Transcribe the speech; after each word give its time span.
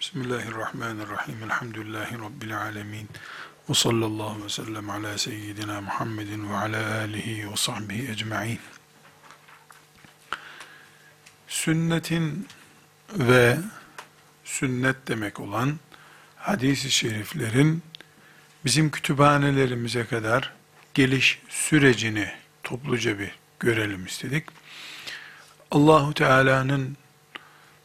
Bismillahirrahmanirrahim. 0.00 1.42
Elhamdülillahi 1.44 2.18
Rabbil 2.18 2.56
alemin. 2.58 3.08
Ve 3.68 3.74
sallallahu 3.74 4.44
ve 4.44 4.48
sellem 4.48 4.90
ala 4.90 5.18
seyyidina 5.18 5.80
Muhammedin 5.80 6.50
ve 6.50 6.56
ala 6.56 6.98
alihi 6.98 7.50
ve 7.50 7.56
sahbihi 7.56 8.10
ecma'in. 8.10 8.58
Sünnetin 11.48 12.48
ve 13.12 13.58
sünnet 14.44 14.96
demek 15.08 15.40
olan 15.40 15.78
hadis-i 16.36 16.90
şeriflerin 16.90 17.82
bizim 18.64 18.90
kütüphanelerimize 18.90 20.06
kadar 20.06 20.52
geliş 20.94 21.42
sürecini 21.48 22.32
topluca 22.62 23.18
bir 23.18 23.30
görelim 23.58 24.06
istedik. 24.06 24.46
Allahu 25.70 26.14
Teala'nın 26.14 26.96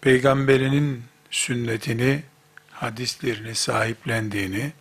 peygamberinin 0.02 1.15
sünnetini, 1.36 2.24
hadislerini 2.72 3.56
sahiplendiğini 3.56 4.72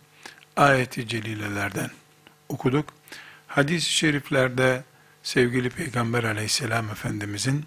ayeti 0.55 1.07
celilelerden 1.07 1.89
okuduk. 2.49 2.89
Hadis-i 3.47 3.91
şeriflerde 3.91 4.83
sevgili 5.23 5.69
Peygamber 5.69 6.23
aleyhisselam 6.23 6.89
efendimizin 6.89 7.65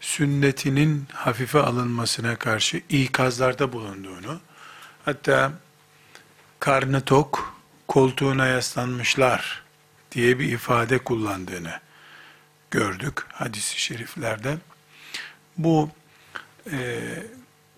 sünnetinin 0.00 1.06
hafife 1.12 1.58
alınmasına 1.58 2.36
karşı 2.36 2.80
ikazlarda 2.88 3.72
bulunduğunu, 3.72 4.40
hatta 5.04 5.52
karnı 6.60 7.00
tok, 7.00 7.56
koltuğuna 7.88 8.46
yaslanmışlar 8.46 9.62
diye 10.12 10.38
bir 10.38 10.52
ifade 10.52 10.98
kullandığını 10.98 11.80
gördük 12.70 13.26
hadis-i 13.32 13.80
şeriflerde. 13.80 14.58
Bu 15.58 15.90
e, 16.72 16.78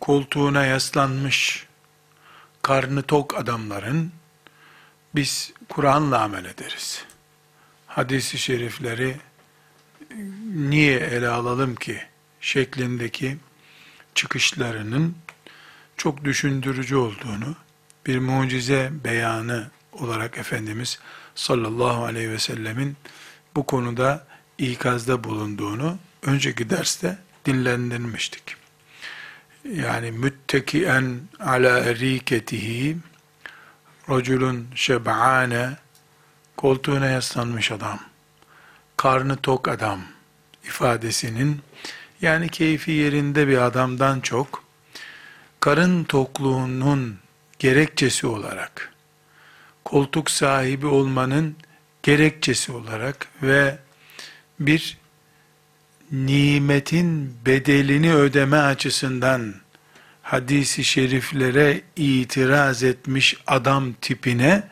koltuğuna 0.00 0.66
yaslanmış, 0.66 1.66
karnı 2.62 3.02
tok 3.02 3.38
adamların 3.38 4.12
biz 5.14 5.52
Kur'an'la 5.68 6.22
amel 6.22 6.44
ederiz. 6.44 7.04
Hadis-i 7.86 8.38
şerifleri 8.38 9.16
niye 10.54 10.96
ele 10.96 11.28
alalım 11.28 11.74
ki 11.74 12.02
şeklindeki 12.40 13.36
çıkışlarının 14.14 15.16
çok 15.96 16.24
düşündürücü 16.24 16.96
olduğunu, 16.96 17.56
bir 18.06 18.18
mucize 18.18 18.90
beyanı 19.04 19.70
olarak 19.92 20.38
Efendimiz 20.38 20.98
sallallahu 21.34 22.04
aleyhi 22.04 22.30
ve 22.30 22.38
sellemin 22.38 22.96
bu 23.56 23.66
konuda 23.66 24.26
ikazda 24.58 25.24
bulunduğunu 25.24 25.98
önceki 26.22 26.70
derste 26.70 27.18
dinlendirmiştik 27.46 28.65
yani 29.74 30.12
müttekien 30.12 31.20
ala 31.40 31.78
eriketihi 31.78 32.96
racülün 34.10 34.68
şeb'ane 34.74 35.76
koltuğuna 36.56 37.06
yaslanmış 37.06 37.72
adam 37.72 38.00
karnı 38.96 39.36
tok 39.36 39.68
adam 39.68 40.00
ifadesinin 40.64 41.60
yani 42.22 42.48
keyfi 42.48 42.90
yerinde 42.90 43.48
bir 43.48 43.58
adamdan 43.58 44.20
çok 44.20 44.64
karın 45.60 46.04
tokluğunun 46.04 47.18
gerekçesi 47.58 48.26
olarak 48.26 48.92
koltuk 49.84 50.30
sahibi 50.30 50.86
olmanın 50.86 51.56
gerekçesi 52.02 52.72
olarak 52.72 53.28
ve 53.42 53.78
bir 54.60 54.98
nimetin 56.12 57.36
bedelini 57.46 58.14
ödeme 58.14 58.56
açısından 58.56 59.54
hadisi 60.22 60.84
şeriflere 60.84 61.80
itiraz 61.96 62.82
etmiş 62.82 63.36
adam 63.46 63.92
tipine 63.92 64.62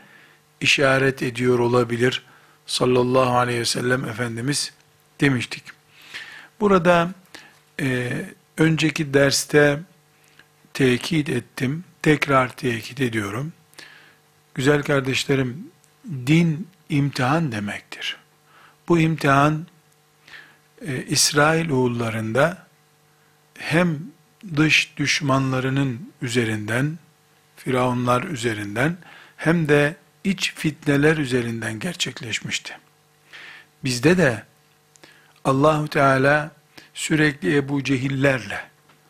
işaret 0.60 1.22
ediyor 1.22 1.58
olabilir 1.58 2.22
sallallahu 2.66 3.36
aleyhi 3.36 3.60
ve 3.60 3.64
sellem 3.64 4.04
Efendimiz 4.04 4.72
demiştik. 5.20 5.62
Burada 6.60 7.10
e, 7.80 8.12
önceki 8.59 9.14
derste 9.14 9.80
tekit 10.75 11.28
ettim, 11.28 11.84
tekrar 12.03 12.56
tekit 12.56 13.00
ediyorum. 13.00 13.53
Güzel 14.54 14.82
kardeşlerim, 14.82 15.66
din 16.26 16.69
imtihan 16.88 17.53
demektir. 17.53 18.16
Bu 18.88 18.98
imtihan 18.98 19.66
e, 20.87 21.05
İsrail 21.05 21.71
oğullarında 21.71 22.67
hem 23.59 23.99
dış 24.56 24.93
düşmanlarının 24.97 26.12
üzerinden, 26.22 26.99
firavunlar 27.56 28.22
üzerinden 28.22 28.97
hem 29.37 29.69
de 29.69 29.97
iç 30.25 30.55
fitneler 30.55 31.17
üzerinden 31.17 31.78
gerçekleşmişti. 31.78 32.78
Bizde 33.84 34.19
de 34.19 34.43
Allahu 35.45 35.89
Teala 35.89 36.50
sürekli 36.95 37.56
Ebu 37.56 37.84
Cehillerle, 37.84 38.61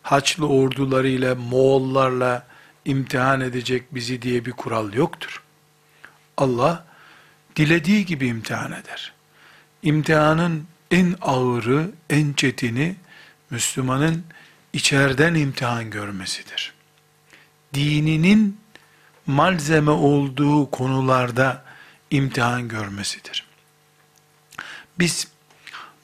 Haçlı 0.02 0.48
ordularıyla, 0.48 1.34
Moğollarla 1.34 2.46
imtihan 2.84 3.40
edecek 3.40 3.94
bizi 3.94 4.22
diye 4.22 4.44
bir 4.44 4.52
kural 4.52 4.92
yoktur. 4.92 5.42
Allah 6.36 6.86
dilediği 7.56 8.06
gibi 8.06 8.26
imtihan 8.26 8.72
eder. 8.72 9.12
İmtihanın 9.82 10.66
en 10.94 11.14
ağırı, 11.20 11.90
en 12.10 12.32
çetini 12.32 12.96
Müslümanın 13.50 14.24
içeriden 14.72 15.34
imtihan 15.34 15.90
görmesidir. 15.90 16.74
Dininin 17.74 18.60
malzeme 19.26 19.90
olduğu 19.90 20.70
konularda 20.70 21.64
imtihan 22.10 22.68
görmesidir. 22.68 23.46
Biz 24.98 25.28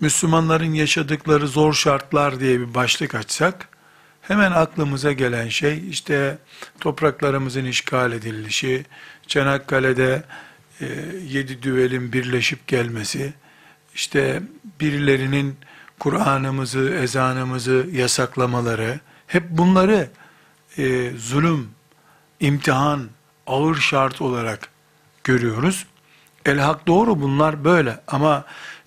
Müslümanların 0.01 0.75
yaşadıkları 0.75 1.49
zor 1.49 1.75
şartlar 1.75 2.41
diye 2.41 2.61
bir 2.61 2.75
başlık 2.75 3.15
açsak, 3.15 3.69
hemen 4.22 4.53
aklımıza 4.53 5.12
gelen 5.12 5.49
şey 5.49 5.89
işte 5.91 6.39
topraklarımızın 6.81 7.65
işgal 7.65 8.12
edilişi, 8.12 8.87
Çanakkale'de 9.27 10.22
e, 10.81 10.87
yedi 11.28 11.62
düvelin 11.62 12.12
birleşip 12.12 12.67
gelmesi, 12.67 13.33
işte 13.95 14.43
birilerinin 14.81 15.56
Kur'an'ımızı, 15.99 16.91
ezanımızı 16.91 17.87
yasaklamaları, 17.93 19.01
hep 19.27 19.51
bunları 19.51 20.11
e, 20.78 21.11
zulüm, 21.17 21.71
imtihan, 22.41 23.09
ağır 23.47 23.77
şart 23.77 24.21
olarak 24.21 24.69
görüyoruz. 25.25 25.87
El 26.47 26.59
hak 26.59 26.87
doğru 26.87 27.21
bunlar 27.21 27.65
böyle 27.65 28.01
ama 28.09 28.45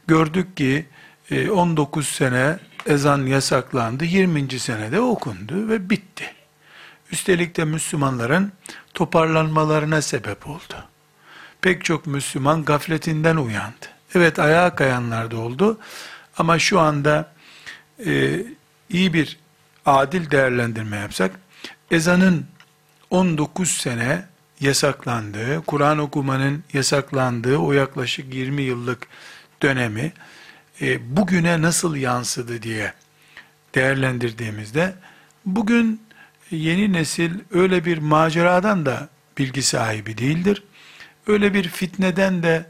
gördük 0.07 0.57
ki 0.57 0.85
e, 1.31 1.49
19 1.49 2.07
sene 2.07 2.59
ezan 2.85 3.25
yasaklandı, 3.25 4.05
20. 4.05 4.59
senede 4.59 4.99
okundu 4.99 5.69
ve 5.69 5.89
bitti. 5.89 6.33
Üstelik 7.11 7.57
de 7.57 7.65
Müslümanların 7.65 8.51
toparlanmalarına 8.93 10.01
sebep 10.01 10.47
oldu. 10.47 10.73
Pek 11.61 11.85
çok 11.85 12.07
Müslüman 12.07 12.65
gafletinden 12.65 13.35
uyandı. 13.35 13.92
Evet 14.15 14.39
ayağa 14.39 14.75
kayanlar 14.75 15.31
da 15.31 15.37
oldu. 15.37 15.79
Ama 16.37 16.59
şu 16.59 16.79
anda 16.79 17.33
e, 18.05 18.43
iyi 18.89 19.13
bir 19.13 19.39
adil 19.85 20.31
değerlendirme 20.31 20.97
yapsak, 20.97 21.31
ezanın 21.91 22.45
19 23.09 23.69
sene 23.69 24.25
yasaklandığı, 24.59 25.61
Kur'an 25.61 25.97
okumanın 25.97 26.63
yasaklandığı 26.73 27.57
o 27.57 27.73
yaklaşık 27.73 28.33
20 28.33 28.61
yıllık 28.61 29.07
dönemi 29.61 30.13
e, 30.81 31.17
bugüne 31.17 31.61
nasıl 31.61 31.95
yansıdı 31.95 32.61
diye 32.63 32.93
değerlendirdiğimizde 33.75 34.93
bugün 35.45 36.01
yeni 36.51 36.93
nesil 36.93 37.31
öyle 37.51 37.85
bir 37.85 37.97
maceradan 37.97 38.85
da 38.85 39.09
bilgi 39.37 39.63
sahibi 39.63 40.17
değildir. 40.17 40.63
Öyle 41.27 41.53
bir 41.53 41.69
fitneden 41.69 42.43
de 42.43 42.65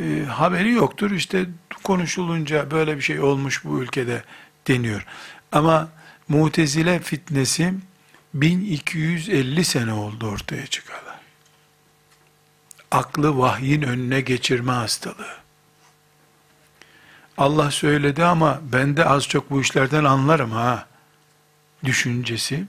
e, 0.00 0.24
haberi 0.24 0.72
yoktur. 0.72 1.10
İşte 1.10 1.46
konuşulunca 1.82 2.70
böyle 2.70 2.96
bir 2.96 3.02
şey 3.02 3.20
olmuş 3.20 3.64
bu 3.64 3.82
ülkede 3.82 4.24
deniyor. 4.68 5.06
Ama 5.52 5.88
mutezile 6.28 6.98
fitnesi 7.00 7.74
1250 8.34 9.64
sene 9.64 9.92
oldu 9.92 10.26
ortaya 10.26 10.66
çıkalı. 10.66 11.16
Aklı 12.90 13.38
vahyin 13.38 13.82
önüne 13.82 14.20
geçirme 14.20 14.72
hastalığı. 14.72 15.36
Allah 17.38 17.70
söyledi 17.70 18.24
ama 18.24 18.60
ben 18.72 18.96
de 18.96 19.04
az 19.04 19.28
çok 19.28 19.50
bu 19.50 19.60
işlerden 19.60 20.04
anlarım 20.04 20.50
ha. 20.50 20.86
Düşüncesi 21.84 22.64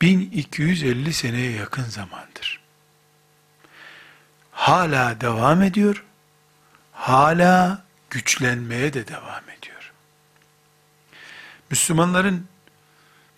1250 0.00 1.12
seneye 1.12 1.50
yakın 1.50 1.84
zamandır 1.84 2.63
hala 4.64 5.20
devam 5.20 5.62
ediyor. 5.62 6.04
Hala 6.92 7.84
güçlenmeye 8.10 8.92
de 8.92 9.08
devam 9.08 9.42
ediyor. 9.58 9.92
Müslümanların 11.70 12.46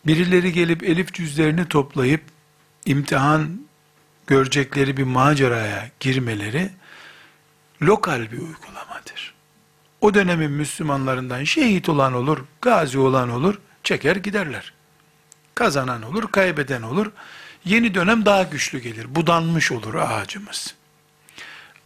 birileri 0.07 0.53
gelip 0.53 0.83
elif 0.83 1.13
cüzlerini 1.13 1.69
toplayıp 1.69 2.23
imtihan 2.85 3.61
görecekleri 4.27 4.97
bir 4.97 5.03
maceraya 5.03 5.91
girmeleri 6.01 6.71
lokal 7.83 8.21
bir 8.21 8.39
uygulamadır. 8.39 9.35
O 10.01 10.15
dönemin 10.15 10.51
Müslümanlarından 10.51 11.45
şehit 11.45 11.89
olan 11.89 12.13
olur, 12.13 12.45
gazi 12.63 12.99
olan 12.99 13.31
olur, 13.31 13.59
çeker 13.85 14.17
giderler. 14.17 14.73
Kazanan 15.55 16.03
olur, 16.03 16.33
kaybeden 16.33 16.83
olur. 16.83 17.13
Yeni 17.65 17.95
dönem 17.95 18.25
daha 18.25 18.43
güçlü 18.43 18.79
gelir. 18.79 19.15
Budanmış 19.15 19.73
olur 19.73 19.95
ağacımız. 19.95 20.75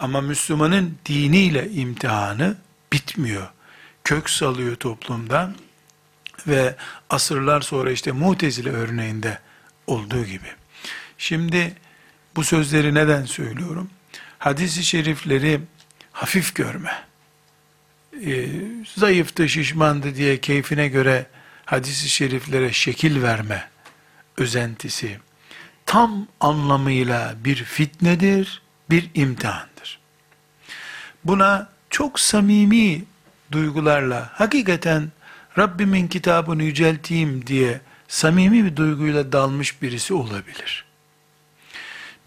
Ama 0.00 0.20
Müslümanın 0.20 0.99
diniyle 1.06 1.70
imtihanı 1.70 2.56
bitmiyor. 2.93 3.49
Kök 4.05 4.31
salıyor 4.31 4.76
toplumda 4.76 5.55
ve 6.47 6.76
asırlar 7.11 7.61
sonra 7.61 7.91
işte 7.91 8.12
Mutezile 8.12 8.70
örneğinde 8.70 9.38
olduğu 9.87 10.25
gibi. 10.25 10.49
Şimdi 11.19 11.75
bu 12.37 12.44
sözleri 12.44 12.94
neden 12.94 13.25
söylüyorum? 13.25 13.91
Hadis-i 14.38 14.85
şerifleri 14.85 15.61
hafif 16.12 16.55
görme, 16.55 17.05
e, 18.26 18.47
zayıftı, 18.97 19.49
şişmandı 19.49 20.14
diye 20.14 20.41
keyfine 20.41 20.88
göre 20.88 21.26
hadis-i 21.64 22.08
şeriflere 22.08 22.73
şekil 22.73 23.23
verme 23.23 23.69
özentisi, 24.37 25.19
tam 25.87 26.26
anlamıyla 26.41 27.35
bir 27.44 27.64
fitnedir, 27.64 28.62
bir 28.91 29.11
imtihandır. 29.15 29.99
Buna 31.25 31.69
çok 31.91 32.21
samimi 32.21 33.05
duygularla, 33.53 34.31
hakikaten 34.33 35.13
Rabbimin 35.59 36.09
kitabını 36.09 36.63
yücelteyim 36.63 37.47
diye 37.47 37.81
samimi 38.09 38.65
bir 38.65 38.77
duyguyla 38.77 39.33
dalmış 39.33 39.83
birisi 39.83 40.15
olabilir. 40.15 40.85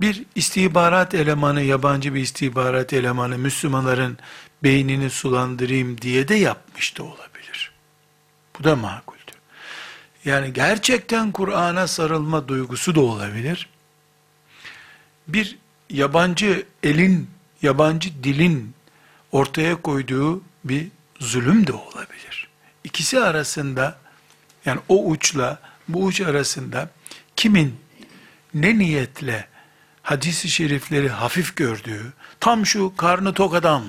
Bir 0.01 0.23
istihbarat 0.35 1.13
elemanı, 1.13 1.61
yabancı 1.61 2.13
bir 2.13 2.21
istihbarat 2.21 2.93
elemanı 2.93 3.37
Müslümanların 3.37 4.17
beynini 4.63 5.09
sulandırayım 5.09 6.01
diye 6.01 6.27
de 6.27 6.35
yapmış 6.35 6.97
da 6.97 7.03
olabilir. 7.03 7.71
Bu 8.59 8.63
da 8.63 8.75
makuldür. 8.75 9.23
Yani 10.25 10.53
gerçekten 10.53 11.31
Kur'an'a 11.31 11.87
sarılma 11.87 12.47
duygusu 12.47 12.95
da 12.95 13.01
olabilir. 13.01 13.69
Bir 15.27 15.57
yabancı 15.93 16.65
elin, 16.83 17.29
yabancı 17.61 18.23
dilin 18.23 18.73
ortaya 19.31 19.81
koyduğu 19.81 20.41
bir 20.63 20.87
zulüm 21.19 21.67
de 21.67 21.73
olabilir. 21.73 22.47
İkisi 22.83 23.19
arasında 23.19 23.99
yani 24.65 24.79
o 24.89 25.05
uçla 25.05 25.59
bu 25.87 26.03
uç 26.03 26.21
arasında 26.21 26.89
kimin 27.35 27.75
ne 28.53 28.77
niyetle 28.77 29.47
hadisi 30.01 30.49
şerifleri 30.49 31.09
hafif 31.09 31.55
gördüğü, 31.55 32.13
tam 32.39 32.65
şu 32.65 32.93
karnı 32.97 33.33
tok 33.33 33.55
adam, 33.55 33.83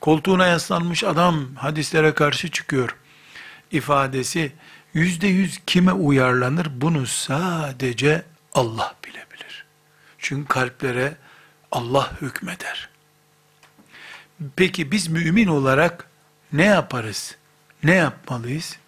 koltuğuna 0.00 0.46
yaslanmış 0.46 1.04
adam 1.04 1.54
hadislere 1.54 2.14
karşı 2.14 2.50
çıkıyor 2.50 2.96
ifadesi 3.72 4.52
yüzde 4.94 5.26
yüz 5.26 5.60
kime 5.66 5.92
uyarlanır 5.92 6.68
bunu 6.80 7.06
sadece 7.06 8.22
Allah 8.52 8.94
bilebilir. 9.04 9.27
Çünkü 10.18 10.48
kalplere 10.48 11.16
Allah 11.72 12.12
hükmeder. 12.20 12.88
Peki 14.56 14.92
biz 14.92 15.08
mümin 15.08 15.46
olarak 15.46 16.08
ne 16.52 16.64
yaparız? 16.64 17.36
Ne 17.82 17.94
yapmalıyız? 17.94 18.78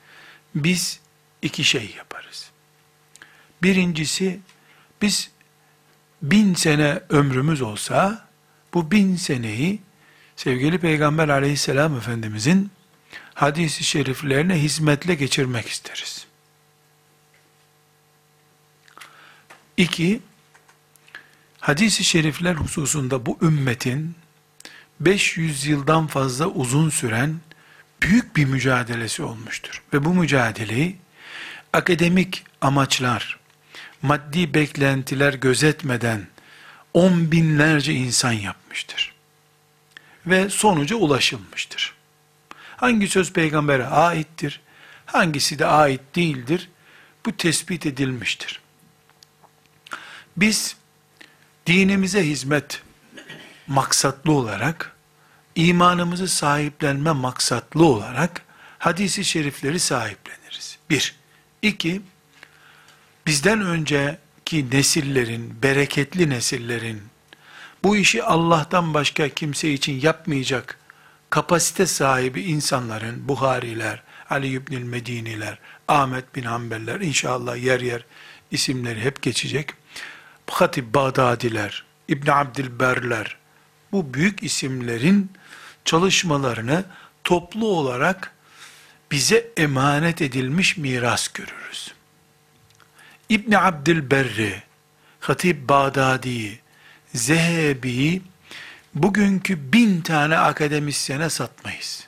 Biz 0.55 1.01
iki 1.43 1.65
şey 1.65 1.95
yaparız. 1.97 2.51
Birincisi 3.63 4.41
biz 5.03 5.31
bin 6.23 6.55
sene 6.55 7.01
ömrümüz 7.09 7.63
olsa 7.63 8.29
bu 8.75 8.91
bin 8.91 9.17
seneyi 9.17 9.81
sevgili 10.37 10.79
Peygamber 10.79 11.29
aleyhisselam 11.29 11.97
efendimizin 11.97 12.71
hadisi 13.35 13.85
şeriflerine 13.85 14.63
hizmetle 14.63 15.15
geçirmek 15.15 15.69
isteriz. 15.69 16.27
İki, 19.77 20.21
hadisi 21.61 22.05
şerifler 22.05 22.55
hususunda 22.55 23.27
bu 23.27 23.39
ümmetin 23.43 24.15
500 25.01 25.67
yıldan 25.67 26.07
fazla 26.07 26.47
uzun 26.47 26.91
süren 26.91 27.37
büyük 28.03 28.37
bir 28.37 28.45
mücadelesi 28.45 29.23
olmuştur. 29.23 29.83
Ve 29.93 30.05
bu 30.05 30.15
mücadeleyi 30.15 30.97
akademik 31.73 32.45
amaçlar, 32.61 33.39
maddi 34.03 34.55
beklentiler 34.55 35.35
gözetmeden 35.35 36.27
on 36.95 37.33
binlerce 37.33 37.93
insan 37.93 38.33
yapmıştır. 38.33 39.15
Ve 40.27 40.51
sonuca 40.51 40.97
ulaşılmıştır. 40.97 41.95
Hangi 42.77 43.09
söz 43.09 43.33
peygambere 43.33 43.87
aittir, 43.87 44.61
hangisi 45.07 45.59
de 45.59 45.67
ait 45.67 46.01
değildir, 46.15 46.69
bu 47.27 47.37
tespit 47.37 47.87
edilmiştir. 47.87 48.61
Biz 50.37 50.77
dinimize 51.71 52.27
hizmet 52.27 52.83
maksatlı 53.67 54.33
olarak, 54.33 54.97
imanımızı 55.55 56.29
sahiplenme 56.29 57.13
maksatlı 57.13 57.85
olarak 57.85 58.43
hadisi 58.79 59.25
şerifleri 59.25 59.81
sahipleniriz. 59.81 60.79
Bir. 60.91 61.15
İki, 61.63 62.03
bizden 63.27 63.61
önceki 63.61 64.71
nesillerin, 64.71 65.63
bereketli 65.63 66.31
nesillerin, 66.31 67.03
bu 67.83 67.97
işi 67.97 68.23
Allah'tan 68.23 68.95
başka 68.95 69.29
kimse 69.29 69.73
için 69.73 70.01
yapmayacak 70.01 70.79
kapasite 71.31 71.87
sahibi 71.87 72.43
insanların, 72.43 73.29
Buhariler, 73.29 74.03
Ali 74.31 74.49
İbnül 74.49 74.83
Mediniler, 74.83 75.59
Ahmet 75.89 76.35
bin 76.35 76.43
Hanbeller, 76.43 77.01
inşallah 77.01 77.57
yer 77.57 77.81
yer 77.81 78.05
isimleri 78.51 79.01
hep 79.01 79.23
geçecek. 79.23 79.80
Hatib 80.51 80.95
Bağdadiler, 80.95 81.85
İbn 82.09 82.31
Abdilberler, 82.31 83.37
bu 83.93 84.15
büyük 84.15 84.43
isimlerin 84.43 85.33
çalışmalarını 85.85 86.85
toplu 87.25 87.67
olarak 87.67 88.33
bize 89.11 89.51
emanet 89.57 90.23
edilmiş 90.23 90.77
miras 90.77 91.29
görürüz. 91.29 91.95
İbn 93.29 93.53
Abdilberri, 93.53 94.63
Hatib 95.21 95.69
Bağdadi, 95.69 96.61
Zehebi, 97.15 98.23
bugünkü 98.95 99.73
bin 99.73 100.01
tane 100.01 100.39
akademisyene 100.39 101.31
satmayız. 101.31 102.07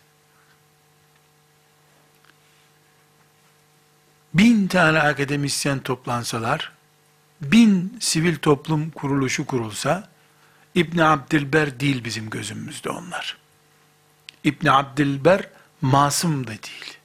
Bin 4.35 4.67
tane 4.69 5.01
akademisyen 5.01 5.79
toplansalar, 5.79 6.73
bin 7.43 7.99
sivil 8.01 8.37
toplum 8.37 8.91
kuruluşu 8.91 9.47
kurulsa, 9.47 10.09
İbn 10.75 10.99
Abdilber 10.99 11.81
değil 11.81 12.05
bizim 12.05 12.31
gözümüzde 12.31 12.91
onlar. 12.91 13.37
İbn 14.45 14.67
Abdilber 14.67 15.49
masum 15.81 16.47
da 16.47 16.51
değil. 16.51 16.99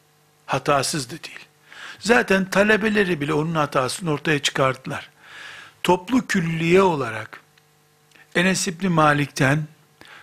Hatasız 0.46 1.10
da 1.10 1.12
değil. 1.12 1.48
Zaten 2.00 2.50
talebeleri 2.50 3.22
bile 3.22 3.34
onun 3.34 3.56
hatasını 3.56 4.12
ortaya 4.12 4.39
çıkarttılar. 4.39 5.10
Toplu 5.84 6.27
külliye 6.27 6.82
olarak 6.82 7.41
Enes 8.36 8.67
İbni 8.67 8.89
Malik'ten 8.89 9.67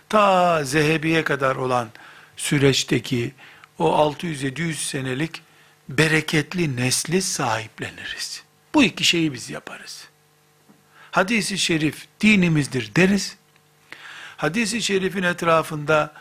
ta 0.09 0.63
Zehebi'ye 0.63 1.23
kadar 1.23 1.55
olan 1.55 1.89
süreçteki 2.37 3.33
o 3.79 4.13
600-700 4.19 4.73
senelik 4.73 5.41
bereketli 5.89 6.75
nesli 6.75 7.21
sahipleniriz. 7.21 8.44
Bu 8.75 8.83
iki 8.83 9.03
şeyi 9.03 9.33
biz 9.33 9.49
yaparız. 9.49 10.07
Hadisi 11.11 11.57
şerif 11.57 12.07
dinimizdir 12.21 12.95
deriz. 12.95 13.37
Hadisi 14.37 14.81
şerifin 14.81 15.23
etrafında 15.23 16.13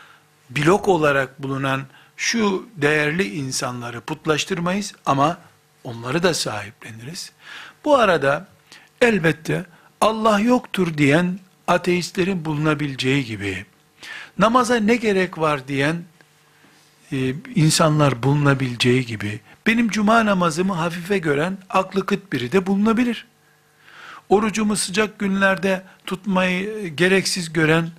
blok 0.51 0.89
olarak 0.89 1.43
bulunan 1.43 1.83
şu 2.17 2.69
değerli 2.77 3.35
insanları 3.35 4.01
putlaştırmayız 4.01 4.95
ama 5.07 5.39
onları 5.85 6.23
da 6.23 6.35
sahipleniriz. 6.35 7.33
Bu 7.85 7.97
arada 7.97 8.49
elbette 9.01 9.65
Allah 10.01 10.41
yoktur 10.41 10.99
diyen 10.99 11.39
ateistlerin 11.67 12.45
bulunabileceği 12.45 13.25
gibi, 13.25 13.67
namaza 14.39 14.77
ne 14.77 14.97
gerek 14.97 15.39
var 15.39 15.69
diyen 15.69 16.05
e, 17.13 17.35
insanlar 17.55 18.23
bulunabileceği 18.23 19.07
gibi, 19.07 19.41
benim 19.67 19.89
cuma 19.89 20.27
namazımı 20.27 20.73
hafife 20.73 21.19
gören 21.19 21.59
aklı 21.71 22.07
kıt 22.07 22.33
biri 22.33 22.53
de 22.53 22.67
bulunabilir. 22.67 23.27
Orucumu 24.29 24.77
sıcak 24.77 25.19
günlerde 25.19 25.83
tutmayı 26.07 26.89
gereksiz 26.89 27.53
gören 27.53 27.91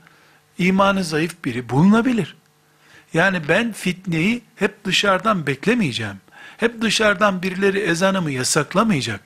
imanı 0.58 1.04
zayıf 1.04 1.46
biri 1.46 1.70
bulunabilir. 1.70 2.36
Yani 3.14 3.42
ben 3.50 3.72
fitneyi 3.72 4.42
hep 4.56 4.86
dışarıdan 4.86 5.48
beklemeyeceğim. 5.48 6.18
Hep 6.58 6.82
dışarıdan 6.82 7.44
birileri 7.44 7.80
ezanımı 7.80 8.32
yasaklamayacak. 8.32 9.22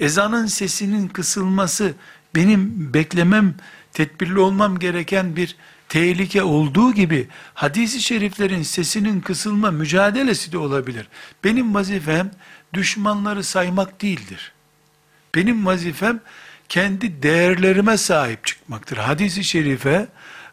Ezanın 0.00 0.46
sesinin 0.46 1.08
kısılması 1.08 1.94
benim 2.34 2.94
beklemem, 2.94 3.54
tedbirli 3.92 4.38
olmam 4.38 4.78
gereken 4.78 5.36
bir 5.36 5.56
tehlike 5.88 6.42
olduğu 6.42 6.94
gibi 6.94 7.28
hadisi 7.54 8.02
şeriflerin 8.02 8.62
sesinin 8.62 9.20
kısılma 9.20 9.70
mücadelesi 9.70 10.52
de 10.52 10.58
olabilir. 10.58 11.08
Benim 11.44 11.74
vazifem 11.74 12.30
düşmanları 12.74 13.44
saymak 13.44 14.02
değildir. 14.02 14.52
Benim 15.34 15.66
vazifem 15.66 16.20
kendi 16.68 17.22
değerlerime 17.22 17.96
sahip 17.96 18.46
çıkmaktır. 18.46 18.96
Hadisi 18.96 19.44
şerife 19.44 20.08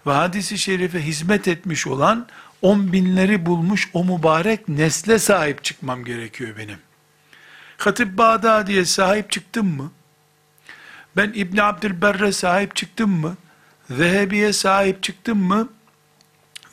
ve 0.07 0.11
hadisi 0.11 0.57
şerife 0.57 1.01
hizmet 1.01 1.47
etmiş 1.47 1.87
olan 1.87 2.27
on 2.61 2.93
binleri 2.93 3.45
bulmuş 3.45 3.89
o 3.93 4.05
mübarek 4.05 4.69
nesle 4.69 5.19
sahip 5.19 5.63
çıkmam 5.63 6.05
gerekiyor 6.05 6.57
benim. 6.57 6.77
Hatip 7.77 8.17
Bağdadi'ye 8.17 8.85
sahip 8.85 9.31
çıktım 9.31 9.77
mı? 9.77 9.91
Ben 11.17 11.31
İbni 11.35 11.63
Abdülberre 11.63 12.31
sahip 12.31 12.75
çıktım 12.75 13.09
mı? 13.09 13.37
Zehebi'ye 13.89 14.53
sahip 14.53 15.03
çıktım 15.03 15.37
mı? 15.37 15.69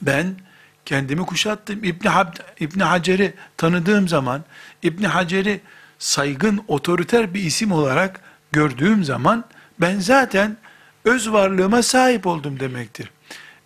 Ben 0.03 0.35
kendimi 0.85 1.27
kuşattım. 1.27 1.85
İbni, 1.85 2.09
Hab 2.09 2.35
İbni 2.61 2.83
Hacer'i 2.83 3.35
tanıdığım 3.57 4.09
zaman, 4.09 4.45
İbni 4.83 5.07
Hacer'i 5.07 5.61
saygın, 5.99 6.65
otoriter 6.69 7.35
bir 7.35 7.43
isim 7.43 7.73
olarak 7.73 8.21
gördüğüm 8.53 9.05
zaman, 9.05 9.45
ben 9.81 9.99
zaten 9.99 10.57
öz 11.05 11.33
varlığıma 11.33 11.83
sahip 11.83 12.27
oldum 12.27 12.61
demektir. 12.61 13.11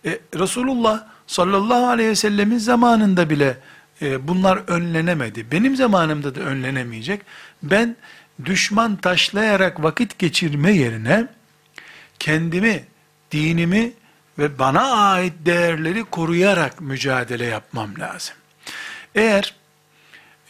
E, 0.05 0.19
Resulullah 0.39 1.03
sallallahu 1.27 1.87
aleyhi 1.87 2.09
ve 2.09 2.15
sellemin 2.15 2.57
zamanında 2.57 3.29
bile 3.29 3.57
e, 4.01 4.27
bunlar 4.27 4.57
önlenemedi. 4.67 5.51
Benim 5.51 5.75
zamanımda 5.75 6.35
da 6.35 6.39
önlenemeyecek. 6.39 7.21
Ben 7.63 7.95
düşman 8.45 8.95
taşlayarak 8.95 9.83
vakit 9.83 10.19
geçirme 10.19 10.71
yerine 10.71 11.27
kendimi, 12.19 12.83
dinimi 13.31 13.93
ve 14.39 14.59
bana 14.59 14.81
ait 14.81 15.33
değerleri 15.45 16.03
koruyarak 16.03 16.81
mücadele 16.81 17.45
yapmam 17.45 17.99
lazım. 17.99 18.35
Eğer 19.15 19.55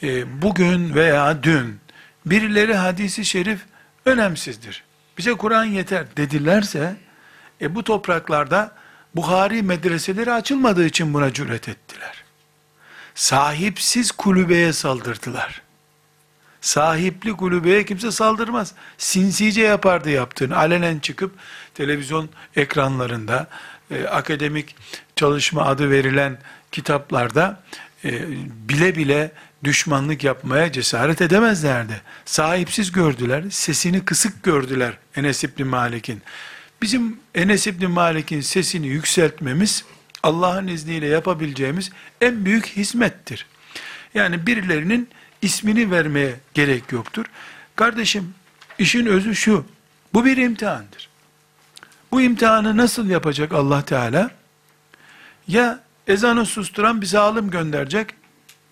e, 0.04 0.42
bugün 0.42 0.96
veya 0.96 1.44
dün 1.44 1.80
birileri 2.26 2.76
hadisi 2.76 3.26
şerif 3.26 3.60
önemsizdir. 4.06 4.84
Bize 5.18 5.34
Kur'an 5.34 5.64
yeter 5.64 6.06
dedilerse 6.18 6.96
e, 7.62 7.76
bu 7.76 7.84
topraklarda 7.84 8.72
Buhari 9.16 9.64
medreseleri 9.64 10.34
açılmadığı 10.34 10.86
için 10.86 11.14
buna 11.14 11.34
cüret 11.34 11.70
ettiler. 11.70 12.24
Sahipsiz 13.16 14.12
kulübeye 14.12 14.74
saldırdılar. 14.74 15.62
Sahipli 16.62 17.34
kulübeye 17.34 17.86
kimse 17.86 18.12
saldırmaz. 18.12 18.74
Sinsice 18.98 19.62
yapardı 19.62 20.10
yaptığını. 20.10 20.58
Alenen 20.58 21.00
çıkıp 21.00 21.32
televizyon 21.74 22.30
ekranlarında, 22.56 23.48
e, 23.92 24.04
akademik 24.04 24.76
çalışma 25.16 25.66
adı 25.66 25.92
verilen 25.92 26.38
kitaplarda 26.72 27.64
e, 28.06 28.28
bile 28.70 28.96
bile 28.96 29.32
düşmanlık 29.64 30.24
yapmaya 30.24 30.72
cesaret 30.72 31.22
edemezlerdi. 31.22 32.02
Sahipsiz 32.26 32.92
gördüler, 32.92 33.44
sesini 33.50 34.06
kısık 34.06 34.44
gördüler 34.44 34.98
Enes 35.16 35.44
İbni 35.44 35.64
Malik'in. 35.64 36.22
Bizim 36.82 37.20
Enes 37.36 37.68
İbni 37.68 37.88
Malik'in 37.88 38.42
sesini 38.42 38.88
yükseltmemiz, 38.88 39.86
Allah'ın 40.24 40.68
izniyle 40.68 41.08
yapabileceğimiz 41.08 41.92
en 42.22 42.46
büyük 42.46 42.66
hizmettir. 42.66 43.46
Yani 44.14 44.48
birilerinin 44.48 45.10
ismini 45.42 45.92
vermeye 45.92 46.36
gerek 46.54 46.92
yoktur. 46.92 47.26
Kardeşim, 47.76 48.34
işin 48.80 49.06
özü 49.06 49.36
şu, 49.36 49.66
bu 50.14 50.26
bir 50.26 50.38
imtihandır. 50.38 51.10
Bu 52.12 52.22
imtihanı 52.22 52.78
nasıl 52.78 53.10
yapacak 53.10 53.54
Allah 53.54 53.86
Teala? 53.86 54.32
Ya 55.48 55.80
ezanı 56.08 56.46
susturan 56.46 57.02
bir 57.02 57.06
zalim 57.06 57.50
gönderecek, 57.50 58.10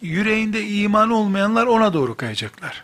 yüreğinde 0.02 0.68
iman 0.68 1.12
olmayanlar 1.12 1.66
ona 1.66 1.94
doğru 1.94 2.18
kayacaklar. 2.18 2.84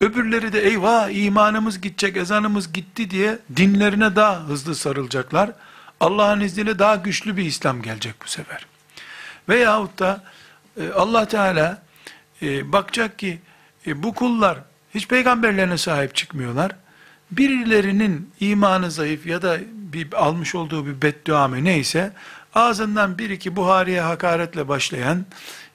Öbürleri 0.00 0.52
de 0.52 0.62
eyvah 0.62 1.10
imanımız 1.10 1.80
gidecek, 1.80 2.16
ezanımız 2.16 2.72
gitti 2.72 3.10
diye 3.10 3.38
dinlerine 3.56 4.16
daha 4.16 4.40
hızlı 4.40 4.74
sarılacaklar. 4.74 5.50
Allah'ın 6.00 6.40
izniyle 6.40 6.78
daha 6.78 6.96
güçlü 6.96 7.36
bir 7.36 7.44
İslam 7.44 7.82
gelecek 7.82 8.14
bu 8.24 8.28
sefer. 8.28 8.66
Veyahut 9.48 9.98
da 9.98 10.24
e, 10.80 10.90
Allah 10.90 11.28
Teala 11.28 11.82
e, 12.42 12.72
bakacak 12.72 13.18
ki 13.18 13.38
e, 13.86 14.02
bu 14.02 14.14
kullar 14.14 14.58
hiç 14.94 15.08
peygamberlerine 15.08 15.78
sahip 15.78 16.14
çıkmıyorlar. 16.14 16.76
Birilerinin 17.30 18.30
imanı 18.40 18.90
zayıf 18.90 19.26
ya 19.26 19.42
da 19.42 19.58
bir 19.72 20.12
almış 20.12 20.54
olduğu 20.54 20.86
bir 20.86 21.02
beddua 21.02 21.48
mı 21.48 21.64
neyse 21.64 22.12
ağzından 22.54 23.18
bir 23.18 23.30
iki 23.30 23.56
Buhari'ye 23.56 24.00
hakaretle 24.00 24.68
başlayan 24.68 25.26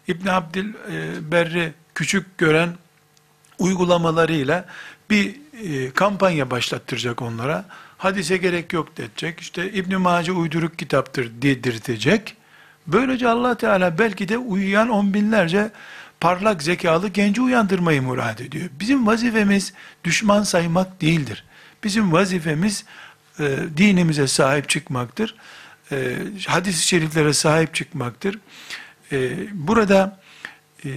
İbn 0.07 0.27
Abdülberri 0.27 1.73
küçük 1.95 2.37
gören 2.37 2.69
uygulamalarıyla 3.59 4.65
bir 5.09 5.35
e, 5.63 5.91
kampanya 5.91 6.51
başlattıracak 6.51 7.21
onlara. 7.21 7.65
Hadise 7.97 8.37
gerek 8.37 8.73
yok 8.73 8.97
diyecek. 8.97 9.39
İşte 9.39 9.71
İbn 9.71 9.95
Mace 9.95 10.31
uyduruk 10.31 10.79
kitaptır 10.79 11.31
dedirtecek. 11.41 12.35
Böylece 12.87 13.29
Allah 13.29 13.57
Teala 13.57 13.97
belki 13.97 14.29
de 14.29 14.37
uyuyan 14.37 14.89
on 14.89 15.13
binlerce 15.13 15.71
parlak 16.23 16.63
zekalı 16.63 17.07
genci 17.07 17.41
uyandırmayı 17.41 18.01
murad 18.01 18.39
ediyor. 18.39 18.69
Bizim 18.79 19.07
vazifemiz 19.07 19.73
düşman 20.03 20.43
saymak 20.43 21.01
değildir. 21.01 21.43
Bizim 21.83 22.13
vazifemiz 22.13 22.85
e, 23.39 23.57
dinimize 23.77 24.27
sahip 24.27 24.69
çıkmaktır. 24.69 25.35
E, 25.91 26.17
hadis-i 26.47 26.87
şeriflere 26.87 27.33
sahip 27.33 27.73
çıkmaktır. 27.73 28.39
E, 29.11 29.37
burada 29.53 30.19
e, 30.85 30.89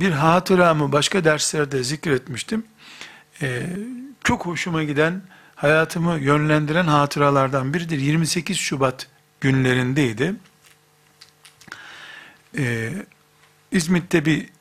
bir 0.00 0.10
hatıramı 0.10 0.92
başka 0.92 1.24
derslerde 1.24 1.84
zikretmiştim. 1.84 2.64
E, 3.42 3.62
çok 4.24 4.46
hoşuma 4.46 4.82
giden, 4.82 5.22
hayatımı 5.54 6.18
yönlendiren 6.18 6.86
hatıralardan 6.86 7.74
biridir. 7.74 7.98
28 7.98 8.56
Şubat 8.56 9.06
günlerindeydi. 9.40 10.34
E, 12.58 12.92
İzmit'te 13.72 14.24
bir 14.24 14.53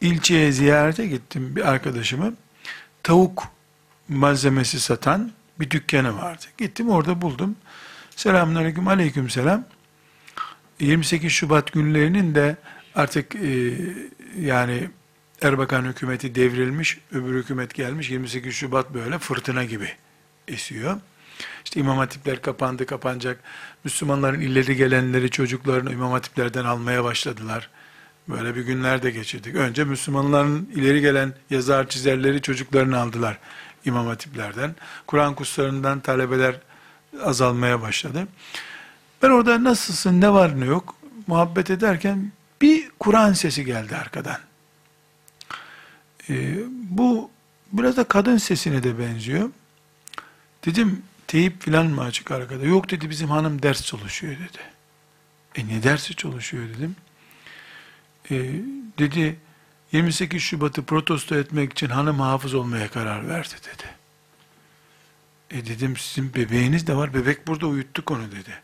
ilçeye 0.00 0.52
ziyarete 0.52 1.06
gittim 1.06 1.56
bir 1.56 1.68
arkadaşımı. 1.68 2.34
Tavuk 3.02 3.42
malzemesi 4.08 4.80
satan 4.80 5.32
bir 5.60 5.70
dükkanı 5.70 6.16
vardı. 6.18 6.44
Gittim 6.58 6.88
orada 6.88 7.22
buldum. 7.22 7.56
Selamun 8.16 8.86
aleyküm 8.86 9.30
selam. 9.30 9.64
28 10.80 11.32
Şubat 11.32 11.72
günlerinin 11.72 12.34
de 12.34 12.56
artık 12.94 13.34
e, 13.34 13.78
yani 14.40 14.90
Erbakan 15.42 15.84
hükümeti 15.84 16.34
devrilmiş, 16.34 16.98
öbür 17.12 17.42
hükümet 17.42 17.74
gelmiş, 17.74 18.10
28 18.10 18.54
Şubat 18.54 18.94
böyle 18.94 19.18
fırtına 19.18 19.64
gibi 19.64 19.88
esiyor. 20.48 21.00
İşte 21.64 21.80
imam 21.80 21.98
hatipler 21.98 22.42
kapandı, 22.42 22.86
kapanacak. 22.86 23.40
Müslümanların 23.84 24.40
illeri 24.40 24.76
gelenleri 24.76 25.30
çocuklarını 25.30 25.92
imam 25.92 26.12
hatiplerden 26.12 26.64
almaya 26.64 27.04
başladılar. 27.04 27.70
Böyle 28.28 28.56
bir 28.56 28.62
günler 28.62 29.02
de 29.02 29.10
geçirdik. 29.10 29.54
Önce 29.54 29.84
Müslümanların 29.84 30.70
ileri 30.74 31.00
gelen 31.00 31.32
yazar 31.50 31.88
çizerleri 31.88 32.42
çocuklarını 32.42 32.98
aldılar 32.98 33.38
imam 33.84 34.06
hatiplerden. 34.06 34.74
Kur'an 35.06 35.34
kurslarından 35.34 36.00
talebeler 36.00 36.56
azalmaya 37.22 37.82
başladı. 37.82 38.28
Ben 39.22 39.30
orada 39.30 39.64
nasılsın, 39.64 40.20
ne 40.20 40.32
var 40.32 40.60
ne 40.60 40.64
yok 40.64 40.94
muhabbet 41.26 41.70
ederken 41.70 42.32
bir 42.62 42.90
Kur'an 42.98 43.32
sesi 43.32 43.64
geldi 43.64 43.96
arkadan. 43.96 44.38
Ee, 46.30 46.58
bu 46.82 47.30
biraz 47.72 47.96
da 47.96 48.04
kadın 48.04 48.36
sesine 48.36 48.82
de 48.82 48.98
benziyor. 48.98 49.50
Dedim 50.64 51.02
teyip 51.26 51.62
filan 51.62 51.86
mı 51.86 52.02
açık 52.02 52.30
arkada? 52.30 52.64
Yok 52.64 52.90
dedi 52.90 53.10
bizim 53.10 53.30
hanım 53.30 53.62
ders 53.62 53.84
çalışıyor 53.84 54.32
dedi. 54.32 54.62
E 55.54 55.68
ne 55.68 55.82
dersi 55.82 56.14
çalışıyor 56.14 56.68
dedim. 56.68 56.96
E, 58.30 58.36
dedi 58.98 59.36
28 59.92 60.42
Şubat'ı 60.42 60.82
protesto 60.82 61.34
etmek 61.34 61.72
için 61.72 61.88
hanım 61.88 62.20
hafız 62.20 62.54
olmaya 62.54 62.90
karar 62.90 63.28
verdi 63.28 63.54
dedi. 63.64 63.84
E 65.50 65.66
dedim 65.66 65.96
sizin 65.96 66.34
bebeğiniz 66.34 66.86
de 66.86 66.96
var. 66.96 67.14
Bebek 67.14 67.46
burada 67.46 67.66
uyuttuk 67.66 68.10
onu 68.10 68.32
dedi. 68.32 68.62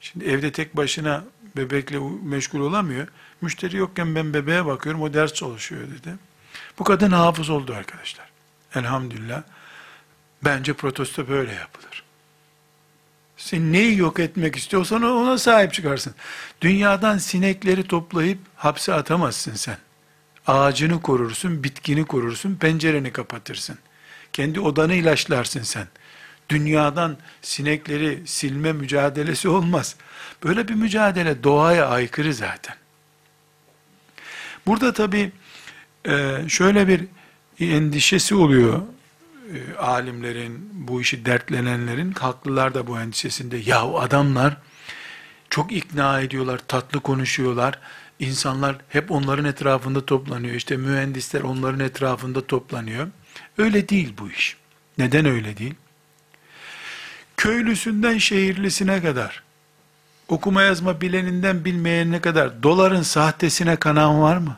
Şimdi 0.00 0.24
evde 0.24 0.52
tek 0.52 0.76
başına 0.76 1.24
bebekle 1.56 1.98
meşgul 2.22 2.60
olamıyor. 2.60 3.08
Müşteri 3.40 3.76
yokken 3.76 4.14
ben 4.14 4.34
bebeğe 4.34 4.66
bakıyorum 4.66 5.02
o 5.02 5.14
ders 5.14 5.32
çalışıyor 5.32 5.82
dedi. 5.82 6.16
Bu 6.78 6.84
kadın 6.84 7.10
hafız 7.10 7.50
oldu 7.50 7.74
arkadaşlar. 7.74 8.26
Elhamdülillah. 8.74 9.42
Bence 10.44 10.72
protesto 10.72 11.28
böyle 11.28 11.52
yapılır. 11.52 11.95
Sen 13.46 13.72
neyi 13.72 13.96
yok 13.96 14.20
etmek 14.20 14.56
istiyorsan 14.56 15.02
ona 15.02 15.38
sahip 15.38 15.72
çıkarsın. 15.72 16.14
Dünyadan 16.60 17.18
sinekleri 17.18 17.82
toplayıp 17.82 18.38
hapse 18.56 18.94
atamazsın 18.94 19.54
sen. 19.54 19.78
ağacını 20.46 21.02
korursun, 21.02 21.64
bitkini 21.64 22.04
korursun, 22.04 22.54
pencereni 22.54 23.12
kapatırsın. 23.12 23.78
Kendi 24.32 24.60
odanı 24.60 24.94
ilaçlarsın 24.94 25.62
sen. 25.62 25.86
Dünyadan 26.48 27.16
sinekleri 27.42 28.22
silme 28.26 28.72
mücadelesi 28.72 29.48
olmaz. 29.48 29.96
Böyle 30.44 30.68
bir 30.68 30.74
mücadele 30.74 31.44
doğaya 31.44 31.88
aykırı 31.88 32.34
zaten. 32.34 32.76
Burada 34.66 34.92
tabi 34.92 35.32
e, 36.08 36.36
şöyle 36.48 36.88
bir 36.88 37.04
endişesi 37.60 38.34
oluyor 38.34 38.82
e, 39.54 39.76
alimlerin, 39.76 40.70
bu 40.72 41.00
işi 41.00 41.26
dertlenenlerin, 41.26 42.12
haklılar 42.12 42.74
da 42.74 42.86
bu 42.86 43.00
endişesinde. 43.00 43.56
Yahu 43.56 44.00
adamlar 44.00 44.56
çok 45.50 45.72
ikna 45.72 46.20
ediyorlar, 46.20 46.60
tatlı 46.68 47.00
konuşuyorlar. 47.00 47.78
İnsanlar 48.18 48.76
hep 48.88 49.10
onların 49.10 49.44
etrafında 49.44 50.06
toplanıyor. 50.06 50.54
İşte 50.54 50.76
mühendisler 50.76 51.40
onların 51.40 51.80
etrafında 51.80 52.46
toplanıyor. 52.46 53.08
Öyle 53.58 53.88
değil 53.88 54.14
bu 54.18 54.30
iş. 54.30 54.56
Neden 54.98 55.26
öyle 55.26 55.56
değil? 55.56 55.74
Köylüsünden 57.36 58.18
şehirlisine 58.18 59.02
kadar, 59.02 59.42
okuma 60.28 60.62
yazma 60.62 61.00
bileninden 61.00 61.64
bilmeyenine 61.64 62.20
kadar 62.20 62.62
doların 62.62 63.02
sahtesine 63.02 63.76
kanan 63.76 64.20
var 64.20 64.36
mı? 64.36 64.56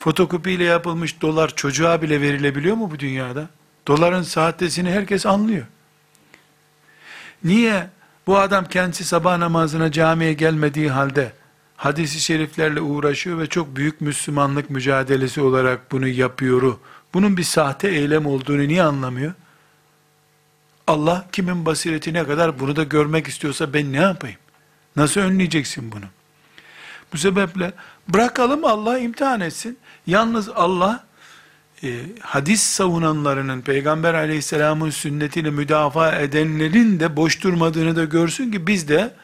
Fotokopiyle 0.00 0.64
yapılmış 0.64 1.20
dolar 1.20 1.56
çocuğa 1.56 2.02
bile 2.02 2.20
verilebiliyor 2.20 2.76
mu 2.76 2.90
bu 2.90 2.98
dünyada? 2.98 3.48
Doların 3.88 4.22
sahtesini 4.22 4.90
herkes 4.90 5.26
anlıyor. 5.26 5.66
Niye 7.44 7.88
bu 8.26 8.38
adam 8.38 8.64
kendisi 8.64 9.04
sabah 9.04 9.38
namazına 9.38 9.92
camiye 9.92 10.32
gelmediği 10.32 10.90
halde 10.90 11.32
hadisi 11.76 12.20
şeriflerle 12.20 12.80
uğraşıyor 12.80 13.38
ve 13.38 13.46
çok 13.46 13.76
büyük 13.76 14.00
Müslümanlık 14.00 14.70
mücadelesi 14.70 15.40
olarak 15.40 15.92
bunu 15.92 16.08
yapıyor. 16.08 16.78
Bunun 17.14 17.36
bir 17.36 17.42
sahte 17.42 17.88
eylem 17.88 18.26
olduğunu 18.26 18.68
niye 18.68 18.82
anlamıyor? 18.82 19.34
Allah 20.86 21.26
kimin 21.32 21.66
basiretine 21.66 22.24
kadar 22.24 22.60
bunu 22.60 22.76
da 22.76 22.84
görmek 22.84 23.28
istiyorsa 23.28 23.72
ben 23.72 23.92
ne 23.92 23.96
yapayım? 23.96 24.38
Nasıl 24.96 25.20
önleyeceksin 25.20 25.92
bunu? 25.92 26.04
Bu 27.12 27.18
sebeple 27.18 27.72
bırakalım 28.08 28.64
Allah 28.64 28.98
imtihan 28.98 29.40
etsin. 29.40 29.78
Yalnız 30.06 30.48
Allah 30.48 31.04
e, 31.82 32.00
hadis 32.20 32.62
savunanlarının 32.62 33.60
Peygamber 33.62 34.14
aleyhisselamın 34.14 34.90
sünnetini 34.90 35.50
müdafaa 35.50 36.12
edenlerin 36.12 37.00
de 37.00 37.16
boş 37.16 37.42
durmadığını 37.42 37.96
da 37.96 38.04
görsün 38.04 38.52
ki 38.52 38.66
biz 38.66 38.88
de 38.88 39.14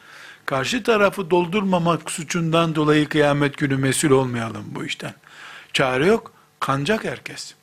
karşı 0.45 0.83
tarafı 0.83 1.29
doldurmamak 1.29 2.11
suçundan 2.11 2.75
dolayı 2.75 3.09
kıyamet 3.09 3.57
günü 3.57 3.77
mesul 3.77 4.11
olmayalım 4.11 4.65
bu 4.67 4.85
işten. 4.85 5.13
Çare 5.73 6.05
yok, 6.05 6.31
kanacak 6.59 7.03
herkes. 7.03 7.53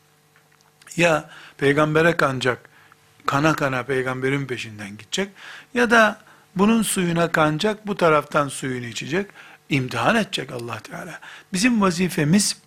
Ya 0.97 1.31
peygambere 1.59 2.17
kanacak, 2.17 2.69
kana 3.27 3.55
kana 3.55 3.83
peygamberin 3.83 4.47
peşinden 4.47 4.91
gidecek 4.97 5.29
ya 5.75 5.91
da 5.91 6.21
bunun 6.57 6.83
suyuna 6.83 7.33
kanacak, 7.33 7.87
bu 7.87 7.97
taraftan 7.97 8.49
suyunu 8.49 8.87
içecek, 8.87 9.27
imtihan 9.69 10.17
edecek 10.17 10.53
Allah 10.53 10.79
Teala. 10.81 11.21
Bizim 11.53 11.81
vazifemiz 11.81 12.64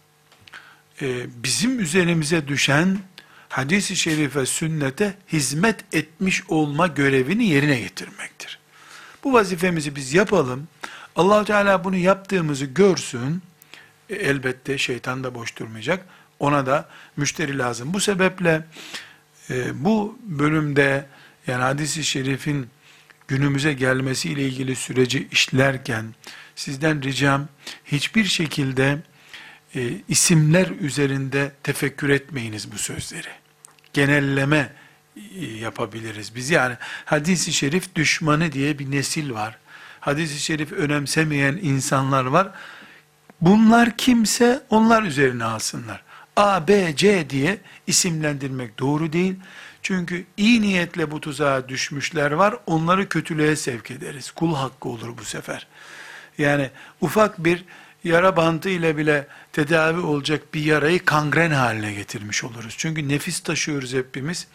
e, 1.01 1.25
bizim 1.43 1.79
üzerimize 1.79 2.47
düşen 2.47 2.97
hadis-i 3.49 3.95
şerife, 3.95 4.45
sünnete 4.45 5.17
hizmet 5.33 5.95
etmiş 5.95 6.43
olma 6.49 6.87
görevini 6.87 7.45
yerine 7.45 7.79
getirmektir. 7.79 8.59
Bu 9.23 9.33
vazifemizi 9.33 9.95
biz 9.95 10.13
yapalım. 10.13 10.67
allah 11.15 11.45
Teala 11.45 11.83
bunu 11.83 11.95
yaptığımızı 11.95 12.65
görsün. 12.65 13.41
E, 14.09 14.15
elbette 14.15 14.77
şeytan 14.77 15.23
da 15.23 15.35
boş 15.35 15.57
durmayacak. 15.57 16.05
Ona 16.39 16.65
da 16.65 16.89
müşteri 17.17 17.57
lazım. 17.57 17.93
Bu 17.93 17.99
sebeple 17.99 18.65
e, 19.49 19.83
bu 19.83 20.19
bölümde 20.23 21.05
yani 21.47 21.61
hadis-i 21.63 22.03
şerifin 22.03 22.67
günümüze 23.27 23.73
gelmesi 23.73 24.29
ile 24.29 24.47
ilgili 24.47 24.75
süreci 24.75 25.27
işlerken 25.31 26.05
sizden 26.55 27.03
ricam 27.03 27.47
hiçbir 27.85 28.25
şekilde 28.25 28.97
e, 29.75 29.93
isimler 30.07 30.67
üzerinde 30.67 31.51
tefekkür 31.63 32.09
etmeyiniz 32.09 32.71
bu 32.71 32.77
sözleri. 32.77 33.27
Genelleme 33.93 34.73
e, 35.15 35.45
yapabiliriz 35.45 36.35
biz. 36.35 36.49
Yani 36.49 36.75
hadisi 37.05 37.53
şerif 37.53 37.95
düşmanı 37.95 38.51
diye 38.51 38.79
bir 38.79 38.91
nesil 38.91 39.31
var. 39.33 39.57
Hadisi 39.99 40.39
şerif 40.39 40.71
önemsemeyen 40.71 41.59
insanlar 41.61 42.25
var. 42.25 42.51
Bunlar 43.41 43.97
kimse 43.97 44.63
onlar 44.69 45.03
üzerine 45.03 45.43
alsınlar. 45.43 46.03
A, 46.35 46.67
B, 46.67 46.95
C 46.95 47.29
diye 47.29 47.57
isimlendirmek 47.87 48.79
doğru 48.79 49.13
değil. 49.13 49.35
Çünkü 49.81 50.25
iyi 50.37 50.61
niyetle 50.61 51.11
bu 51.11 51.21
tuzağa 51.21 51.69
düşmüşler 51.69 52.31
var. 52.31 52.55
Onları 52.65 53.09
kötülüğe 53.09 53.55
sevk 53.55 53.91
ederiz. 53.91 54.31
Kul 54.31 54.55
hakkı 54.55 54.89
olur 54.89 55.17
bu 55.17 55.23
sefer. 55.23 55.67
Yani 56.37 56.69
ufak 57.01 57.43
bir 57.43 57.65
yara 58.07 58.37
bantı 58.37 58.69
ile 58.69 58.97
bile 58.97 59.27
tedavi 59.53 59.99
olacak 59.99 60.53
bir 60.53 60.63
yarayı 60.63 61.05
kangren 61.05 61.51
haline 61.51 61.93
getirmiş 61.93 62.43
oluruz. 62.43 62.75
Çünkü 62.77 63.09
nefis 63.09 63.39
taşıyoruz 63.39 63.93
hepimiz. 63.93 64.47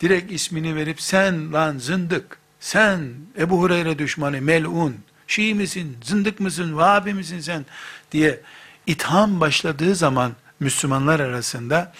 Direkt 0.00 0.32
ismini 0.32 0.76
verip 0.76 1.00
sen 1.00 1.52
lan 1.52 1.78
zındık, 1.78 2.38
sen 2.60 3.10
Ebu 3.38 3.60
Hureyre 3.60 3.98
düşmanı 3.98 4.40
melun, 4.40 4.96
Şii 5.26 5.54
misin, 5.54 5.98
zındık 6.02 6.40
mısın, 6.40 6.76
Vahabi 6.76 7.14
misin 7.14 7.40
sen 7.40 7.66
diye 8.12 8.40
itham 8.86 9.40
başladığı 9.40 9.94
zaman 9.94 10.32
Müslümanlar 10.60 11.20
arasında 11.20 11.92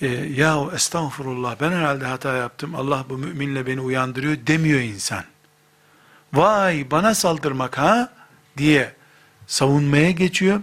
e, 0.00 0.06
yahu 0.08 0.72
estağfurullah 0.74 1.56
ben 1.60 1.72
herhalde 1.72 2.04
hata 2.04 2.36
yaptım 2.36 2.74
Allah 2.74 3.04
bu 3.08 3.18
müminle 3.18 3.66
beni 3.66 3.80
uyandırıyor 3.80 4.36
demiyor 4.46 4.80
insan. 4.80 5.24
Vay 6.32 6.90
bana 6.90 7.14
saldırmak 7.14 7.78
ha 7.78 8.12
diye 8.56 8.94
savunmaya 9.46 10.10
geçiyor. 10.10 10.60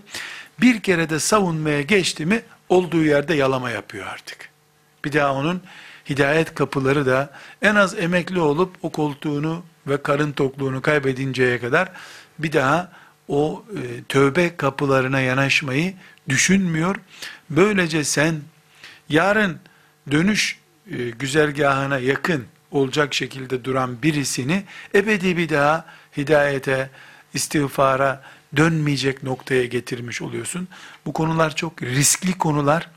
Bir 0.62 0.80
kere 0.80 1.10
de 1.10 1.20
savunmaya 1.20 1.82
geçti 1.82 2.26
mi 2.26 2.42
olduğu 2.70 3.04
yerde 3.04 3.34
yalama 3.34 3.70
yapıyor 3.70 4.08
artık. 4.08 4.50
Bir 5.06 5.14
daha 5.14 5.34
onun 5.34 5.62
hidayet 6.10 6.56
kapıları 6.56 7.06
da 7.06 7.34
en 7.62 7.76
az 7.76 8.00
emekli 8.00 8.40
olup 8.40 8.76
o 8.82 8.90
koltuğunu 8.90 9.64
ve 9.88 10.04
karın 10.04 10.32
tokluğunu 10.32 10.82
kaybedinceye 10.82 11.60
kadar 11.60 11.90
bir 12.40 12.52
daha 12.54 12.92
o 13.28 13.66
e, 13.76 14.04
tövbe 14.04 14.58
kapılarına 14.58 15.20
yanaşmayı 15.20 15.94
düşünmüyor. 16.30 16.96
Böylece 17.50 18.04
sen 18.04 18.36
yarın 19.10 19.60
dönüş 20.12 20.60
e, 20.92 21.10
güzergahına 21.10 22.00
yakın 22.00 22.46
olacak 22.72 23.14
şekilde 23.14 23.64
duran 23.64 24.02
birisini 24.02 24.64
ebedi 24.96 25.38
bir 25.38 25.50
daha 25.50 25.86
hidayete, 26.18 26.90
istiğfara 27.34 28.24
dönmeyecek 28.58 29.24
noktaya 29.24 29.66
getirmiş 29.66 30.22
oluyorsun. 30.22 30.68
Bu 31.06 31.14
konular 31.14 31.56
çok 31.56 31.82
riskli 31.82 32.38
konular. 32.38 32.90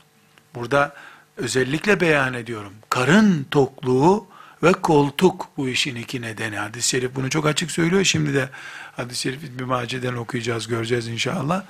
Burada 0.55 0.95
özellikle 1.37 1.99
beyan 1.99 2.33
ediyorum. 2.33 2.73
Karın 2.89 3.47
tokluğu 3.51 4.27
ve 4.63 4.71
koltuk 4.71 5.47
bu 5.57 5.69
işin 5.69 5.95
iki 5.95 6.21
nedeni. 6.21 6.57
Hadis-i 6.57 6.89
şerif 6.89 7.15
bunu 7.15 7.29
çok 7.29 7.45
açık 7.45 7.71
söylüyor. 7.71 8.03
Şimdi 8.03 8.33
de 8.33 8.49
hadis-i 8.95 9.21
şerif 9.21 9.43
İbn-i 9.43 9.65
Mace'den 9.65 10.13
okuyacağız, 10.13 10.67
göreceğiz 10.67 11.07
inşallah. 11.07 11.63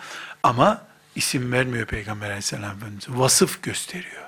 Ama 0.43 0.81
isim 1.15 1.51
vermiyor 1.51 1.85
Peygamber 1.85 2.25
aleyhisselam 2.25 2.77
Efendimiz. 2.77 3.05
Vasıf 3.09 3.63
gösteriyor. 3.63 4.23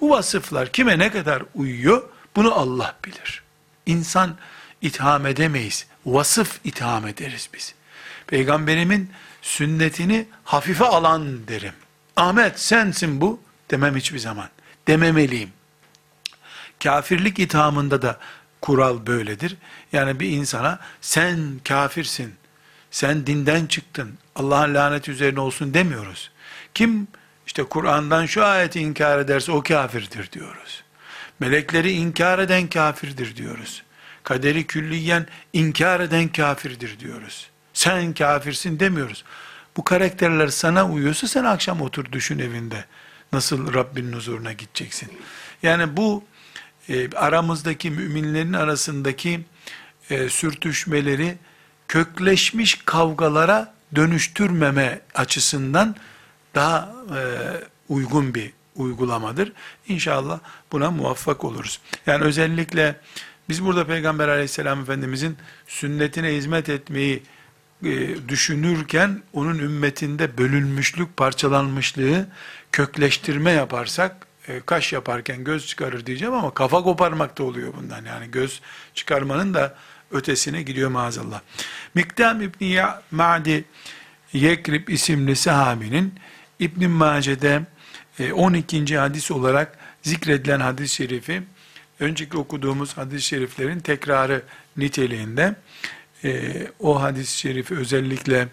Bu 0.00 0.10
vasıflar 0.10 0.72
kime 0.72 0.98
ne 0.98 1.12
kadar 1.12 1.42
uyuyor 1.54 2.02
bunu 2.36 2.54
Allah 2.54 2.96
bilir. 3.04 3.42
İnsan 3.86 4.36
itham 4.82 5.26
edemeyiz. 5.26 5.86
Vasıf 6.06 6.60
itham 6.64 7.06
ederiz 7.06 7.48
biz. 7.54 7.74
Peygamberimin 8.26 9.10
sünnetini 9.42 10.26
hafife 10.44 10.84
alan 10.84 11.48
derim. 11.48 11.72
Ahmet 12.16 12.60
sensin 12.60 13.20
bu 13.20 13.40
demem 13.70 13.96
hiçbir 13.96 14.18
zaman. 14.18 14.48
Dememeliyim. 14.88 15.50
Kafirlik 16.82 17.38
ithamında 17.38 18.02
da 18.02 18.18
kural 18.60 19.06
böyledir. 19.06 19.56
Yani 19.92 20.20
bir 20.20 20.30
insana 20.30 20.80
sen 21.00 21.60
kafirsin, 21.64 22.34
sen 22.90 23.26
dinden 23.26 23.66
çıktın, 23.66 24.18
Allah'ın 24.36 24.74
laneti 24.74 25.10
üzerine 25.10 25.40
olsun 25.40 25.74
demiyoruz. 25.74 26.30
Kim 26.74 27.08
işte 27.46 27.62
Kur'an'dan 27.64 28.26
şu 28.26 28.44
ayeti 28.44 28.80
inkar 28.80 29.18
ederse 29.18 29.52
o 29.52 29.62
kafirdir 29.62 30.32
diyoruz. 30.32 30.82
Melekleri 31.40 31.90
inkar 31.92 32.38
eden 32.38 32.68
kafirdir 32.68 33.36
diyoruz. 33.36 33.82
Kaderi 34.22 34.66
külliyen 34.66 35.26
inkar 35.52 36.00
eden 36.00 36.28
kafirdir 36.28 37.00
diyoruz. 37.00 37.50
Sen 37.74 38.14
kafirsin 38.14 38.80
demiyoruz. 38.80 39.24
Bu 39.76 39.84
karakterler 39.84 40.48
sana 40.48 40.90
uyuyorsa 40.90 41.28
sen 41.28 41.44
akşam 41.44 41.80
otur 41.80 42.12
düşün 42.12 42.38
evinde. 42.38 42.84
Nasıl 43.32 43.74
Rabbinin 43.74 44.12
huzuruna 44.12 44.52
gideceksin. 44.52 45.12
Yani 45.62 45.96
bu 45.96 46.24
e, 46.88 47.10
aramızdaki 47.10 47.90
müminlerin 47.90 48.52
arasındaki 48.52 49.40
e, 50.10 50.28
sürtüşmeleri 50.28 51.36
kökleşmiş 51.88 52.74
kavgalara 52.84 53.74
dönüştürmeme 53.94 55.00
açısından 55.14 55.96
daha 56.54 56.92
e, 57.16 57.20
uygun 57.88 58.34
bir 58.34 58.52
uygulamadır. 58.76 59.52
İnşallah 59.88 60.40
buna 60.72 60.90
muvaffak 60.90 61.44
oluruz. 61.44 61.80
Yani 62.06 62.24
özellikle 62.24 63.00
biz 63.48 63.64
burada 63.64 63.86
Peygamber 63.86 64.28
aleyhisselam 64.28 64.80
efendimizin 64.80 65.36
sünnetine 65.66 66.34
hizmet 66.34 66.68
etmeyi 66.68 67.22
e, 67.86 68.28
düşünürken 68.28 69.22
onun 69.32 69.58
ümmetinde 69.58 70.38
bölünmüşlük, 70.38 71.16
parçalanmışlığı 71.16 72.26
kökleştirme 72.72 73.50
yaparsak 73.50 74.26
e, 74.48 74.60
kaş 74.60 74.92
yaparken 74.92 75.44
göz 75.44 75.66
çıkarır 75.66 76.06
diyeceğim 76.06 76.34
ama 76.34 76.54
kafa 76.54 76.82
koparmak 76.82 77.38
da 77.38 77.42
oluyor 77.42 77.74
bundan. 77.76 78.04
Yani 78.04 78.30
göz 78.30 78.60
çıkarmanın 78.94 79.54
da 79.54 79.74
ötesine 80.10 80.62
gidiyor 80.62 80.90
maazallah. 80.90 81.40
Miktam 81.94 82.42
İbni 82.42 82.82
Ma'di 83.10 83.64
Yekrib 84.32 84.88
isimli 84.88 85.36
sahabinin 85.36 86.14
İbn 86.58 86.90
Mace'de 86.90 87.62
12. 88.32 88.94
E, 88.94 88.96
hadis 88.96 89.30
olarak 89.30 89.78
zikredilen 90.02 90.60
hadis-i 90.60 90.94
şerifi 90.94 91.42
önceki 92.00 92.36
okuduğumuz 92.36 92.96
hadis-i 92.96 93.26
şeriflerin 93.26 93.80
tekrarı 93.80 94.42
niteliğinde 94.76 95.54
e, 96.24 96.52
o 96.80 97.02
hadis-i 97.02 97.38
şerifi 97.38 97.74
özellikle 97.74 98.48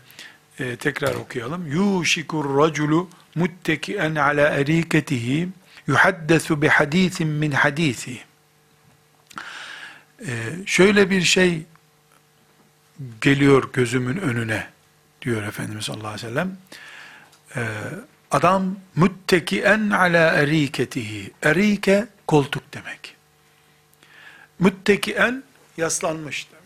e, 0.59 0.75
tekrar 0.75 1.15
okuyalım. 1.15 1.67
Yuşikur 1.67 2.57
raculu 2.57 3.09
muttekien 3.35 4.15
ala 4.15 4.49
eriketihi 4.49 5.47
yuhaddesu 5.87 6.61
bi 6.61 6.67
hadisin 6.67 7.27
min 7.27 7.51
hadisi. 7.51 8.19
Ee, 10.27 10.53
şöyle 10.65 11.09
bir 11.09 11.21
şey 11.21 11.63
geliyor 13.21 13.69
gözümün 13.73 14.17
önüne 14.17 14.67
diyor 15.21 15.43
Efendimiz 15.43 15.85
sallallahu 15.85 16.07
aleyhi 16.07 16.25
ve 16.25 16.29
sellem. 16.29 16.57
Ee, 17.55 17.67
adam 18.31 18.75
müttekien 18.95 19.89
ala 19.89 20.31
eriketihi. 20.31 21.31
Erike 21.43 22.07
koltuk 22.27 22.73
demek. 22.73 23.15
Müttekien 24.59 25.43
yaslanmış 25.77 26.47
demek. 26.51 26.60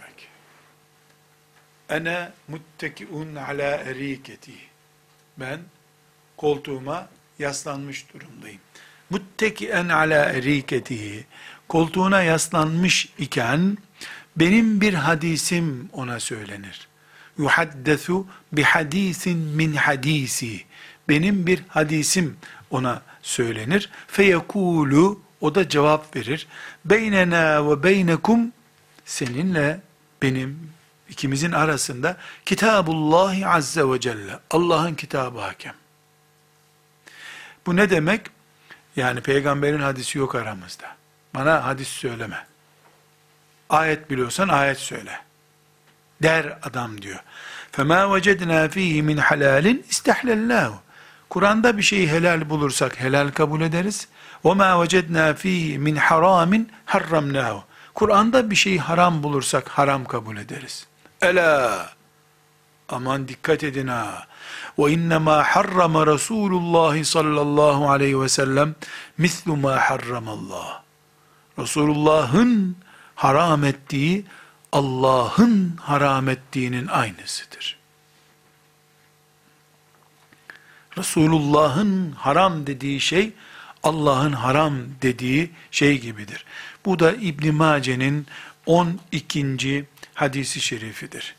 Ene 1.89 2.31
müttekiun 2.47 3.35
ala 3.35 3.63
eriketi. 3.63 4.53
Ben 5.37 5.59
koltuğuma 6.37 7.07
yaslanmış 7.39 8.05
durumdayım. 8.13 8.59
Muttekien 9.09 9.89
ala 9.89 10.25
eriketihi. 10.25 11.25
Koltuğuna 11.67 12.21
yaslanmış 12.23 13.09
iken 13.17 13.77
benim 14.35 14.81
bir 14.81 14.93
hadisim 14.93 15.89
ona 15.93 16.19
söylenir. 16.19 16.87
Yuhaddesu 17.37 18.27
bi 18.51 18.63
hadisin 18.63 19.37
min 19.37 19.73
hadisi. 19.73 20.63
Benim 21.09 21.47
bir 21.47 21.61
hadisim 21.67 22.37
ona 22.69 23.01
söylenir. 23.21 23.89
Feyekulu 24.07 25.21
o 25.41 25.55
da 25.55 25.69
cevap 25.69 26.15
verir. 26.15 26.47
Beynena 26.85 27.69
ve 27.69 27.83
beynekum 27.83 28.51
seninle 29.05 29.79
benim 30.21 30.74
ikimizin 31.08 31.52
arasında 31.52 32.16
Kitabullahi 32.46 33.46
Azze 33.46 33.88
ve 33.88 34.00
Celle. 34.00 34.38
Allah'ın 34.50 34.94
kitabı 34.94 35.40
hakem. 35.40 35.74
Bu 37.66 37.76
ne 37.76 37.90
demek? 37.90 38.26
Yani 38.96 39.20
peygamberin 39.20 39.80
hadisi 39.80 40.18
yok 40.18 40.34
aramızda. 40.34 40.96
Bana 41.34 41.64
hadis 41.64 41.88
söyleme. 41.88 42.46
Ayet 43.70 44.10
biliyorsan 44.10 44.48
ayet 44.48 44.78
söyle. 44.78 45.20
Der 46.22 46.58
adam 46.62 47.02
diyor. 47.02 47.20
فَمَا 47.72 48.00
وَجَدْنَا 48.12 48.68
ف۪يهِ 48.68 49.02
مِنْ 49.02 49.20
حَلَالٍ 49.20 49.82
اِسْتَحْلَلْنَاهُ 49.82 50.72
Kur'an'da 51.30 51.78
bir 51.78 51.82
şeyi 51.82 52.08
helal 52.08 52.50
bulursak 52.50 53.00
helal 53.00 53.30
kabul 53.30 53.60
ederiz. 53.60 54.08
وَمَا 54.44 54.86
وَجَدْنَا 54.86 55.34
ف۪يهِ 55.34 55.78
مِنْ 55.78 55.98
حَرَامٍ 55.98 56.64
حَرَّمْنَاهُ 56.86 57.60
Kur'an'da 57.94 58.50
bir 58.50 58.56
şeyi 58.56 58.78
haram 58.78 59.22
bulursak 59.22 59.68
haram 59.68 60.04
kabul 60.04 60.36
ederiz. 60.36 60.86
Ela 61.25 61.89
aman 62.89 63.27
dikkat 63.27 63.63
edin 63.63 63.87
ha. 63.87 64.27
Ve 64.77 64.91
innema 64.91 65.43
harrama 65.43 66.07
Resulullah 66.07 67.03
sallallahu 67.03 67.89
aleyhi 67.89 68.21
ve 68.21 68.29
sellem 68.29 68.75
mislu 69.17 69.57
ma 69.57 69.75
harramallah. 69.89 70.81
Resulullah'ın 71.59 72.77
haram 73.15 73.63
ettiği 73.63 74.25
Allah'ın 74.71 75.77
haram 75.81 76.29
ettiğinin 76.29 76.87
aynısıdır. 76.87 77.77
Resulullah'ın 80.97 82.11
haram 82.11 82.67
dediği 82.67 82.99
şey 82.99 83.33
Allah'ın 83.83 84.33
haram 84.33 84.73
dediği 85.01 85.51
şey 85.71 86.01
gibidir. 86.01 86.45
Bu 86.85 86.99
da 86.99 87.11
İbn 87.11 87.53
Mace'nin 87.53 88.27
12. 88.65 89.85
hadisi 90.15 90.61
şerifidir. 90.61 91.35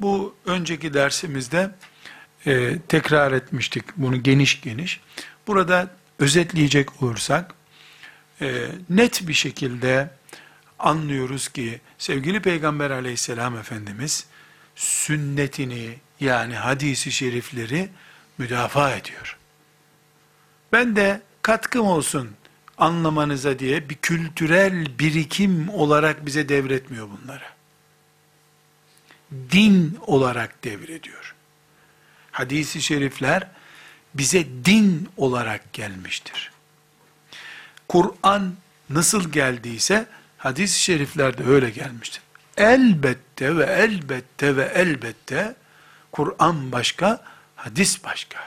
Bu 0.00 0.34
önceki 0.46 0.94
dersimizde 0.94 1.70
e, 2.46 2.78
tekrar 2.88 3.32
etmiştik 3.32 3.84
bunu 3.96 4.22
geniş 4.22 4.60
geniş. 4.60 5.00
Burada 5.46 5.90
özetleyecek 6.18 7.02
olursak 7.02 7.54
e, 8.40 8.68
net 8.90 9.28
bir 9.28 9.34
şekilde 9.34 10.10
anlıyoruz 10.78 11.48
ki 11.48 11.80
sevgili 11.98 12.40
Peygamber 12.40 12.90
aleyhisselam 12.90 13.56
Efendimiz 13.58 14.26
sünnetini 14.76 15.94
yani 16.20 16.54
hadisi 16.54 17.12
şerifleri 17.12 17.88
müdafaa 18.38 18.90
ediyor. 18.90 19.38
Ben 20.72 20.96
de 20.96 21.22
katkım 21.42 21.86
olsun 21.86 22.30
anlamanıza 22.78 23.58
diye 23.58 23.88
bir 23.88 23.94
kültürel 23.94 24.98
birikim 24.98 25.68
olarak 25.68 26.26
bize 26.26 26.48
devretmiyor 26.48 27.08
bunları. 27.10 27.55
Din 29.32 29.98
olarak 30.06 30.64
devrediyor. 30.64 31.34
Hadisi 32.32 32.82
şerifler 32.82 33.48
bize 34.14 34.46
din 34.64 35.08
olarak 35.16 35.72
gelmiştir. 35.72 36.52
Kur'an 37.88 38.54
nasıl 38.90 39.32
geldiyse 39.32 40.06
hadis-i 40.38 40.82
şerifler 40.82 41.38
de 41.38 41.44
öyle 41.44 41.70
gelmiştir. 41.70 42.22
Elbette 42.56 43.56
ve 43.56 43.64
elbette 43.64 44.56
ve 44.56 44.72
elbette 44.74 45.56
Kur'an 46.12 46.72
başka, 46.72 47.24
hadis 47.56 48.04
başka. 48.04 48.38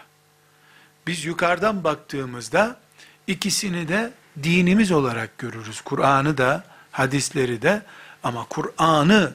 Biz 1.08 1.26
yukarıdan 1.26 1.84
baktığımızda 1.84 2.80
ikisini 3.28 3.88
de 3.88 4.12
dinimiz 4.44 4.92
olarak 4.92 5.38
görürüz. 5.38 5.82
Kur'an'ı 5.82 6.38
da, 6.38 6.64
hadisleri 6.92 7.62
de 7.62 7.82
ama 8.24 8.46
Kur'an'ı 8.50 9.34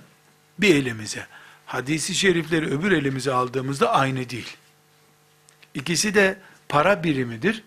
bir 0.59 0.75
elimize, 0.75 1.27
hadisi 1.67 2.15
şerifleri 2.15 2.67
öbür 2.67 2.93
elimize 2.93 3.33
aldığımızda 3.33 3.93
aynı 3.93 4.31
değil. 4.31 4.57
İkisi 5.75 6.15
de 6.15 6.39
para 6.69 7.05
birimidir 7.05 7.63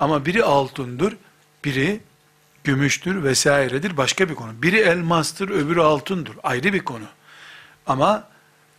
ama 0.00 0.26
biri 0.26 0.44
altındır, 0.44 1.16
biri 1.64 2.00
gümüştür 2.64 3.24
vesairedir 3.24 3.96
başka 3.96 4.28
bir 4.28 4.34
konu. 4.34 4.62
Biri 4.62 4.76
elmastır, 4.76 5.50
öbürü 5.50 5.80
altındır. 5.80 6.36
Ayrı 6.42 6.72
bir 6.72 6.84
konu. 6.84 7.04
Ama 7.86 8.28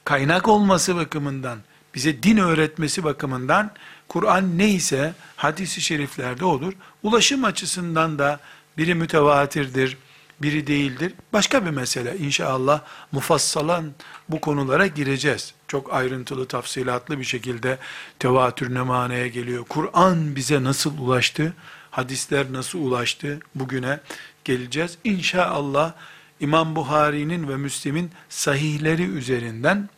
kaynak 0.05 0.47
olması 0.47 0.95
bakımından, 0.95 1.59
bize 1.95 2.23
din 2.23 2.37
öğretmesi 2.37 3.03
bakımından 3.03 3.71
Kur'an 4.07 4.57
neyse 4.57 5.13
hadisi 5.35 5.81
şeriflerde 5.81 6.45
olur. 6.45 6.73
Ulaşım 7.03 7.43
açısından 7.43 8.19
da 8.19 8.39
biri 8.77 8.95
mütevatirdir, 8.95 9.97
biri 10.41 10.67
değildir. 10.67 11.13
Başka 11.33 11.65
bir 11.65 11.69
mesele. 11.69 12.17
İnşallah 12.17 12.81
mufassalan 13.11 13.91
bu 14.29 14.41
konulara 14.41 14.87
gireceğiz. 14.87 15.53
Çok 15.67 15.93
ayrıntılı, 15.93 16.47
tafsilatlı 16.47 17.19
bir 17.19 17.23
şekilde 17.23 17.77
tevatür 18.19 18.73
ne 18.73 18.81
manaya 18.81 19.27
geliyor. 19.27 19.65
Kur'an 19.69 20.35
bize 20.35 20.63
nasıl 20.63 20.97
ulaştı? 20.97 21.53
Hadisler 21.91 22.53
nasıl 22.53 22.79
ulaştı? 22.79 23.39
Bugüne 23.55 23.99
geleceğiz. 24.43 24.97
İnşallah 25.03 25.93
İmam 26.39 26.75
Buhari'nin 26.75 27.49
ve 27.49 27.55
Müslim'in 27.55 28.11
sahihleri 28.29 29.03
üzerinden 29.03 29.89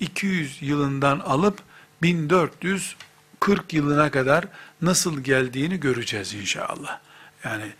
200 0.00 0.62
yılından 0.62 1.18
alıp 1.20 1.58
1440 2.02 3.72
yılına 3.72 4.10
kadar 4.10 4.44
nasıl 4.82 5.20
geldiğini 5.20 5.80
göreceğiz 5.80 6.34
inşallah. 6.34 6.98
Yani 7.44 7.72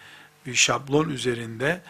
bir 0.47 0.55
şablon 0.55 1.09
üzerinde 1.09 1.81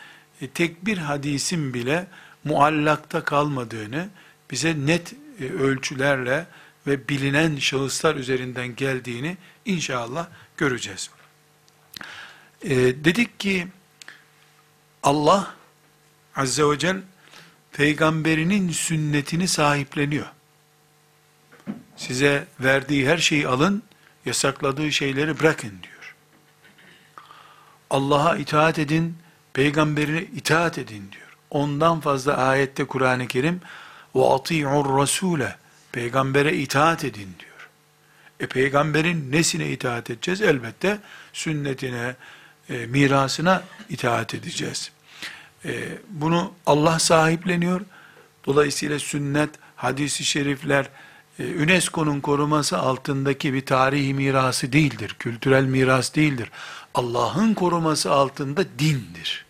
e, 0.40 0.48
tek 0.48 0.86
bir 0.86 0.98
hadisin 0.98 1.74
bile 1.74 2.06
muallakta 2.44 3.24
kalmadığını 3.24 4.08
bize 4.50 4.86
net 4.86 5.14
e, 5.40 5.44
ölçülerle 5.44 6.46
ve 6.86 7.08
bilinen 7.08 7.56
şahıslar 7.56 8.14
üzerinden 8.14 8.76
geldiğini 8.76 9.36
inşallah 9.64 10.26
göreceğiz. 10.56 11.10
E, 12.62 12.76
dedik 12.76 13.40
ki 13.40 13.66
Allah 15.02 15.54
Azze 16.36 16.64
ve 16.64 16.78
Celle 16.78 17.00
peygamberinin 17.72 18.70
sünnetini 18.70 19.48
sahipleniyor. 19.48 20.26
size 21.96 22.46
verdiği 22.60 23.08
her 23.08 23.18
şeyi 23.18 23.48
alın, 23.48 23.82
yasakladığı 24.26 24.92
şeyleri 24.92 25.40
bırakın 25.40 25.72
diyor. 25.82 25.93
Allah'a 27.94 28.36
itaat 28.36 28.78
edin, 28.78 29.16
peygamberine 29.52 30.22
itaat 30.22 30.78
edin 30.78 31.12
diyor. 31.12 31.36
Ondan 31.50 32.00
fazla 32.00 32.36
ayette 32.36 32.84
Kur'an-ı 32.84 33.26
Kerim 33.26 33.60
ati'ur 34.14 34.98
rasule 34.98 35.56
peygambere 35.92 36.56
itaat 36.56 37.04
edin 37.04 37.28
diyor. 37.40 37.68
E 38.40 38.46
peygamberin 38.46 39.32
nesine 39.32 39.70
itaat 39.70 40.10
edeceğiz? 40.10 40.42
Elbette 40.42 40.98
sünnetine, 41.32 42.14
e, 42.68 42.86
mirasına 42.86 43.62
itaat 43.88 44.34
edeceğiz. 44.34 44.90
E, 45.64 45.72
bunu 46.10 46.52
Allah 46.66 46.98
sahipleniyor. 46.98 47.80
Dolayısıyla 48.46 48.98
sünnet, 48.98 49.50
hadisi 49.76 50.24
şerifler, 50.24 50.88
e, 51.38 51.44
UNESCO'nun 51.62 52.20
koruması 52.20 52.78
altındaki 52.78 53.54
bir 53.54 53.66
tarihi 53.66 54.14
mirası 54.14 54.72
değildir. 54.72 55.16
Kültürel 55.18 55.64
miras 55.64 56.14
değildir. 56.14 56.50
Allah'ın 56.94 57.54
koruması 57.54 58.12
altında 58.12 58.64
dindir. 58.78 59.44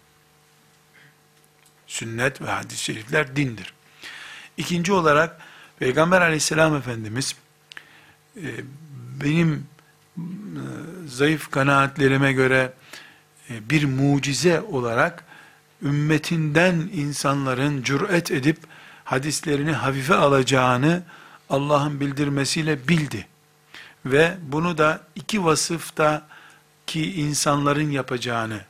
Sünnet 1.87 2.43
ve 2.43 2.51
hadis-i 2.51 2.85
şerifler 2.85 3.37
dindir. 3.37 3.75
İkinci 4.57 4.93
olarak 4.93 5.41
Peygamber 5.79 6.21
aleyhisselam 6.21 6.77
Efendimiz 6.77 7.37
e, 8.37 8.49
benim 9.23 9.67
e, 10.17 10.23
zayıf 11.07 11.51
kanaatlerime 11.51 12.33
göre 12.33 12.73
e, 13.51 13.71
bir 13.71 13.85
mucize 13.85 14.61
olarak 14.61 15.25
ümmetinden 15.83 16.75
insanların 16.93 17.83
cüret 17.83 18.31
edip 18.31 18.59
hadislerini 19.05 19.73
hafife 19.73 20.15
alacağını 20.15 21.03
Allah'ın 21.51 22.01
bildirmesiyle 22.01 22.89
bildi. 22.89 23.27
Ve 24.07 24.35
bunu 24.43 24.79
da 24.79 25.01
iki 25.15 25.45
vasıfta 25.45 26.27
ki 26.87 27.20
insanların 27.20 27.90
yapacağını 27.90 28.61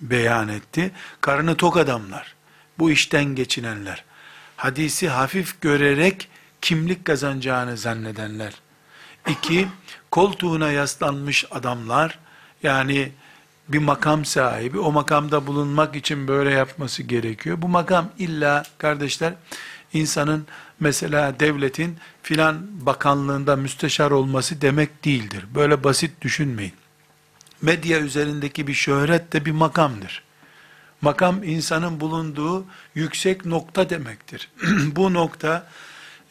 beyan 0.00 0.48
etti. 0.48 0.90
Karnı 1.20 1.56
tok 1.56 1.76
adamlar, 1.76 2.34
bu 2.78 2.90
işten 2.90 3.24
geçinenler, 3.24 4.04
hadisi 4.56 5.08
hafif 5.08 5.60
görerek 5.60 6.28
kimlik 6.60 7.04
kazanacağını 7.04 7.76
zannedenler. 7.76 8.54
İki, 9.28 9.68
koltuğuna 10.10 10.72
yaslanmış 10.72 11.44
adamlar, 11.50 12.18
yani 12.62 13.12
bir 13.68 13.78
makam 13.78 14.24
sahibi, 14.24 14.78
o 14.78 14.92
makamda 14.92 15.46
bulunmak 15.46 15.96
için 15.96 16.28
böyle 16.28 16.50
yapması 16.50 17.02
gerekiyor. 17.02 17.62
Bu 17.62 17.68
makam 17.68 18.10
illa 18.18 18.62
kardeşler, 18.78 19.34
insanın 19.92 20.46
mesela 20.80 21.40
devletin 21.40 21.96
filan 22.22 22.86
bakanlığında 22.86 23.56
müsteşar 23.56 24.10
olması 24.10 24.60
demek 24.60 25.04
değildir. 25.04 25.44
Böyle 25.54 25.84
basit 25.84 26.20
düşünmeyin. 26.22 26.72
Medya 27.62 28.00
üzerindeki 28.00 28.66
bir 28.66 28.74
şöhret 28.74 29.32
de 29.32 29.44
bir 29.44 29.50
makamdır. 29.52 30.22
Makam 31.00 31.42
insanın 31.42 32.00
bulunduğu 32.00 32.64
yüksek 32.94 33.46
nokta 33.46 33.90
demektir. 33.90 34.50
Bu 34.96 35.14
nokta 35.14 35.66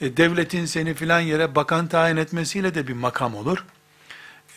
e, 0.02 0.18
devletin 0.18 0.66
seni 0.66 0.94
filan 0.94 1.20
yere 1.20 1.56
bakan 1.56 1.88
tayin 1.88 2.18
etmesiyle 2.18 2.76
de 2.76 2.88
bir 2.88 2.94
makam 2.94 3.36
olur. 3.36 3.66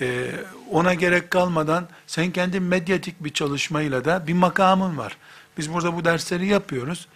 E, 0.01 0.31
ona 0.71 0.95
gerek 0.95 1.31
kalmadan 1.31 1.89
sen 2.07 2.31
kendi 2.31 2.61
medyatik 2.61 3.25
bir 3.25 3.33
çalışmayla 3.33 4.05
da 4.05 4.27
bir 4.27 4.33
makamın 4.33 4.99
var. 4.99 5.17
Biz 5.59 5.73
burada 5.73 5.97
bu 5.97 6.05
dersleri 6.05 6.47
yapıyoruz. 6.47 7.09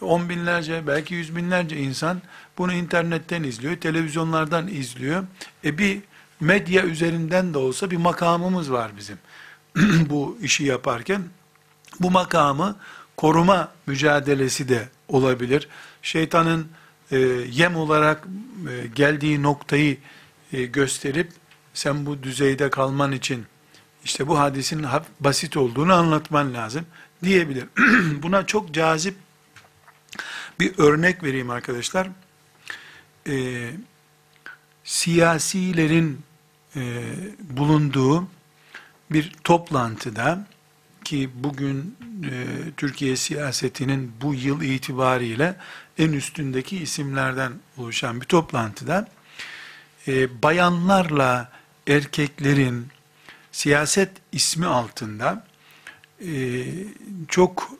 On 0.00 0.28
binlerce 0.28 0.86
belki 0.86 1.14
yüz 1.14 1.36
binlerce 1.36 1.76
insan 1.76 2.22
bunu 2.58 2.72
internetten 2.72 3.42
izliyor, 3.42 3.76
televizyonlardan 3.76 4.68
izliyor. 4.68 5.24
E 5.64 5.78
bir 5.78 6.00
medya 6.42 6.84
üzerinden 6.84 7.54
de 7.54 7.58
olsa 7.58 7.90
bir 7.90 7.96
makamımız 7.96 8.72
var 8.72 8.92
bizim. 8.96 9.18
bu 10.10 10.38
işi 10.42 10.64
yaparken 10.64 11.22
bu 12.00 12.10
makamı 12.10 12.76
koruma 13.16 13.72
mücadelesi 13.86 14.68
de 14.68 14.88
olabilir. 15.08 15.68
Şeytanın 16.02 16.68
e, 17.10 17.18
yem 17.50 17.76
olarak 17.76 18.24
e, 18.70 18.86
geldiği 18.86 19.42
noktayı 19.42 19.98
e, 20.52 20.64
gösterip 20.64 21.32
sen 21.74 22.06
bu 22.06 22.22
düzeyde 22.22 22.70
kalman 22.70 23.12
için 23.12 23.46
işte 24.04 24.28
bu 24.28 24.38
hadisin 24.38 24.86
basit 25.20 25.56
olduğunu 25.56 25.94
anlatman 25.94 26.54
lazım 26.54 26.86
diyebilir. 27.22 27.64
Buna 28.22 28.46
çok 28.46 28.74
cazip 28.74 29.14
bir 30.60 30.78
örnek 30.78 31.22
vereyim 31.22 31.50
arkadaşlar. 31.50 32.08
E, 33.28 33.34
siyasilerin 34.84 36.20
e, 36.76 37.02
bulunduğu 37.40 38.28
bir 39.10 39.32
toplantıda 39.44 40.46
ki 41.04 41.30
bugün 41.34 41.96
e, 42.24 42.30
Türkiye 42.76 43.16
siyasetinin 43.16 44.12
bu 44.22 44.34
yıl 44.34 44.62
itibariyle 44.62 45.56
en 45.98 46.12
üstündeki 46.12 46.78
isimlerden 46.78 47.52
oluşan 47.76 48.20
bir 48.20 48.26
toplantıda 48.26 49.08
e, 50.08 50.42
bayanlarla 50.42 51.52
erkeklerin 51.86 52.88
siyaset 53.52 54.10
ismi 54.32 54.66
altında 54.66 55.46
e, 56.20 56.64
çok 57.28 57.70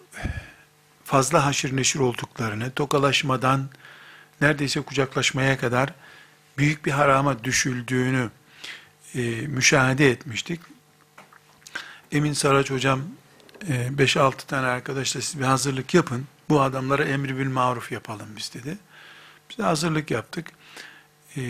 fazla 1.04 1.46
haşır 1.46 1.76
neşir 1.76 2.00
olduklarını, 2.00 2.70
tokalaşmadan 2.70 3.68
neredeyse 4.40 4.80
kucaklaşmaya 4.80 5.58
kadar 5.58 5.94
büyük 6.58 6.86
bir 6.86 6.90
harama 6.90 7.44
düşüldüğünü 7.44 8.30
e, 9.14 9.20
müşahede 9.46 10.10
etmiştik. 10.10 10.60
Emin 12.12 12.32
Saraç 12.32 12.70
hocam 12.70 13.00
5-6 13.68 14.34
e, 14.34 14.36
tane 14.36 14.66
arkadaşla 14.66 15.20
siz 15.20 15.40
bir 15.40 15.44
hazırlık 15.44 15.94
yapın. 15.94 16.26
Bu 16.48 16.60
adamlara 16.60 17.04
emri 17.04 17.38
bil 17.38 17.46
maruf 17.46 17.92
yapalım 17.92 18.28
biz 18.36 18.54
dedi. 18.54 18.78
Biz 19.50 19.58
de 19.58 19.62
hazırlık 19.62 20.10
yaptık. 20.10 20.52
E, 21.36 21.42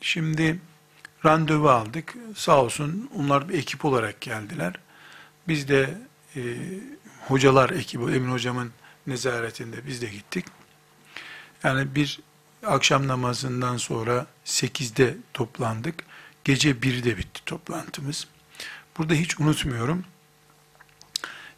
şimdi 0.00 0.60
randevu 1.24 1.68
aldık. 1.68 2.14
Sağ 2.34 2.62
olsun 2.62 3.10
onlar 3.14 3.48
bir 3.48 3.58
ekip 3.58 3.84
olarak 3.84 4.20
geldiler. 4.20 4.74
Biz 5.48 5.68
de 5.68 5.98
e, 6.36 6.40
hocalar 7.28 7.70
ekibi, 7.70 8.02
Emin 8.02 8.30
hocamın 8.30 8.72
nezaretinde 9.06 9.86
biz 9.86 10.02
de 10.02 10.06
gittik. 10.06 10.44
Yani 11.64 11.94
bir 11.94 12.20
akşam 12.66 13.08
namazından 13.08 13.76
sonra 13.76 14.26
8'de 14.44 15.16
toplandık. 15.34 16.09
Gece 16.44 16.70
1'de 16.70 17.18
bitti 17.18 17.44
toplantımız. 17.46 18.26
Burada 18.98 19.14
hiç 19.14 19.40
unutmuyorum. 19.40 20.04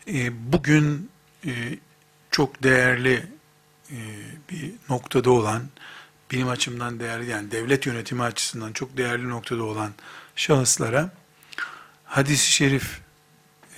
E, 0.09 0.53
bugün 0.53 1.11
e, 1.47 1.79
çok 2.31 2.63
değerli 2.63 3.27
e, 3.91 3.99
bir 4.51 4.73
noktada 4.89 5.31
olan, 5.31 5.63
benim 6.33 6.49
açımdan 6.49 7.01
değerli, 7.01 7.31
yani 7.31 7.51
devlet 7.51 7.87
yönetimi 7.87 8.23
açısından 8.23 8.73
çok 8.73 8.97
değerli 8.97 9.29
noktada 9.29 9.63
olan 9.63 9.93
şahıslara 10.37 11.11
hadis-i 12.05 12.53
şerif 12.53 13.01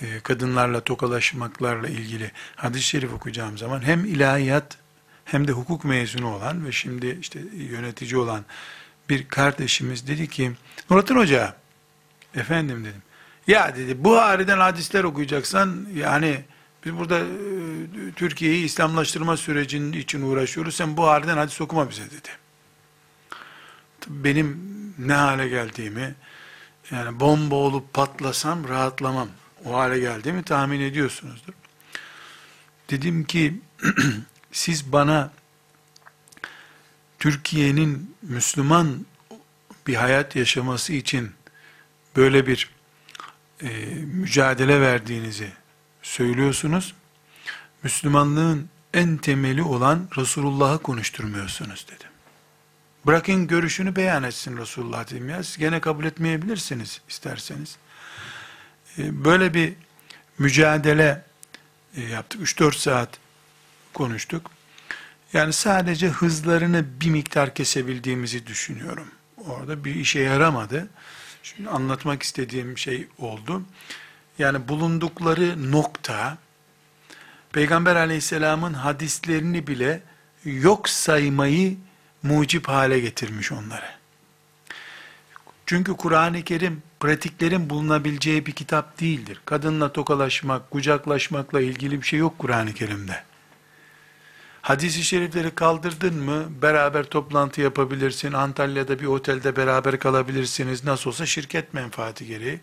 e, 0.01 0.19
kadınlarla 0.19 0.81
tokalaşmaklarla 0.81 1.87
ilgili 1.87 2.31
hadis-i 2.55 2.83
şerif 2.83 3.13
okuyacağım 3.13 3.57
zaman 3.57 3.81
hem 3.81 4.05
ilahiyat 4.05 4.77
hem 5.25 5.47
de 5.47 5.51
hukuk 5.51 5.85
mezunu 5.85 6.35
olan 6.35 6.65
ve 6.65 6.71
şimdi 6.71 7.17
işte 7.21 7.39
yönetici 7.53 8.17
olan 8.17 8.45
bir 9.09 9.27
kardeşimiz 9.27 10.07
dedi 10.07 10.29
ki 10.29 10.51
Nurattin 10.89 11.15
Hoca 11.15 11.55
efendim 12.35 12.85
dedim 12.85 13.01
ya 13.47 13.75
dedi 13.75 14.03
Buhari'den 14.03 14.57
hadisler 14.57 15.03
okuyacaksan 15.03 15.87
yani 15.95 16.45
biz 16.85 16.97
burada 16.97 17.19
e, 17.19 17.25
Türkiye'yi 18.15 18.65
İslamlaştırma 18.65 19.37
sürecinin 19.37 19.93
için 19.93 20.21
uğraşıyoruz. 20.21 20.75
Sen 20.75 20.97
Buhari'den 20.97 21.37
hadis 21.37 21.61
okuma 21.61 21.89
bize 21.89 22.05
dedi. 22.05 22.29
Benim 24.07 24.59
ne 24.99 25.13
hale 25.13 25.47
geldiğimi 25.47 26.15
yani 26.91 27.19
bomba 27.19 27.55
olup 27.55 27.93
patlasam 27.93 28.67
rahatlamam. 28.67 29.27
O 29.65 29.73
hale 29.73 29.99
geldiğimi 29.99 30.43
tahmin 30.43 30.79
ediyorsunuzdur. 30.79 31.53
Dedim 32.89 33.23
ki 33.23 33.61
siz 34.51 34.91
bana 34.91 35.31
Türkiye'nin 37.25 38.15
Müslüman 38.21 39.05
bir 39.87 39.95
hayat 39.95 40.35
yaşaması 40.35 40.93
için 40.93 41.31
böyle 42.15 42.47
bir 42.47 42.69
e, 43.61 43.67
mücadele 43.95 44.81
verdiğinizi 44.81 45.51
söylüyorsunuz. 46.01 46.93
Müslümanlığın 47.83 48.69
en 48.93 49.17
temeli 49.17 49.63
olan 49.63 50.07
Resulullah'ı 50.17 50.81
konuşturmuyorsunuz 50.81 51.85
dedim. 51.87 52.09
Bırakın 53.05 53.47
görüşünü 53.47 53.95
beyan 53.95 54.23
etsin 54.23 54.57
Resulullah 54.57 55.11
dedim 55.11 55.29
ya. 55.29 55.43
Siz 55.43 55.57
gene 55.57 55.81
kabul 55.81 56.05
etmeyebilirsiniz 56.05 57.01
isterseniz. 57.09 57.77
E, 58.97 59.25
böyle 59.25 59.53
bir 59.53 59.73
mücadele 60.39 61.25
e, 61.97 62.01
yaptık. 62.01 62.41
3-4 62.41 62.77
saat 62.77 63.09
konuştuk. 63.93 64.51
Yani 65.35 65.53
sadece 65.53 66.07
hızlarını 66.07 66.85
bir 67.01 67.09
miktar 67.09 67.53
kesebildiğimizi 67.53 68.47
düşünüyorum. 68.47 69.07
Orada 69.47 69.83
bir 69.83 69.95
işe 69.95 70.19
yaramadı. 70.19 70.87
Şimdi 71.43 71.69
anlatmak 71.69 72.23
istediğim 72.23 72.77
şey 72.77 73.07
oldu. 73.17 73.61
Yani 74.39 74.67
bulundukları 74.67 75.71
nokta, 75.71 76.37
Peygamber 77.51 77.95
aleyhisselamın 77.95 78.73
hadislerini 78.73 79.67
bile 79.67 80.01
yok 80.45 80.89
saymayı 80.89 81.77
mucip 82.23 82.67
hale 82.67 82.99
getirmiş 82.99 83.51
onları. 83.51 83.89
Çünkü 85.65 85.93
Kur'an-ı 85.93 86.43
Kerim 86.43 86.83
pratiklerin 86.99 87.69
bulunabileceği 87.69 88.45
bir 88.45 88.51
kitap 88.51 88.99
değildir. 88.99 89.41
Kadınla 89.45 89.93
tokalaşmak, 89.93 90.71
kucaklaşmakla 90.71 91.61
ilgili 91.61 92.01
bir 92.01 92.07
şey 92.07 92.19
yok 92.19 92.39
Kur'an-ı 92.39 92.73
Kerim'de. 92.73 93.23
Hadis-i 94.65 95.03
şerifleri 95.03 95.55
kaldırdın 95.55 96.15
mı 96.23 96.45
beraber 96.61 97.03
toplantı 97.03 97.61
yapabilirsin. 97.61 98.33
Antalya'da 98.33 98.99
bir 98.99 99.05
otelde 99.05 99.55
beraber 99.55 99.99
kalabilirsiniz. 99.99 100.83
Nasıl 100.83 101.09
olsa 101.09 101.25
şirket 101.25 101.73
menfaati 101.73 102.25
gereği. 102.25 102.59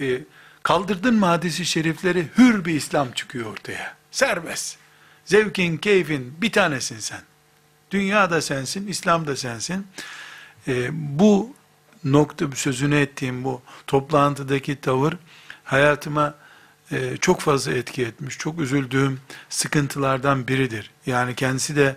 Ee, 0.00 0.20
kaldırdın 0.62 1.14
mı 1.14 1.26
hadis-i 1.26 1.64
şerifleri 1.64 2.28
hür 2.38 2.64
bir 2.64 2.74
İslam 2.74 3.12
çıkıyor 3.12 3.52
ortaya. 3.52 3.96
Serbest. 4.10 4.78
Zevkin, 5.24 5.76
keyfin 5.76 6.34
bir 6.40 6.52
tanesin 6.52 6.98
sen. 6.98 7.20
Dünya 7.90 8.30
da 8.30 8.40
sensin, 8.42 8.86
İslam 8.86 9.26
da 9.26 9.36
sensin. 9.36 9.86
Ee, 10.68 10.88
bu 10.92 11.54
nokta 12.04 12.46
sözünü 12.54 12.96
ettiğim 12.96 13.44
bu 13.44 13.62
toplantıdaki 13.86 14.80
tavır 14.80 15.14
hayatıma 15.64 16.34
e, 16.92 17.16
çok 17.16 17.40
fazla 17.40 17.72
etki 17.72 18.02
etmiş. 18.02 18.38
Çok 18.38 18.60
üzüldüğüm 18.60 19.20
sıkıntılardan 19.48 20.48
biridir. 20.48 20.90
Yani 21.06 21.34
kendisi 21.34 21.76
de 21.76 21.96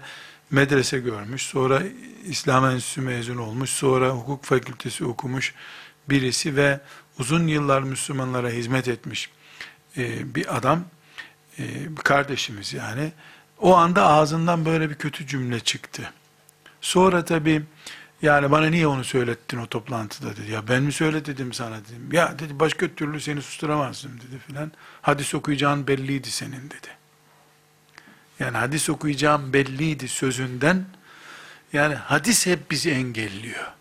medrese 0.51 0.99
görmüş, 0.99 1.41
sonra 1.41 1.84
İslam 2.25 2.65
Enstitüsü 2.65 3.01
mezun 3.01 3.38
olmuş, 3.38 3.69
sonra 3.69 4.10
hukuk 4.10 4.43
fakültesi 4.45 5.06
okumuş 5.06 5.53
birisi 6.10 6.56
ve 6.56 6.79
uzun 7.19 7.47
yıllar 7.47 7.82
Müslümanlara 7.82 8.49
hizmet 8.49 8.88
etmiş 8.88 9.29
e, 9.97 10.36
bir 10.36 10.58
adam, 10.58 10.84
e, 11.60 11.63
bir 11.97 12.01
kardeşimiz 12.01 12.73
yani. 12.73 13.12
O 13.60 13.75
anda 13.75 14.06
ağzından 14.06 14.65
böyle 14.65 14.89
bir 14.89 14.95
kötü 14.95 15.27
cümle 15.27 15.60
çıktı. 15.60 16.13
Sonra 16.82 17.25
tabii 17.25 17.63
yani 18.23 18.51
bana 18.51 18.65
niye 18.65 18.88
onu 18.88 19.03
söylettin 19.03 19.57
o 19.57 19.67
toplantıda 19.67 20.36
dedi. 20.36 20.51
Ya 20.51 20.67
ben 20.67 20.83
mi 20.83 20.91
söyledim 20.91 21.53
sana 21.53 21.75
dedim. 21.75 22.09
Ya 22.12 22.39
dedi 22.39 22.59
başka 22.59 22.88
türlü 22.88 23.19
seni 23.21 23.41
susturamazdım 23.41 24.12
dedi 24.12 24.39
filan. 24.47 24.71
Hadis 25.01 25.36
okuyacağın 25.36 25.88
belliydi 25.88 26.31
senin 26.31 26.69
dedi. 26.69 26.88
Yani 28.39 28.57
hadis 28.57 28.89
okuyacağım 28.89 29.53
belliydi 29.53 30.07
sözünden. 30.07 30.86
Yani 31.73 31.95
hadis 31.95 32.45
hep 32.45 32.71
bizi 32.71 32.91
engelliyor. 32.91 33.71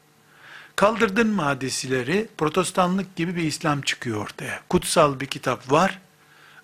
Kaldırdın 0.77 1.29
mı 1.29 1.43
hadisleri 1.43 2.29
protestanlık 2.39 3.17
gibi 3.17 3.37
bir 3.37 3.43
İslam 3.43 3.83
çıkıyor 3.83 4.21
ortaya. 4.21 4.61
Kutsal 4.69 5.21
bir 5.21 5.27
kitap 5.27 5.73
var 5.73 5.99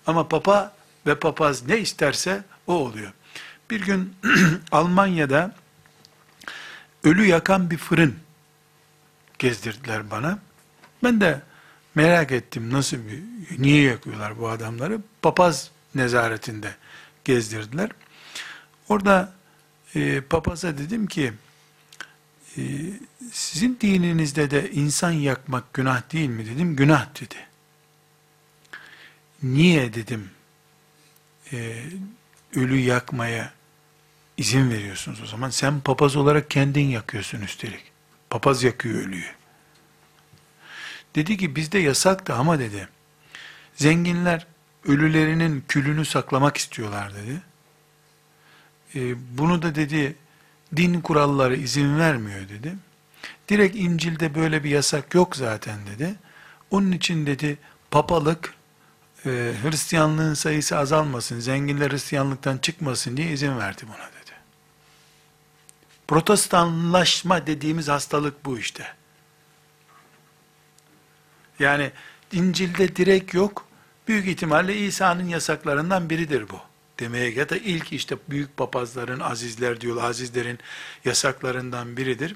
ama 0.07 0.27
papa 0.27 0.73
ve 1.05 1.15
papaz 1.15 1.67
ne 1.67 1.77
isterse 1.77 2.43
o 2.67 2.73
oluyor. 2.73 3.11
Bir 3.69 3.81
gün 3.81 4.15
Almanya'da 4.71 5.55
ölü 7.03 7.25
yakan 7.25 7.71
bir 7.71 7.77
fırın 7.77 8.15
gezdirdiler 9.39 10.11
bana. 10.11 10.39
Ben 11.03 11.21
de 11.21 11.41
merak 11.95 12.31
ettim 12.31 12.73
nasıl 12.73 12.97
bir, 12.97 13.23
niye 13.61 13.83
yakıyorlar 13.83 14.39
bu 14.39 14.49
adamları? 14.49 15.01
Papaz 15.21 15.71
nezaretinde 15.95 16.75
gezdirdiler. 17.25 17.89
Orada 18.89 19.33
e, 19.95 20.21
papaza 20.21 20.77
dedim 20.77 21.07
ki, 21.07 21.33
e, 22.57 22.61
sizin 23.31 23.77
dininizde 23.81 24.51
de 24.51 24.71
insan 24.71 25.11
yakmak 25.11 25.73
günah 25.73 26.13
değil 26.13 26.29
mi 26.29 26.45
dedim. 26.45 26.75
Günah 26.75 27.21
dedi. 27.21 27.35
Niye 29.43 29.93
dedim, 29.93 30.29
e, 31.53 31.83
ölü 32.55 32.77
yakmaya 32.77 33.53
izin 34.39 34.71
veriyorsunuz 34.71 35.21
o 35.23 35.25
zaman. 35.25 35.49
Sen 35.49 35.81
papaz 35.81 36.15
olarak 36.15 36.49
kendin 36.49 36.87
yakıyorsun 36.87 37.41
üstelik. 37.41 37.91
Papaz 38.29 38.63
yakıyor 38.63 38.99
ölüyü. 38.99 39.31
Dedi 41.15 41.37
ki 41.37 41.55
bizde 41.55 41.79
yasaktı 41.79 42.33
ama 42.33 42.59
dedi. 42.59 42.89
Zenginler 43.75 44.47
ölülerinin 44.85 45.63
külünü 45.67 46.05
saklamak 46.05 46.57
istiyorlar 46.57 47.13
dedi. 47.15 47.41
E, 48.95 49.15
bunu 49.37 49.61
da 49.61 49.75
dedi 49.75 50.15
din 50.75 51.01
kuralları 51.01 51.55
izin 51.55 51.99
vermiyor 51.99 52.49
dedi. 52.49 52.75
Direkt 53.49 53.75
İncil'de 53.75 54.35
böyle 54.35 54.63
bir 54.63 54.69
yasak 54.69 55.15
yok 55.15 55.35
zaten 55.35 55.79
dedi. 55.87 56.15
Onun 56.71 56.91
için 56.91 57.25
dedi 57.25 57.57
papalık 57.91 58.53
e, 59.25 59.29
Hristiyanlığın 59.63 60.33
sayısı 60.33 60.77
azalmasın, 60.77 61.39
zenginler 61.39 61.91
Hristiyanlıktan 61.91 62.57
çıkmasın 62.57 63.17
diye 63.17 63.31
izin 63.31 63.59
verdi 63.59 63.81
buna 63.87 64.07
dedi. 64.07 64.18
Protestanlaşma 66.09 67.47
dediğimiz 67.47 67.87
hastalık 67.87 68.45
bu 68.45 68.59
işte. 68.59 68.87
Yani 71.59 71.91
İncil'de 72.31 72.95
direkt 72.95 73.33
yok. 73.33 73.67
Büyük 74.07 74.27
ihtimalle 74.27 74.75
İsa'nın 74.75 75.27
yasaklarından 75.27 76.09
biridir 76.09 76.49
bu. 76.49 76.59
Demeye 76.99 77.31
ya 77.31 77.49
da 77.49 77.57
ilk 77.57 77.93
işte 77.93 78.17
büyük 78.29 78.57
papazların, 78.57 79.19
azizler 79.19 79.81
diyor, 79.81 80.03
azizlerin 80.03 80.59
yasaklarından 81.05 81.97
biridir. 81.97 82.35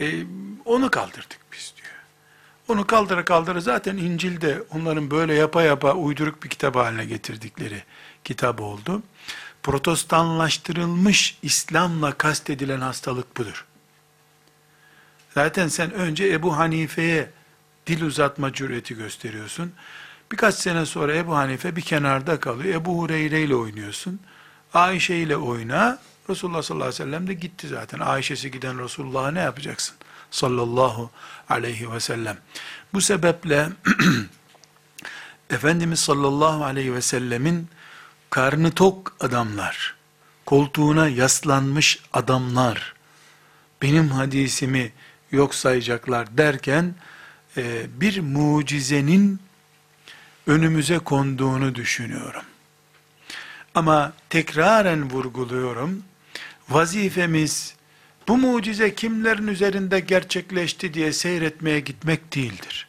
Ee, 0.00 0.24
onu 0.64 0.90
kaldırdık 0.90 1.38
biz 1.52 1.74
diyor. 1.76 1.94
Onu 2.68 2.86
kaldıra 2.86 3.24
kaldıra 3.24 3.60
zaten 3.60 3.96
İncil'de 3.96 4.62
onların 4.74 5.10
böyle 5.10 5.34
yapa 5.34 5.62
yapa 5.62 5.94
uyduruk 5.94 6.42
bir 6.42 6.48
kitap 6.48 6.76
haline 6.76 7.04
getirdikleri 7.04 7.82
kitap 8.24 8.60
oldu 8.60 9.02
protestanlaştırılmış 9.62 11.38
İslam'la 11.42 12.12
kastedilen 12.12 12.80
hastalık 12.80 13.36
budur. 13.36 13.66
Zaten 15.34 15.68
sen 15.68 15.92
önce 15.92 16.32
Ebu 16.32 16.56
Hanife'ye 16.56 17.30
dil 17.86 18.02
uzatma 18.02 18.52
cüreti 18.52 18.96
gösteriyorsun. 18.96 19.72
Birkaç 20.32 20.54
sene 20.54 20.86
sonra 20.86 21.16
Ebu 21.16 21.36
Hanife 21.36 21.76
bir 21.76 21.82
kenarda 21.82 22.40
kalıyor. 22.40 22.74
Ebu 22.74 22.98
Hureyre 22.98 23.42
ile 23.42 23.54
oynuyorsun. 23.54 24.20
Ayşe 24.74 25.14
ile 25.14 25.36
oyna. 25.36 25.98
Resulullah 26.30 26.62
sallallahu 26.62 26.88
aleyhi 26.88 27.02
ve 27.02 27.04
sellem 27.04 27.26
de 27.26 27.34
gitti 27.34 27.68
zaten. 27.68 27.98
Ayşe'si 27.98 28.50
giden 28.50 28.84
Resulullah'a 28.84 29.30
ne 29.30 29.40
yapacaksın? 29.40 29.96
Sallallahu 30.30 31.10
aleyhi 31.48 31.92
ve 31.92 32.00
sellem. 32.00 32.38
Bu 32.92 33.00
sebeple 33.00 33.68
Efendimiz 35.50 36.00
sallallahu 36.00 36.64
aleyhi 36.64 36.94
ve 36.94 37.00
sellemin 37.02 37.68
karnı 38.30 38.70
tok 38.70 39.16
adamlar, 39.20 39.94
koltuğuna 40.46 41.08
yaslanmış 41.08 41.98
adamlar, 42.12 42.94
benim 43.82 44.08
hadisimi 44.08 44.92
yok 45.32 45.54
sayacaklar 45.54 46.38
derken, 46.38 46.94
e, 47.56 47.86
bir 48.00 48.20
mucizenin 48.20 49.40
önümüze 50.46 50.98
konduğunu 50.98 51.74
düşünüyorum. 51.74 52.42
Ama 53.74 54.12
tekraren 54.30 55.10
vurguluyorum, 55.10 56.02
vazifemiz, 56.68 57.74
bu 58.28 58.36
mucize 58.38 58.94
kimlerin 58.94 59.46
üzerinde 59.46 60.00
gerçekleşti 60.00 60.94
diye 60.94 61.12
seyretmeye 61.12 61.80
gitmek 61.80 62.34
değildir. 62.34 62.86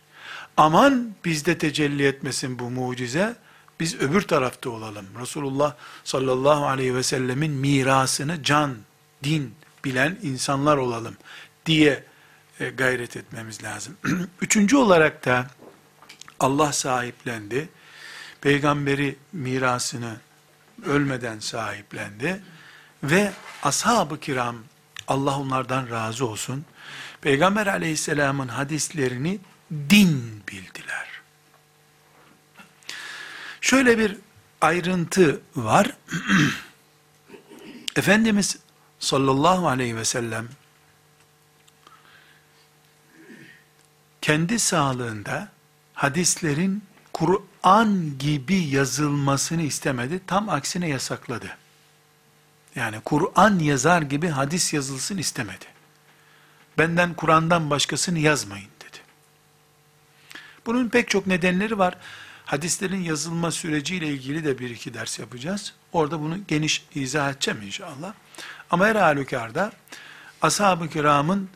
Aman 0.58 1.15
bizde 1.25 1.58
tecelli 1.58 2.08
etmesin 2.08 2.60
bu 2.60 2.69
mucize, 2.69 3.36
biz 3.81 3.95
öbür 3.95 4.21
tarafta 4.21 4.69
olalım. 4.69 5.05
Resulullah 5.21 5.75
sallallahu 6.03 6.65
aleyhi 6.65 6.95
ve 6.95 7.03
sellemin 7.03 7.51
mirasını 7.51 8.43
can, 8.43 8.77
din 9.23 9.55
bilen 9.85 10.17
insanlar 10.21 10.77
olalım 10.77 11.17
diye 11.65 12.03
e, 12.59 12.69
gayret 12.69 13.17
etmemiz 13.17 13.63
lazım. 13.63 13.97
Üçüncü 14.41 14.77
olarak 14.77 15.25
da 15.25 15.47
Allah 16.39 16.73
sahiplendi. 16.73 17.69
Peygamberi 18.41 19.15
mirasını 19.34 20.15
ölmeden 20.86 21.39
sahiplendi. 21.39 22.41
Ve 23.03 23.32
ashab-ı 23.63 24.19
kiram, 24.19 24.55
Allah 25.07 25.39
onlardan 25.39 25.89
razı 25.89 26.25
olsun, 26.27 26.65
Peygamber 27.21 27.67
aleyhisselamın 27.67 28.47
hadislerini 28.47 29.39
din 29.89 30.43
bildiler. 30.51 31.11
Şöyle 33.62 33.97
bir 33.97 34.18
ayrıntı 34.62 35.41
var. 35.55 35.91
Efendimiz 37.95 38.57
sallallahu 38.99 39.68
aleyhi 39.68 39.95
ve 39.95 40.05
sellem 40.05 40.49
kendi 44.22 44.59
sağlığında 44.59 45.51
hadislerin 45.93 46.84
Kur'an 47.14 48.18
gibi 48.20 48.55
yazılmasını 48.55 49.62
istemedi. 49.62 50.22
Tam 50.28 50.49
aksine 50.49 50.89
yasakladı. 50.89 51.57
Yani 52.76 53.01
Kur'an 53.05 53.59
yazar 53.59 54.01
gibi 54.01 54.28
hadis 54.28 54.74
yazılsın 54.74 55.18
istemedi. 55.18 55.66
Benden 56.78 57.14
Kur'an'dan 57.14 57.70
başkasını 57.70 58.20
yazmayın 58.20 58.70
dedi. 58.80 58.97
Bunun 60.66 60.89
pek 60.89 61.09
çok 61.09 61.28
nedenleri 61.28 61.80
var. 61.80 61.97
Hadislerin 62.52 63.04
yazılma 63.04 63.52
süreciyle 63.52 64.08
ilgili 64.08 64.45
de 64.45 64.60
bir 64.60 64.70
iki 64.70 64.93
ders 64.93 65.20
yapacağız. 65.20 65.74
Orada 65.93 66.20
bunu 66.20 66.38
geniş 66.47 66.86
izah 66.95 67.32
edeceğim 67.32 67.62
inşallah. 67.62 68.14
Ama 68.70 68.88
her 68.88 68.95
halükarda 68.95 69.72
ashab-ı 70.41 70.89
kiramın 70.89 71.49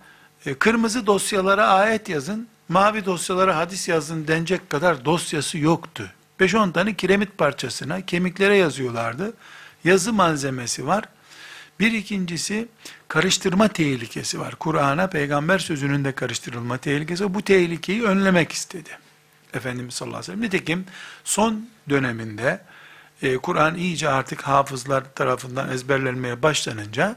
e, 0.46 0.54
kırmızı 0.54 1.08
dosyalara 1.08 1.68
ayet 1.68 2.10
yazın, 2.10 2.48
mavi 2.70 3.06
dosyalara 3.06 3.58
hadis 3.58 3.88
yazın 3.88 4.28
denecek 4.28 4.70
kadar 4.70 5.06
dosyası 5.06 5.58
yoktu. 5.58 6.12
5-10 6.40 6.74
tane 6.74 6.94
kiremit 6.94 7.38
parçasına, 7.38 8.06
kemiklere 8.06 8.58
yazıyorlardı. 8.58 9.34
Yazı 9.84 10.14
malzemesi 10.14 10.88
var. 10.88 11.04
Bir 11.80 11.92
ikincisi 11.92 12.68
karıştırma 13.08 13.68
tehlikesi 13.68 14.40
var. 14.40 14.56
Kur'an'a 14.56 15.10
peygamber 15.10 15.60
sözünün 15.60 16.06
de 16.06 16.12
karıştırılma 16.12 16.78
tehlikesi. 16.78 17.34
Bu 17.34 17.42
tehlikeyi 17.42 18.04
önlemek 18.04 18.52
istedi. 18.52 19.05
Efendimiz 19.56 19.94
sallallahu 19.94 20.18
aleyhi 20.18 20.32
ve 20.32 20.36
sellem. 20.36 20.42
Nitekim 20.42 20.86
son 21.24 21.70
döneminde 21.90 22.62
e, 23.22 23.38
Kur'an 23.38 23.76
iyice 23.76 24.10
artık 24.10 24.42
hafızlar 24.42 25.14
tarafından 25.16 25.70
ezberlenmeye 25.70 26.44
başlanınca 26.44 27.16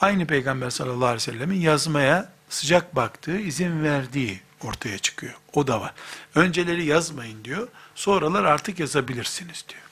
aynı 0.00 0.26
peygamber 0.26 0.70
sallallahu 0.70 1.06
aleyhi 1.06 1.28
ve 1.28 1.32
sellemin 1.32 1.60
yazmaya 1.60 2.28
sıcak 2.48 2.96
baktığı, 2.96 3.38
izin 3.38 3.82
verdiği 3.84 4.40
ortaya 4.64 4.98
çıkıyor. 4.98 5.34
O 5.54 5.66
da 5.66 5.80
var. 5.80 5.92
Önceleri 6.34 6.84
yazmayın 6.84 7.44
diyor. 7.44 7.68
Sonralar 7.94 8.44
artık 8.44 8.80
yazabilirsiniz 8.80 9.64
diyor. 9.68 9.82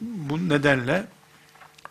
Bu 0.00 0.48
nedenle 0.48 1.06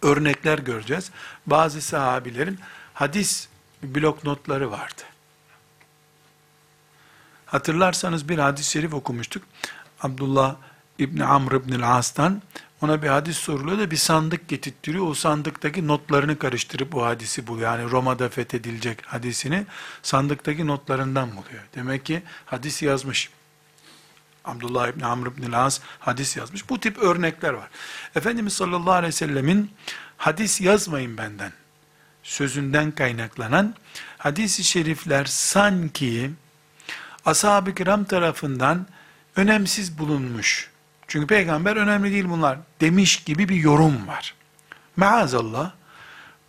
örnekler 0.01 0.59
göreceğiz. 0.59 1.11
Bazı 1.45 1.81
sahabilerin 1.81 2.59
hadis 2.93 3.47
blok 3.83 4.23
notları 4.23 4.71
vardı. 4.71 5.01
Hatırlarsanız 7.53 8.29
bir 8.29 8.37
hadis-i 8.37 8.71
şerif 8.71 8.93
okumuştuk. 8.93 9.43
Abdullah 10.01 10.55
İbni 10.99 11.25
Amr 11.25 11.51
İbni 11.51 11.85
As'tan 11.85 12.41
ona 12.81 13.01
bir 13.01 13.07
hadis 13.07 13.37
soruluyor 13.37 13.79
da 13.79 13.91
bir 13.91 13.97
sandık 13.97 14.47
getirtiyor. 14.47 15.07
O 15.07 15.13
sandıktaki 15.13 15.87
notlarını 15.87 16.39
karıştırıp 16.39 16.95
o 16.95 17.05
hadisi 17.05 17.47
buluyor. 17.47 17.77
Yani 17.77 17.91
Roma'da 17.91 18.29
fethedilecek 18.29 19.05
hadisini 19.05 19.65
sandıktaki 20.01 20.67
notlarından 20.67 21.29
buluyor. 21.31 21.63
Demek 21.75 22.05
ki 22.05 22.23
hadis 22.45 22.81
yazmış. 22.81 23.29
Abdullah 24.45 24.87
İbni 24.87 25.05
Amr 25.05 25.27
İbni 25.27 25.57
As 25.57 25.79
hadis 25.99 26.37
yazmış. 26.37 26.69
Bu 26.69 26.79
tip 26.79 26.97
örnekler 26.97 27.53
var. 27.53 27.69
Efendimiz 28.15 28.53
sallallahu 28.53 28.93
aleyhi 28.93 29.07
ve 29.07 29.17
sellemin 29.17 29.71
hadis 30.17 30.61
yazmayın 30.61 31.17
benden 31.17 31.51
sözünden 32.23 32.91
kaynaklanan 32.91 33.75
hadis-i 34.17 34.63
şerifler 34.63 35.25
sanki 35.25 36.31
ashab-ı 37.25 37.75
kiram 37.75 38.03
tarafından 38.03 38.87
önemsiz 39.35 39.97
bulunmuş. 39.97 40.69
Çünkü 41.07 41.27
peygamber 41.27 41.75
önemli 41.75 42.11
değil 42.11 42.29
bunlar 42.29 42.57
demiş 42.81 43.23
gibi 43.23 43.49
bir 43.49 43.55
yorum 43.55 44.07
var. 44.07 44.35
Maazallah 44.95 45.71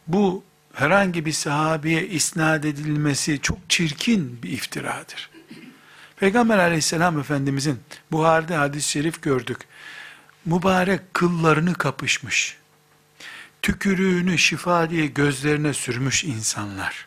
bu 0.07 0.45
herhangi 0.75 1.25
bir 1.25 1.33
sahabeye 1.33 2.07
isnat 2.07 2.64
edilmesi 2.64 3.41
çok 3.41 3.59
çirkin 3.68 4.43
bir 4.43 4.51
iftiradır. 4.51 5.31
Peygamber 6.16 6.59
aleyhisselam 6.59 7.18
efendimizin 7.18 7.81
Buhari'de 8.12 8.57
hadis-i 8.57 8.91
şerif 8.91 9.22
gördük. 9.22 9.59
Mübarek 10.45 11.14
kıllarını 11.14 11.75
kapışmış. 11.75 12.57
Tükürüğünü 13.62 14.39
şifa 14.39 14.91
diye 14.91 15.07
gözlerine 15.07 15.72
sürmüş 15.72 16.25
insanlar. 16.25 17.07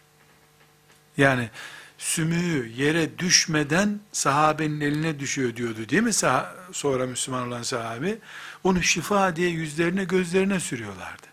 Yani 1.18 1.50
sümüğü 1.98 2.72
yere 2.78 3.20
düşmeden 3.20 4.00
sahabenin 4.12 4.82
eline 4.82 5.20
düşüyor 5.20 5.56
diyordu 5.56 5.90
değil 5.90 6.04
mi 6.04 6.14
Sah 6.14 6.46
sonra 6.72 7.06
Müslüman 7.06 7.48
olan 7.48 7.64
sahabe? 7.64 8.18
Onu 8.64 8.84
şifa 8.84 9.36
diye 9.36 9.50
yüzlerine 9.50 10.04
gözlerine 10.04 10.60
sürüyorlardı. 10.60 11.28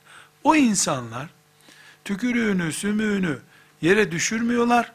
O 0.44 0.56
insanlar 0.56 1.26
tükürüğünü, 2.04 2.72
sümüğünü 2.72 3.38
yere 3.82 4.12
düşürmüyorlar. 4.12 4.92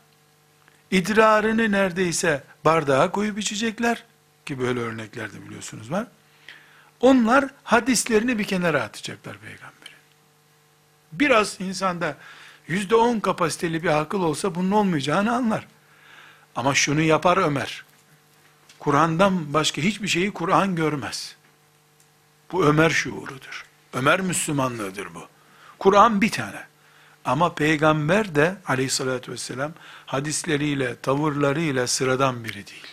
İdrarını 0.91 1.72
neredeyse 1.72 2.43
bardağa 2.65 3.11
koyup 3.11 3.39
içecekler. 3.39 4.03
Ki 4.45 4.59
böyle 4.59 4.80
örnekler 4.80 5.34
de 5.34 5.45
biliyorsunuz 5.45 5.91
var. 5.91 6.07
Onlar 6.99 7.45
hadislerini 7.63 8.39
bir 8.39 8.43
kenara 8.43 8.84
atacaklar 8.84 9.38
peygamberi. 9.38 9.95
Biraz 11.11 11.61
insanda 11.61 12.17
yüzde 12.70 12.95
on 12.95 13.20
kapasiteli 13.20 13.84
bir 13.84 13.99
akıl 13.99 14.22
olsa 14.22 14.55
bunun 14.55 14.72
olmayacağını 14.72 15.36
anlar. 15.36 15.67
Ama 16.55 16.76
şunu 16.76 17.01
yapar 17.01 17.38
Ömer. 17.38 17.84
Kur'an'dan 18.80 19.53
başka 19.53 19.82
hiçbir 19.82 20.07
şeyi 20.07 20.32
Kur'an 20.32 20.76
görmez. 20.76 21.36
Bu 22.51 22.65
Ömer 22.65 22.89
şuurudur. 22.89 23.65
Ömer 23.93 24.22
Müslümanlığıdır 24.22 25.15
bu. 25.15 25.28
Kur'an 25.80 26.22
bir 26.22 26.32
tane. 26.32 26.63
Ama 27.26 27.53
peygamber 27.53 28.36
de 28.36 28.55
aleyhissalatü 28.65 29.32
vesselam 29.32 29.72
hadisleriyle, 30.05 30.95
tavırlarıyla 30.95 31.88
sıradan 31.88 32.43
biri 32.43 32.67
değil. 32.67 32.88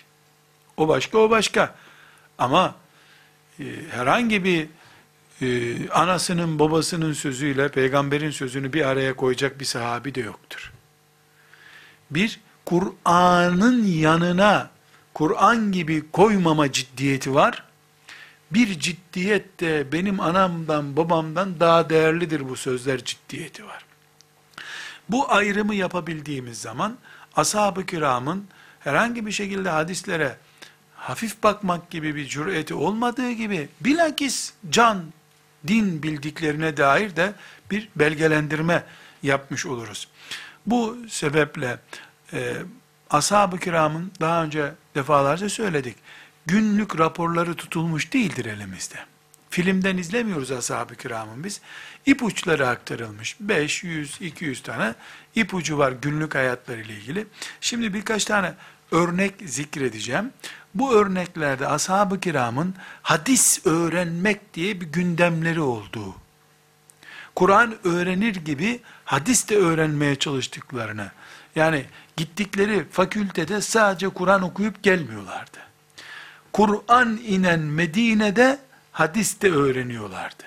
O 0.77 0.89
başka, 0.89 1.19
o 1.19 1.31
başka. 1.31 1.75
Ama 2.39 2.75
e, 3.61 3.65
herhangi 3.91 4.45
bir 4.45 4.69
e, 5.43 5.89
anasının 5.89 6.59
babasının 6.59 7.13
sözüyle 7.13 7.69
peygamberin 7.69 8.31
sözünü 8.31 8.73
bir 8.73 8.89
araya 8.89 9.17
koyacak 9.17 9.61
bir 9.61 9.65
sahabi 9.65 10.15
de 10.15 10.21
yoktur. 10.21 10.73
Bir, 12.11 12.41
Kur'an'ın 12.65 13.85
yanına 13.87 14.71
Kur'an 15.15 15.73
gibi 15.73 16.11
koymama 16.13 16.73
ciddiyeti 16.73 17.35
var. 17.35 17.65
Bir 18.51 18.81
ciddiyet 18.81 19.61
de 19.61 19.93
benim 19.93 20.21
anamdan 20.21 20.97
babamdan 20.97 21.61
daha 21.61 21.91
değerlidir 21.91 22.49
bu 22.49 22.57
sözler 22.57 23.05
ciddiyeti 23.05 23.67
var. 23.67 23.85
Bu 25.09 25.33
ayrımı 25.33 25.75
yapabildiğimiz 25.75 26.61
zaman 26.61 26.97
ashab-ı 27.37 27.87
kiramın 27.87 28.45
herhangi 28.81 29.27
bir 29.27 29.33
şekilde 29.33 29.71
hadislere 29.71 30.37
hafif 30.97 31.43
bakmak 31.43 31.91
gibi 31.91 32.15
bir 32.15 32.27
cüreti 32.27 32.75
olmadığı 32.75 33.31
gibi 33.31 33.69
bilakis 33.81 34.53
can, 34.71 35.05
din 35.69 36.03
bildiklerine 36.03 36.77
dair 36.77 37.17
de 37.17 37.33
bir 37.71 37.89
belgelendirme 37.97 38.85
yapmış 39.23 39.67
oluruz. 39.67 40.09
Bu 40.67 40.97
sebeple 41.09 41.79
e, 42.33 42.55
ashab-ı 43.11 43.59
kiramın 43.59 44.13
daha 44.21 44.45
önce 44.45 44.73
defalarca 44.95 45.49
söyledik. 45.49 45.97
Günlük 46.47 46.99
raporları 46.99 47.55
tutulmuş 47.55 48.13
değildir 48.13 48.45
elimizde. 48.45 48.97
Filmden 49.51 49.97
izlemiyoruz 49.97 50.51
ashab-ı 50.51 50.95
kiramın 50.95 51.45
biz. 51.45 51.61
İpuçları 52.07 52.69
aktarılmış. 52.69 53.37
500, 53.41 54.17
200 54.21 54.63
tane 54.63 54.95
ipucu 55.35 55.79
var 55.79 55.93
günlük 56.03 56.35
hayatlarıyla 56.35 56.95
ilgili. 56.95 57.27
Şimdi 57.61 57.95
birkaç 57.95 58.25
tane 58.25 58.55
örnek 58.91 59.35
zikredeceğim. 59.47 60.33
Bu 60.75 60.95
örneklerde 60.95 61.69
ashab-ı 61.69 62.21
kiramın 62.21 62.75
hadis 63.03 63.67
öğrenmek 63.67 64.55
diye 64.55 64.81
bir 64.81 64.87
gündemleri 64.87 65.61
olduğu, 65.61 66.15
Kur'an 67.37 67.77
öğrenir 67.85 68.35
gibi 68.35 68.81
hadis 69.05 69.49
de 69.49 69.57
öğrenmeye 69.57 70.17
çalıştıklarını, 70.17 71.11
yani 71.57 71.87
gittikleri 72.17 72.85
fakültede 72.91 73.61
sadece 73.61 74.09
Kur'an 74.09 74.43
okuyup 74.43 74.83
gelmiyorlardı. 74.83 75.59
Kur'an 76.53 77.21
inen 77.27 77.61
Medine'de 77.61 78.59
hadis 78.93 79.41
de 79.43 79.51
öğreniyorlardı. 79.51 80.45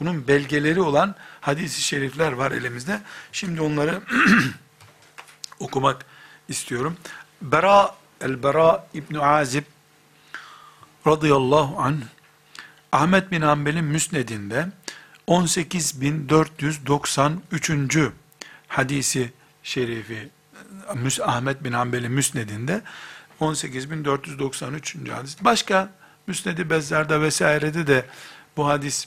Bunun 0.00 0.28
belgeleri 0.28 0.80
olan 0.80 1.14
hadis-i 1.40 1.82
şerifler 1.82 2.32
var 2.32 2.52
elimizde. 2.52 3.00
Şimdi 3.32 3.60
onları 3.60 4.00
okumak 5.58 6.06
istiyorum. 6.48 6.96
Bera 7.42 7.94
el-Bera 8.20 8.86
İbn 8.94 9.14
Azib 9.14 9.64
radıyallahu 11.06 11.80
anh 11.80 11.96
Ahmet 12.92 13.30
bin 13.30 13.42
Hanbel'in 13.42 13.84
müsnedinde 13.84 14.68
18493. 15.26 17.98
hadisi 18.68 19.32
şerifi 19.62 20.28
Ahmet 21.22 21.64
bin 21.64 21.72
Hanbel'in 21.72 22.12
müsnedinde 22.12 22.82
18493. 23.40 24.96
hadis. 25.08 25.36
Başka 25.44 25.90
Müsned-i 26.26 26.70
Bezzar'da 26.70 27.20
vesairede 27.20 27.86
de 27.86 28.04
bu 28.56 28.68
hadis 28.68 29.06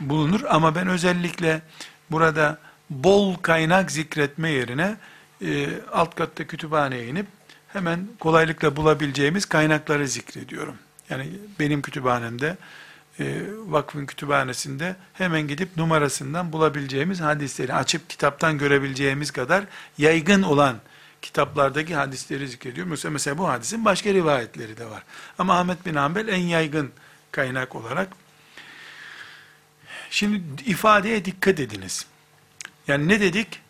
bulunur 0.00 0.40
ama 0.48 0.74
ben 0.74 0.88
özellikle 0.88 1.62
burada 2.10 2.58
bol 2.90 3.34
kaynak 3.34 3.90
zikretme 3.90 4.50
yerine 4.50 4.96
e, 5.42 5.68
alt 5.92 6.14
katta 6.14 6.46
kütüphaneye 6.46 7.06
inip 7.06 7.26
hemen 7.72 8.08
kolaylıkla 8.20 8.76
bulabileceğimiz 8.76 9.46
kaynakları 9.46 10.08
zikrediyorum. 10.08 10.76
Yani 11.10 11.28
benim 11.60 11.82
kütüphanemde 11.82 12.56
e, 13.20 13.42
vakfın 13.66 14.06
kütüphanesinde 14.06 14.96
hemen 15.12 15.48
gidip 15.48 15.76
numarasından 15.76 16.52
bulabileceğimiz 16.52 17.20
hadisleri 17.20 17.74
açıp 17.74 18.10
kitaptan 18.10 18.58
görebileceğimiz 18.58 19.30
kadar 19.30 19.64
yaygın 19.98 20.42
olan 20.42 20.76
kitaplardaki 21.22 21.94
hadisleri 21.94 22.48
zikrediyor. 22.48 22.86
Mesela, 22.86 23.12
mesela 23.12 23.38
bu 23.38 23.48
hadisin 23.48 23.84
başka 23.84 24.14
rivayetleri 24.14 24.76
de 24.76 24.86
var. 24.86 25.02
Ama 25.38 25.58
Ahmet 25.58 25.86
bin 25.86 25.94
Hanbel 25.94 26.28
en 26.28 26.42
yaygın 26.42 26.90
kaynak 27.32 27.76
olarak. 27.76 28.08
Şimdi 30.10 30.62
ifadeye 30.66 31.24
dikkat 31.24 31.60
ediniz. 31.60 32.06
Yani 32.88 33.08
ne 33.08 33.20
dedik? 33.20 33.60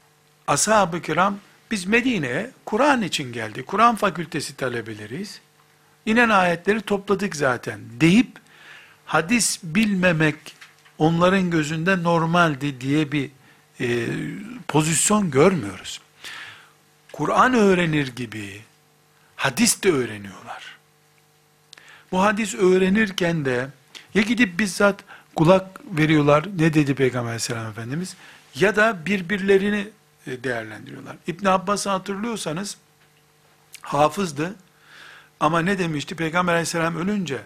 Ashab-ı 0.46 1.02
kiram 1.02 1.38
biz 1.70 1.86
Medine'ye 1.86 2.50
Kur'an 2.64 3.02
için 3.02 3.32
geldik. 3.32 3.66
Kur'an 3.66 3.96
fakültesi 3.96 4.56
talebeleriyiz. 4.56 5.40
İnen 6.06 6.28
ayetleri 6.28 6.80
topladık 6.80 7.36
zaten 7.36 7.80
deyip 8.00 8.38
hadis 9.06 9.58
bilmemek 9.62 10.36
onların 10.98 11.50
gözünde 11.50 12.02
normaldi 12.02 12.80
diye 12.80 13.12
bir 13.12 13.30
e, 13.80 14.06
pozisyon 14.68 15.30
görmüyoruz. 15.30 16.00
Kur'an 17.12 17.54
öğrenir 17.54 18.08
gibi 18.16 18.60
hadis 19.36 19.82
de 19.82 19.92
öğreniyorlar. 19.92 20.78
Bu 22.12 22.22
hadis 22.22 22.54
öğrenirken 22.54 23.44
de 23.44 23.68
ya 24.14 24.22
gidip 24.22 24.58
bizzat 24.58 25.04
kulak 25.36 25.80
veriyorlar 25.98 26.44
ne 26.58 26.74
dedi 26.74 26.94
Peygamber 26.94 27.28
aleyhisselam 27.28 27.70
Efendimiz 27.70 28.16
ya 28.54 28.76
da 28.76 29.06
birbirlerini 29.06 29.88
değerlendiriyorlar. 30.26 31.16
İbn 31.26 31.46
Abbas'ı 31.46 31.90
hatırlıyorsanız 31.90 32.76
hafızdı 33.80 34.54
ama 35.40 35.60
ne 35.60 35.78
demişti 35.78 36.14
Peygamber 36.14 36.52
aleyhisselam 36.52 36.96
ölünce 36.96 37.40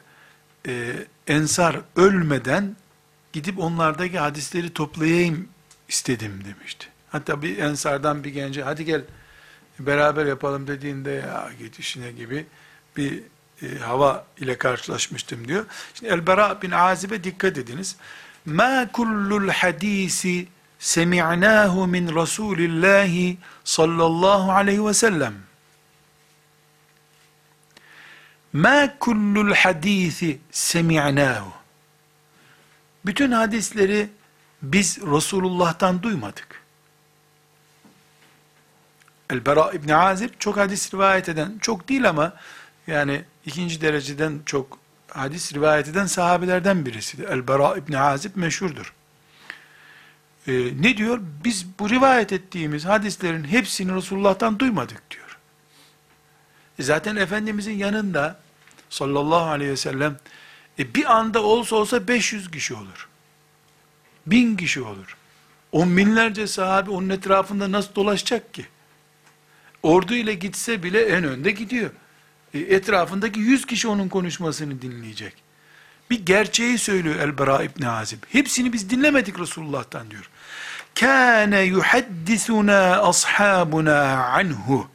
e, 0.69 0.93
ensar 1.27 1.81
ölmeden 1.97 2.77
gidip 3.33 3.59
onlardaki 3.59 4.19
hadisleri 4.19 4.73
toplayayım 4.73 5.49
istedim 5.89 6.43
demişti. 6.45 6.89
Hatta 7.09 7.43
bir 7.43 7.59
ensardan 7.59 8.25
bir 8.25 8.31
gence 8.31 8.63
hadi 8.63 8.85
gel 8.85 9.03
beraber 9.79 10.27
yapalım 10.27 10.67
dediğinde 10.67 11.11
ya 11.11 11.51
git 11.59 11.79
işine 11.79 12.13
gibi 12.13 12.47
bir 12.97 13.23
e, 13.63 13.79
hava 13.79 14.27
ile 14.39 14.59
karşılaşmıştım 14.59 15.49
diyor. 15.49 15.67
Şimdi 15.95 16.13
El-Bera 16.13 16.63
bin 16.63 16.71
Azib'e 16.71 17.25
dikkat 17.25 17.59
ediniz. 17.59 17.97
Ma 18.45 18.93
kullul 18.93 19.49
hadisi 19.49 20.47
semi'nahu 20.85 21.87
min 21.87 22.15
Resulillahi 22.15 23.39
sallallahu 23.65 24.53
aleyhi 24.53 24.87
ve 24.87 24.95
sellem. 24.95 25.35
Ma 28.53 28.99
kullul 28.99 29.55
hadisi 29.55 30.39
semi'nahu. 30.51 31.53
Bütün 33.07 33.33
hadisleri 33.33 34.09
biz 34.63 34.99
Resulullah'tan 34.99 36.03
duymadık. 36.03 36.63
El-Bera 39.31 39.73
İbni 39.73 39.97
Azib 39.97 40.31
çok 40.39 40.57
hadis 40.57 40.95
rivayet 40.95 41.29
eden, 41.29 41.59
çok 41.61 41.89
değil 41.89 42.09
ama 42.09 42.33
yani 42.87 43.25
ikinci 43.47 43.81
dereceden 43.81 44.41
çok 44.47 44.79
hadis 45.09 45.55
rivayet 45.55 45.89
eden 45.89 46.07
sahabelerden 46.07 46.87
birisi. 46.87 47.23
El-Bera 47.23 47.77
İbni 47.77 47.99
Azib 47.99 48.37
meşhurdur. 48.37 48.93
Ee, 50.49 50.53
ne 50.81 50.97
diyor? 50.97 51.21
Biz 51.45 51.67
bu 51.79 51.91
rivayet 51.91 52.33
ettiğimiz 52.33 52.85
hadislerin 52.85 53.45
hepsini 53.45 53.95
Resulullah'tan 53.95 54.59
duymadık 54.59 55.11
diyor. 55.11 55.39
E 56.79 56.83
zaten 56.83 57.17
Efendimizin 57.17 57.73
yanında 57.73 58.41
sallallahu 58.91 59.45
aleyhi 59.51 59.71
ve 59.71 59.77
sellem 59.77 60.17
e 60.79 60.95
bir 60.95 61.15
anda 61.17 61.43
olsa 61.43 61.77
olsa 61.77 62.09
500 62.09 62.51
kişi 62.51 62.75
olur. 62.75 63.09
Bin 64.27 64.57
kişi 64.57 64.81
olur. 64.81 65.17
On 65.73 65.97
binlerce 65.97 66.47
sahabe 66.47 66.91
onun 66.91 67.09
etrafında 67.09 67.73
nasıl 67.73 67.95
dolaşacak 67.95 68.55
ki? 68.55 68.67
Ordu 69.83 70.15
ile 70.15 70.35
gitse 70.35 70.83
bile 70.83 71.03
en 71.03 71.25
önde 71.25 71.51
gidiyor. 71.51 71.91
E, 72.55 72.59
etrafındaki 72.59 73.41
yüz 73.41 73.67
kişi 73.67 73.89
onun 73.89 74.09
konuşmasını 74.09 74.83
dinleyecek. 74.83 75.35
Bir 76.11 76.27
gerçeği 76.27 76.79
söylüyor 76.79 77.17
El-Bera 77.17 77.63
İbni 77.63 77.89
Azib. 77.89 78.19
Hepsini 78.29 78.73
biz 78.73 78.91
dinlemedik 78.91 79.39
Resulullah'tan 79.39 80.11
diyor. 80.11 80.31
Kâne 80.95 81.61
yuhaddisuna 81.61 83.03
ashabuna 83.03 84.27
anhu. 84.27 84.89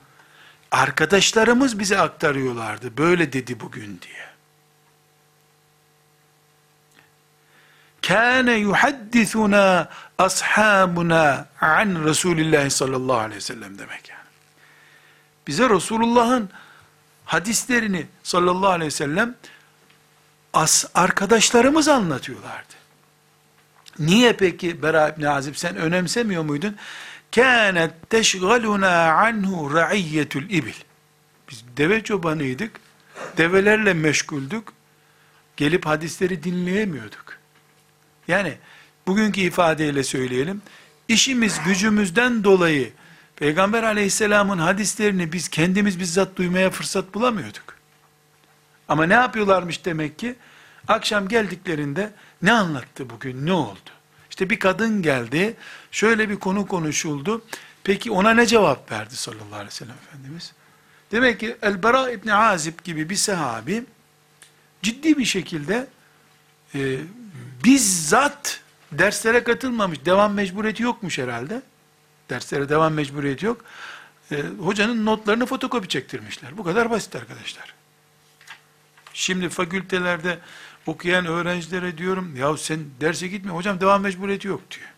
Arkadaşlarımız 0.71 1.79
bize 1.79 1.99
aktarıyorlardı. 1.99 2.97
Böyle 2.97 3.33
dedi 3.33 3.59
bugün 3.59 4.01
diye. 4.01 4.29
Kâne 8.01 8.53
yuhaddisuna 8.53 9.89
ashabuna 10.17 11.47
an 11.61 12.05
Resulillah 12.05 12.69
sallallahu 12.69 13.17
aleyhi 13.17 13.35
ve 13.35 13.41
sellem 13.41 13.79
demek 13.79 14.09
yani. 14.09 14.19
Bize 15.47 15.69
Resulullah'ın 15.69 16.49
hadislerini 17.25 18.07
sallallahu 18.23 18.69
aleyhi 18.69 18.87
ve 18.87 18.95
sellem 18.95 19.35
as, 20.53 20.85
arkadaşlarımız 20.93 21.87
anlatıyorlardı. 21.87 22.68
Niye 23.99 24.33
peki 24.33 24.83
Bera 24.83 25.09
İbni 25.09 25.29
Azib 25.29 25.55
sen 25.55 25.75
önemsemiyor 25.75 26.43
muydun? 26.43 26.75
Kânet 27.35 28.09
teşgaluna 28.09 29.13
anhu 29.13 29.73
ra'iyyetul 29.73 30.43
ibil. 30.43 30.73
Biz 31.49 31.63
deve 31.77 32.03
çobanıydık. 32.03 32.71
Develerle 33.37 33.93
meşguldük. 33.93 34.67
Gelip 35.57 35.85
hadisleri 35.85 36.43
dinleyemiyorduk. 36.43 37.37
Yani 38.27 38.53
bugünkü 39.07 39.41
ifadeyle 39.41 40.03
söyleyelim. 40.03 40.61
İşimiz 41.07 41.59
gücümüzden 41.65 42.43
dolayı 42.43 42.91
Peygamber 43.35 43.83
aleyhisselamın 43.83 44.57
hadislerini 44.57 45.31
biz 45.31 45.49
kendimiz 45.49 45.99
bizzat 45.99 46.35
duymaya 46.35 46.69
fırsat 46.69 47.13
bulamıyorduk. 47.13 47.75
Ama 48.87 49.05
ne 49.05 49.13
yapıyorlarmış 49.13 49.85
demek 49.85 50.19
ki? 50.19 50.35
Akşam 50.87 51.27
geldiklerinde 51.27 52.11
ne 52.41 52.51
anlattı 52.51 53.09
bugün, 53.09 53.45
ne 53.45 53.53
oldu? 53.53 53.89
İşte 54.29 54.49
bir 54.49 54.59
kadın 54.59 55.01
geldi, 55.01 55.57
şöyle 55.91 56.29
bir 56.29 56.35
konu 56.35 56.67
konuşuldu. 56.67 57.41
Peki 57.83 58.11
ona 58.11 58.33
ne 58.33 58.45
cevap 58.45 58.91
verdi 58.91 59.15
sallallahu 59.15 59.53
aleyhi 59.53 59.67
ve 59.67 59.71
sellem 59.71 59.95
Efendimiz? 60.07 60.53
Demek 61.11 61.39
ki 61.39 61.57
El-Bara 61.61 62.11
İbni 62.11 62.33
Azib 62.33 62.79
gibi 62.83 63.09
bir 63.09 63.15
sahabi, 63.15 63.83
ciddi 64.81 65.17
bir 65.17 65.25
şekilde 65.25 65.87
e, 66.75 66.97
bizzat 67.63 68.61
derslere 68.91 69.43
katılmamış, 69.43 70.05
devam 70.05 70.33
mecburiyeti 70.33 70.83
yokmuş 70.83 71.17
herhalde. 71.17 71.61
Derslere 72.29 72.69
devam 72.69 72.93
mecburiyeti 72.93 73.45
yok. 73.45 73.65
E, 74.31 74.43
hocanın 74.59 75.05
notlarını 75.05 75.45
fotokopi 75.45 75.87
çektirmişler. 75.87 76.57
Bu 76.57 76.63
kadar 76.63 76.91
basit 76.91 77.15
arkadaşlar. 77.15 77.73
Şimdi 79.13 79.49
fakültelerde 79.49 80.39
okuyan 80.89 81.25
öğrencilere 81.25 81.97
diyorum, 81.97 82.35
ya 82.35 82.57
sen 82.57 82.79
derse 83.01 83.27
gitme, 83.27 83.51
hocam 83.51 83.81
devam 83.81 84.01
mecburiyeti 84.01 84.47
yok 84.47 84.61
diyor. 84.71 84.89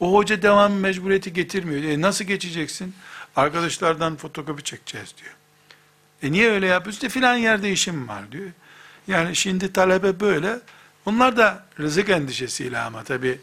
O 0.00 0.14
hoca 0.14 0.42
devam 0.42 0.72
mecburiyeti 0.72 1.32
getirmiyor. 1.32 1.82
E 1.82 2.00
nasıl 2.00 2.24
geçeceksin? 2.24 2.94
Arkadaşlardan 3.36 4.16
fotokopi 4.16 4.62
çekeceğiz 4.64 5.14
diyor. 5.18 5.34
E 6.22 6.32
niye 6.32 6.50
öyle 6.50 6.66
yapıyorsun? 6.66 6.96
İşte 6.96 7.08
filan 7.08 7.36
yerde 7.36 7.72
işim 7.72 8.08
var 8.08 8.32
diyor. 8.32 8.50
Yani 9.06 9.36
şimdi 9.36 9.72
talebe 9.72 10.20
böyle. 10.20 10.60
Onlar 11.06 11.36
da 11.36 11.66
rızık 11.80 12.08
endişesiyle 12.08 12.78
ama 12.78 13.04
tabi 13.04 13.40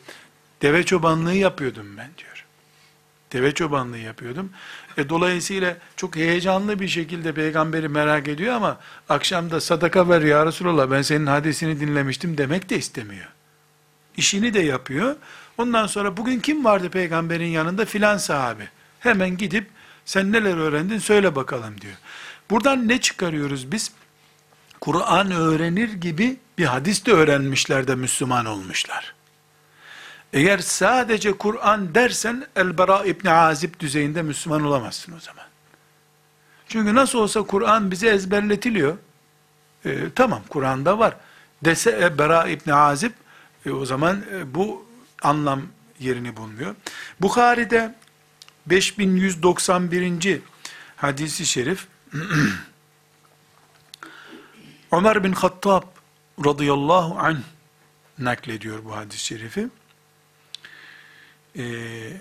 deve 0.62 0.84
çobanlığı 0.84 1.34
yapıyordum 1.34 1.98
ben 1.98 2.10
diyor. 2.18 2.37
Deve 3.34 3.54
çobanlığı 3.54 3.98
yapıyordum. 3.98 4.50
E, 4.98 5.10
dolayısıyla 5.10 5.78
çok 5.96 6.16
heyecanlı 6.16 6.80
bir 6.80 6.88
şekilde 6.88 7.34
peygamberi 7.34 7.90
merak 7.90 8.28
ediyor 8.28 8.54
ama 8.54 8.78
akşamda 9.10 9.62
sadaka 9.62 10.10
ver 10.10 10.22
ya 10.22 10.46
Resulallah 10.46 10.92
ben 10.92 11.02
senin 11.02 11.26
hadisini 11.26 11.80
dinlemiştim 11.80 12.38
demek 12.38 12.70
de 12.70 12.78
istemiyor. 12.78 13.28
İşini 14.18 14.54
de 14.54 14.60
yapıyor. 14.60 15.16
Ondan 15.58 15.88
sonra 15.88 16.18
bugün 16.18 16.40
kim 16.40 16.66
vardı 16.66 16.90
peygamberin 16.90 17.48
yanında 17.48 17.86
filan 17.86 18.18
sahabe. 18.18 18.70
Hemen 19.00 19.38
gidip 19.38 19.68
sen 20.06 20.32
neler 20.32 20.58
öğrendin 20.58 21.00
söyle 21.00 21.36
bakalım 21.36 21.82
diyor. 21.82 21.96
Buradan 22.50 22.88
ne 22.88 23.02
çıkarıyoruz 23.02 23.72
biz? 23.72 23.92
Kur'an 24.82 25.32
öğrenir 25.32 25.94
gibi 25.94 26.38
bir 26.58 26.66
hadis 26.66 27.06
de 27.06 27.12
öğrenmişler 27.12 27.88
de 27.88 27.96
Müslüman 27.96 28.46
olmuşlar. 28.46 29.17
Eğer 30.34 30.58
sadece 30.58 31.34
Kur'an 31.34 31.96
dersen 31.96 32.48
El-Bara 32.56 33.06
İbni 33.06 33.32
Azib 33.32 33.80
düzeyinde 33.80 34.22
Müslüman 34.22 34.64
olamazsın 34.64 35.14
o 35.18 35.20
zaman. 35.20 35.46
Çünkü 36.68 36.96
nasıl 36.96 37.20
olsa 37.20 37.42
Kur'an 37.42 37.92
bize 37.92 38.08
ezberletiliyor. 38.08 38.98
E, 39.86 39.98
tamam 40.16 40.42
Kur'an'da 40.50 41.00
var. 41.00 41.18
Dese 41.66 42.00
e, 42.04 42.18
Bera 42.18 42.48
İbni 42.48 42.74
Azib 42.74 43.12
e, 43.66 43.72
o 43.72 43.86
zaman 43.86 44.24
e, 44.34 44.56
bu 44.56 44.86
anlam 45.22 45.62
yerini 46.00 46.38
bulmuyor. 46.38 46.76
Bukhari'de 47.22 47.96
5191. 48.66 50.42
hadisi 50.96 51.46
şerif 51.46 51.88
Ömer 54.92 55.24
bin 55.24 55.32
Hattab 55.32 55.84
radıyallahu 56.46 57.20
anh 57.20 57.38
naklediyor 58.20 58.86
bu 58.86 58.96
hadis-i 58.96 59.20
şerifi. 59.20 59.68
Ee, 61.58 62.12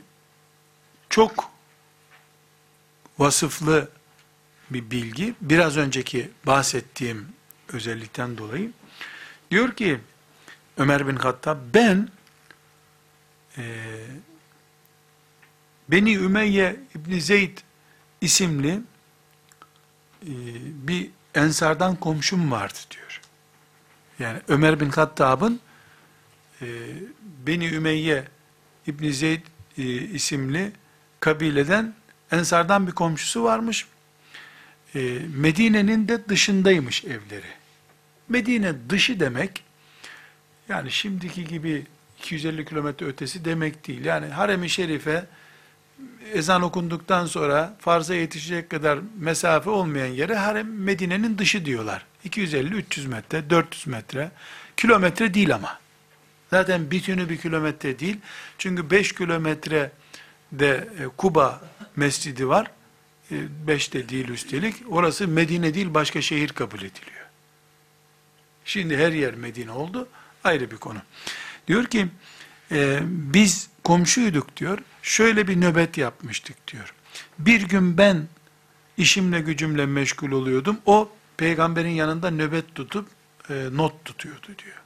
çok 1.09 1.51
vasıflı 3.19 3.89
bir 4.71 4.91
bilgi. 4.91 5.35
Biraz 5.41 5.77
önceki 5.77 6.31
bahsettiğim 6.47 7.29
özellikten 7.73 8.39
dolayı. 8.39 8.73
Diyor 9.51 9.73
ki 9.73 10.01
Ömer 10.77 11.09
bin 11.09 11.17
Hattab 11.17 11.59
ben 11.75 12.09
e, 13.59 13.65
Beni 15.89 16.15
Ümeyye 16.15 16.77
İbni 16.95 17.21
Zeyd 17.21 17.59
isimli 18.21 18.81
e, 20.23 20.33
bir 20.89 21.11
ensardan 21.35 21.97
komşum 21.97 22.51
vardı 22.51 22.79
diyor. 22.91 23.21
Yani 24.19 24.41
Ömer 24.49 24.81
bin 24.81 24.91
Hattab'ın 24.91 25.61
e, 26.63 26.67
Beni 27.47 27.67
Ümeyye 27.67 28.25
İbni 28.87 29.13
Zeyd 29.13 29.41
e, 29.79 29.83
isimli 29.93 30.73
kabileden 31.21 31.95
ensardan 32.31 32.87
bir 32.87 32.93
komşusu 32.93 33.45
varmış. 33.45 33.87
E, 34.95 35.19
Medine'nin 35.37 36.09
de 36.09 36.29
dışındaymış 36.29 37.05
evleri. 37.05 37.47
Medine 38.29 38.75
dışı 38.91 39.21
demek, 39.21 39.63
yani 40.69 40.91
şimdiki 40.91 41.45
gibi 41.45 41.87
250 42.19 42.65
kilometre 42.65 43.07
ötesi 43.07 43.45
demek 43.45 43.89
değil. 43.89 44.05
Yani 44.05 44.27
harem-i 44.27 44.69
şerife 44.69 45.25
ezan 46.33 46.63
okunduktan 46.63 47.27
sonra 47.27 47.77
farza 47.81 48.15
yetişecek 48.15 48.71
kadar 48.71 48.99
mesafe 49.19 49.71
olmayan 49.71 50.07
yere 50.07 50.35
harem 50.35 50.83
Medine'nin 50.83 51.39
dışı 51.39 51.65
diyorlar. 51.65 52.07
250-300 52.25 53.09
metre, 53.09 53.51
400 53.51 53.87
metre, 53.87 54.31
kilometre 54.77 55.35
değil 55.35 55.55
ama. 55.55 55.79
Zaten 56.51 56.91
bütünü 56.91 57.29
bir 57.29 57.37
kilometre 57.37 57.99
değil. 57.99 58.17
Çünkü 58.59 58.91
5 58.91 59.13
kilometre 59.13 59.93
de 60.53 60.89
e, 61.01 61.05
Kuba 61.17 61.61
mescidi 61.97 62.49
var. 62.49 62.71
5 63.31 63.93
de 63.93 64.09
değil 64.09 64.29
üstelik. 64.29 64.75
Orası 64.89 65.29
Medine 65.29 65.75
değil 65.75 65.95
başka 65.95 66.23
şehir 66.23 66.49
kabul 66.49 66.79
ediliyor. 66.79 67.27
Şimdi 68.65 68.97
her 68.97 69.13
yer 69.13 69.35
Medine 69.35 69.71
oldu. 69.71 70.09
Ayrı 70.45 70.71
bir 70.71 70.77
konu. 70.77 70.99
Diyor 71.69 71.85
ki 71.85 72.07
e, 72.73 73.01
biz 73.05 73.69
komşuyduk 73.85 74.57
diyor. 74.57 74.79
Şöyle 75.03 75.49
bir 75.49 75.61
nöbet 75.61 75.99
yapmıştık 75.99 76.69
diyor. 76.69 76.95
Bir 77.39 77.61
gün 77.61 77.99
ben 77.99 78.29
işimle 78.97 79.41
gücümle 79.41 79.87
meşgul 79.87 80.33
oluyordum. 80.33 80.79
O 80.87 81.11
peygamberin 81.37 81.91
yanında 81.91 82.31
nöbet 82.31 82.75
tutup 82.75 83.09
e, 83.51 83.55
not 83.73 84.05
tutuyordu 84.05 84.47
diyor. 84.47 84.77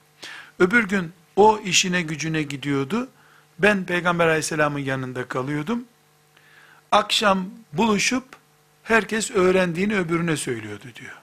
Öbür 0.59 0.89
gün 0.89 1.13
o 1.41 1.59
işine 1.59 2.03
gücüne 2.03 2.43
gidiyordu. 2.43 3.09
Ben 3.59 3.85
peygamber 3.85 4.27
aleyhisselamın 4.27 4.79
yanında 4.79 5.29
kalıyordum. 5.29 5.85
Akşam 6.93 7.47
buluşup 7.73 8.25
herkes 8.83 9.31
öğrendiğini 9.31 9.97
öbürüne 9.97 10.37
söylüyordu 10.37 10.85
diyor. 10.95 11.17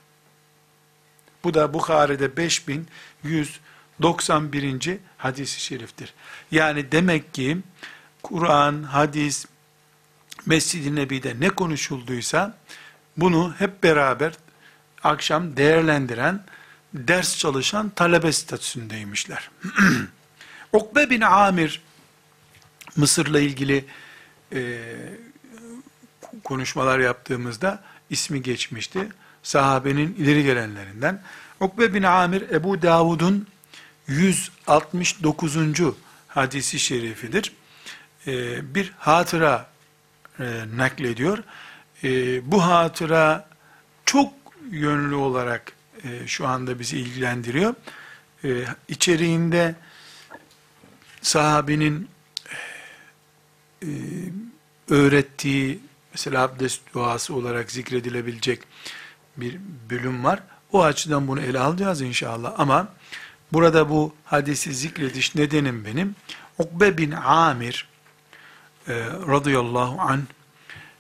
Bu 1.44 1.54
da 1.54 1.74
Bukhari'de 1.74 2.38
5191. 2.38 5.00
hadisi 5.18 5.62
şeriftir. 5.62 6.14
Yani 6.52 6.92
demek 6.92 7.34
ki 7.34 7.58
Kur'an, 8.24 8.84
hadis, 8.84 9.46
Mescid-i 10.46 10.96
Nebi'de 10.96 11.36
ne 11.40 11.50
konuşulduysa 11.50 12.58
bunu 13.18 13.54
hep 13.58 13.84
beraber 13.84 14.34
akşam 15.04 15.58
değerlendiren, 15.58 16.44
ders 16.94 17.38
çalışan 17.38 17.90
talebe 17.90 18.32
statüsündeymişler. 18.32 19.52
Ukbe 20.74 21.10
bin 21.10 21.22
Amir 21.22 21.82
Mısır'la 22.96 23.40
ilgili 23.40 23.86
e, 24.54 24.82
konuşmalar 26.44 27.00
yaptığımızda 27.00 27.84
ismi 28.10 28.42
geçmişti. 28.42 29.08
Sahabenin 29.44 30.16
ileri 30.16 30.44
gelenlerinden. 30.44 31.22
Ukbe 31.60 31.94
bin 31.94 32.04
Amir 32.04 32.50
Ebu 32.50 32.82
Davud'un 32.82 33.48
169. 34.08 35.58
hadisi 36.28 36.80
şerifidir. 36.80 37.54
Ee, 38.28 38.76
bir 38.76 38.94
hatıra 38.98 39.70
e, 40.40 40.44
naklediyor. 40.76 41.44
Ee, 42.04 42.52
bu 42.52 42.64
hatıra 42.64 43.50
çok 44.06 44.34
yönlü 44.72 45.16
olarak 45.16 45.74
e, 46.04 46.28
şu 46.28 46.48
anda 46.48 46.80
bizi 46.80 46.98
ilgilendiriyor. 46.98 47.74
Ee, 48.44 48.66
içeriğinde 48.88 49.76
sahabenin 51.22 52.10
e, 53.84 53.88
öğrettiği 54.90 55.80
mesela 56.14 56.42
abdest 56.42 56.94
duası 56.94 57.34
olarak 57.34 57.72
zikredilebilecek 57.72 58.62
bir 59.38 59.60
bölüm 59.90 60.24
var. 60.24 60.44
O 60.72 60.84
açıdan 60.84 61.28
bunu 61.28 61.42
ele 61.42 61.60
alacağız 61.60 62.02
inşallah 62.02 62.54
ama 62.58 62.88
burada 63.54 63.90
bu 63.90 64.16
hadisi 64.26 64.74
zikrediş 64.74 65.36
nedenim 65.36 65.86
benim. 65.86 66.16
Ukbe 66.58 66.98
bin 66.98 67.12
Amir 67.12 67.88
e, 68.88 68.94
radıyallahu 69.06 70.02
an 70.02 70.24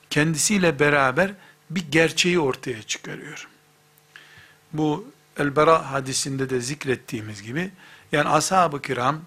kendisiyle 0.10 0.80
beraber 0.80 1.32
bir 1.70 1.92
gerçeği 1.92 2.40
ortaya 2.40 2.84
çıkarıyor. 2.84 3.48
Bu 4.74 5.08
El-Bera 5.38 5.92
hadisinde 5.92 6.50
de 6.50 6.62
zikrettiğimiz 6.62 7.44
gibi 7.44 7.72
yani 8.12 8.30
ashab-ı 8.30 8.82
kiram 8.82 9.22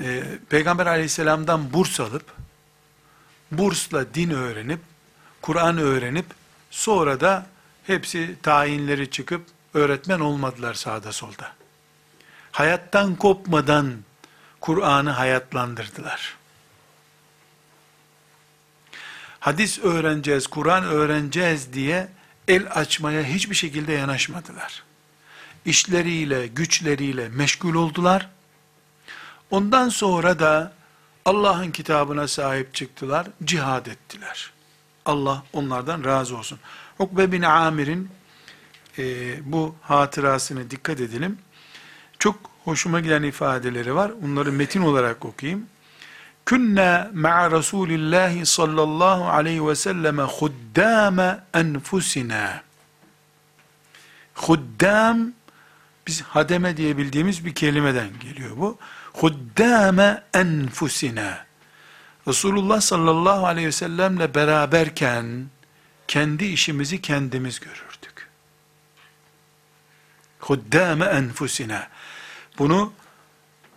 e, 0.00 0.22
Peygamber 0.48 0.86
aleyhisselamdan 0.86 1.72
burs 1.72 2.00
alıp 2.00 2.32
bursla 3.52 4.14
din 4.14 4.30
öğrenip 4.30 4.80
Kur'an 5.42 5.78
öğrenip 5.78 6.26
sonra 6.70 7.20
da 7.20 7.46
hepsi 7.86 8.36
tayinleri 8.42 9.10
çıkıp 9.10 9.46
öğretmen 9.74 10.20
olmadılar 10.20 10.74
sağda 10.74 11.12
solda. 11.12 11.52
Hayattan 12.52 13.16
kopmadan 13.16 13.94
Kur'an'ı 14.60 15.10
hayatlandırdılar. 15.10 16.36
Hadis 19.40 19.78
öğreneceğiz, 19.78 20.46
Kur'an 20.46 20.84
öğreneceğiz 20.84 21.72
diye 21.72 22.08
el 22.48 22.66
açmaya 22.70 23.24
hiçbir 23.24 23.54
şekilde 23.54 23.92
yanaşmadılar. 23.92 24.82
İşleriyle, 25.64 26.46
güçleriyle 26.46 27.28
meşgul 27.28 27.74
oldular. 27.74 28.28
Ondan 29.50 29.88
sonra 29.88 30.38
da 30.38 30.72
Allah'ın 31.24 31.70
kitabına 31.70 32.28
sahip 32.28 32.74
çıktılar, 32.74 33.26
cihad 33.44 33.86
ettiler. 33.86 34.52
Allah 35.04 35.42
onlardan 35.52 36.04
razı 36.04 36.36
olsun. 36.36 36.58
Ukbe 36.98 37.32
bin 37.32 37.42
Amir'in 37.42 38.10
e, 38.98 39.04
bu 39.52 39.74
hatırasını 39.82 40.70
dikkat 40.70 41.00
edelim. 41.00 41.38
Çok 42.18 42.36
hoşuma 42.64 43.00
giden 43.00 43.22
ifadeleri 43.22 43.94
var. 43.94 44.12
Onları 44.24 44.52
metin 44.52 44.82
olarak 44.82 45.24
okuyayım. 45.24 45.66
Künne 46.46 47.08
ma'a 47.12 47.50
Resulillahi 47.50 48.46
sallallahu 48.46 49.28
aleyhi 49.28 49.66
ve 49.66 49.74
selleme 49.74 50.22
huddâme 50.22 51.44
enfusina. 51.54 52.62
Huddam, 54.34 55.32
biz 56.06 56.22
hademe 56.22 56.76
diye 56.76 56.96
bildiğimiz 56.96 57.44
bir 57.44 57.54
kelimeden 57.54 58.08
geliyor 58.20 58.56
bu. 58.56 58.78
Huddâme 59.12 60.22
enfusina. 60.34 61.46
Resulullah 62.28 62.80
sallallahu 62.80 63.46
aleyhi 63.46 63.66
ve 63.66 63.72
sellemle 63.72 64.34
beraberken, 64.34 65.46
kendi 66.08 66.44
işimizi 66.44 67.00
kendimiz 67.00 67.60
görürdük. 67.60 68.28
Huddâme 70.40 71.04
enfusina. 71.04 71.88
Bunu 72.58 72.92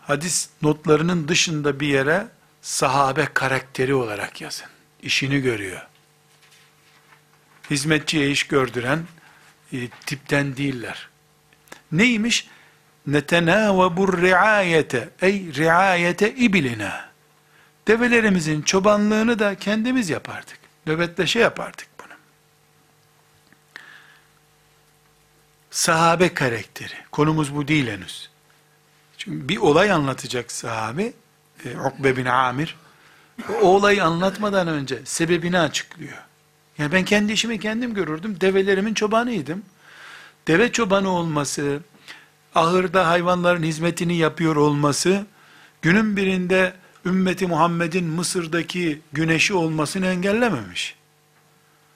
hadis 0.01 0.49
notlarının 0.61 1.27
dışında 1.27 1.79
bir 1.79 1.87
yere 1.87 2.27
sahabe 2.67 3.27
karakteri 3.33 3.93
olarak 3.93 4.41
yazın. 4.41 4.67
İşini 5.01 5.41
görüyor. 5.41 5.87
Hizmetçiye 7.69 8.31
iş 8.31 8.43
gördüren 8.43 9.05
e, 9.73 9.87
tipten 9.87 10.57
değiller. 10.57 11.09
Neymiş? 11.91 12.47
Netenâvebur 13.07 14.21
riayete 14.21 15.09
ey 15.21 15.53
riayete 15.53 16.35
ibilina. 16.35 17.09
Develerimizin 17.87 18.61
çobanlığını 18.61 19.39
da 19.39 19.55
kendimiz 19.55 20.09
yapardık. 20.09 20.59
Nöbetleşe 20.85 21.39
yapardık 21.39 21.87
bunu. 21.99 22.13
Sahabe 25.71 26.33
karakteri. 26.33 26.95
Konumuz 27.11 27.55
bu 27.55 27.67
değil 27.67 27.87
henüz. 27.87 28.29
Çünkü 29.17 29.49
bir 29.49 29.57
olay 29.57 29.91
anlatacak 29.91 30.51
sahabe, 30.51 31.13
e, 31.65 31.77
Ukbe 31.79 32.17
bin 32.17 32.25
Amir, 32.25 32.75
o 33.61 33.67
olayı 33.67 34.03
anlatmadan 34.03 34.67
önce 34.67 34.99
sebebini 35.05 35.59
açıklıyor. 35.59 36.17
Yani 36.77 36.91
ben 36.91 37.05
kendi 37.05 37.33
işimi 37.33 37.59
kendim 37.59 37.93
görürdüm. 37.93 38.41
Develerimin 38.41 38.93
çobanıydım. 38.93 39.61
Deve 40.47 40.71
çobanı 40.71 41.09
olması, 41.09 41.79
ahırda 42.55 43.07
hayvanların 43.07 43.63
hizmetini 43.63 44.17
yapıyor 44.17 44.55
olması, 44.55 45.25
günün 45.81 46.17
birinde 46.17 46.73
ümmeti 47.05 47.47
Muhammed'in 47.47 48.05
Mısır'daki 48.05 49.01
güneşi 49.13 49.53
olmasını 49.53 50.07
engellememiş. 50.07 50.95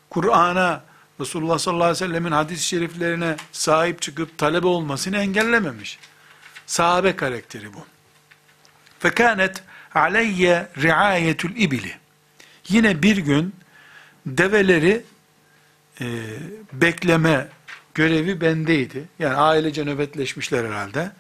Kur'an'a, 0.10 0.84
Resulullah 1.20 1.58
sallallahu 1.58 1.84
aleyhi 1.84 2.04
ve 2.04 2.08
sellemin 2.08 2.32
hadis-i 2.32 2.64
şeriflerine 2.64 3.36
sahip 3.52 4.02
çıkıp 4.02 4.38
talebe 4.38 4.68
olmasını 4.68 5.18
engellememiş. 5.18 6.00
Sahabe 6.66 7.16
karakteri 7.16 7.74
bu. 7.74 7.86
Fekanet 9.02 9.64
aleyye 9.96 10.68
riayetül 10.78 11.56
ibili. 11.56 11.98
Yine 12.70 13.04
bir 13.04 13.18
gün 13.18 13.56
develeri 14.26 15.04
e, 16.02 16.06
bekleme 16.74 17.48
görevi 17.94 18.42
bendeydi. 18.42 19.04
Yani 19.20 19.36
ailece 19.36 19.86
nöbetleşmişler 19.86 20.66
herhalde. 20.66 21.12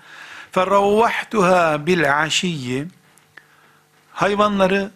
Ferravvahtuha 0.51 1.85
bil 1.85 2.21
aşiyyi 2.21 2.85
hayvanları 4.11 4.91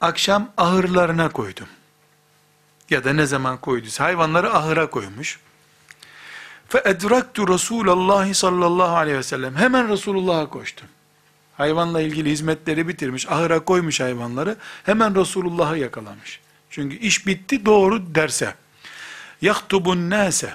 akşam 0.00 0.52
ahırlarına 0.56 1.28
koydum. 1.28 1.68
Ya 2.90 3.04
da 3.04 3.12
ne 3.12 3.26
zaman 3.26 3.56
koyduysa 3.56 4.04
hayvanları 4.04 4.54
ahıra 4.54 4.90
koymuş. 4.90 5.38
Fe 6.68 6.82
edraktu 6.84 7.48
Resulallah 7.48 8.34
sallallahu 8.34 8.96
aleyhi 8.96 9.18
ve 9.18 9.22
sellem. 9.22 9.56
Hemen 9.56 9.88
Resulullah'a 9.88 10.48
koştum. 10.48 10.88
Hayvanla 11.58 12.00
ilgili 12.00 12.30
hizmetleri 12.30 12.88
bitirmiş, 12.88 13.28
ahıra 13.28 13.60
koymuş 13.60 14.00
hayvanları. 14.00 14.56
Hemen 14.84 15.14
Resulullah'ı 15.14 15.78
yakalamış. 15.78 16.40
Çünkü 16.70 16.96
iş 16.96 17.26
bitti 17.26 17.66
doğru 17.66 18.14
derse. 18.14 18.54
yahtubun 19.42 20.10
nase 20.10 20.54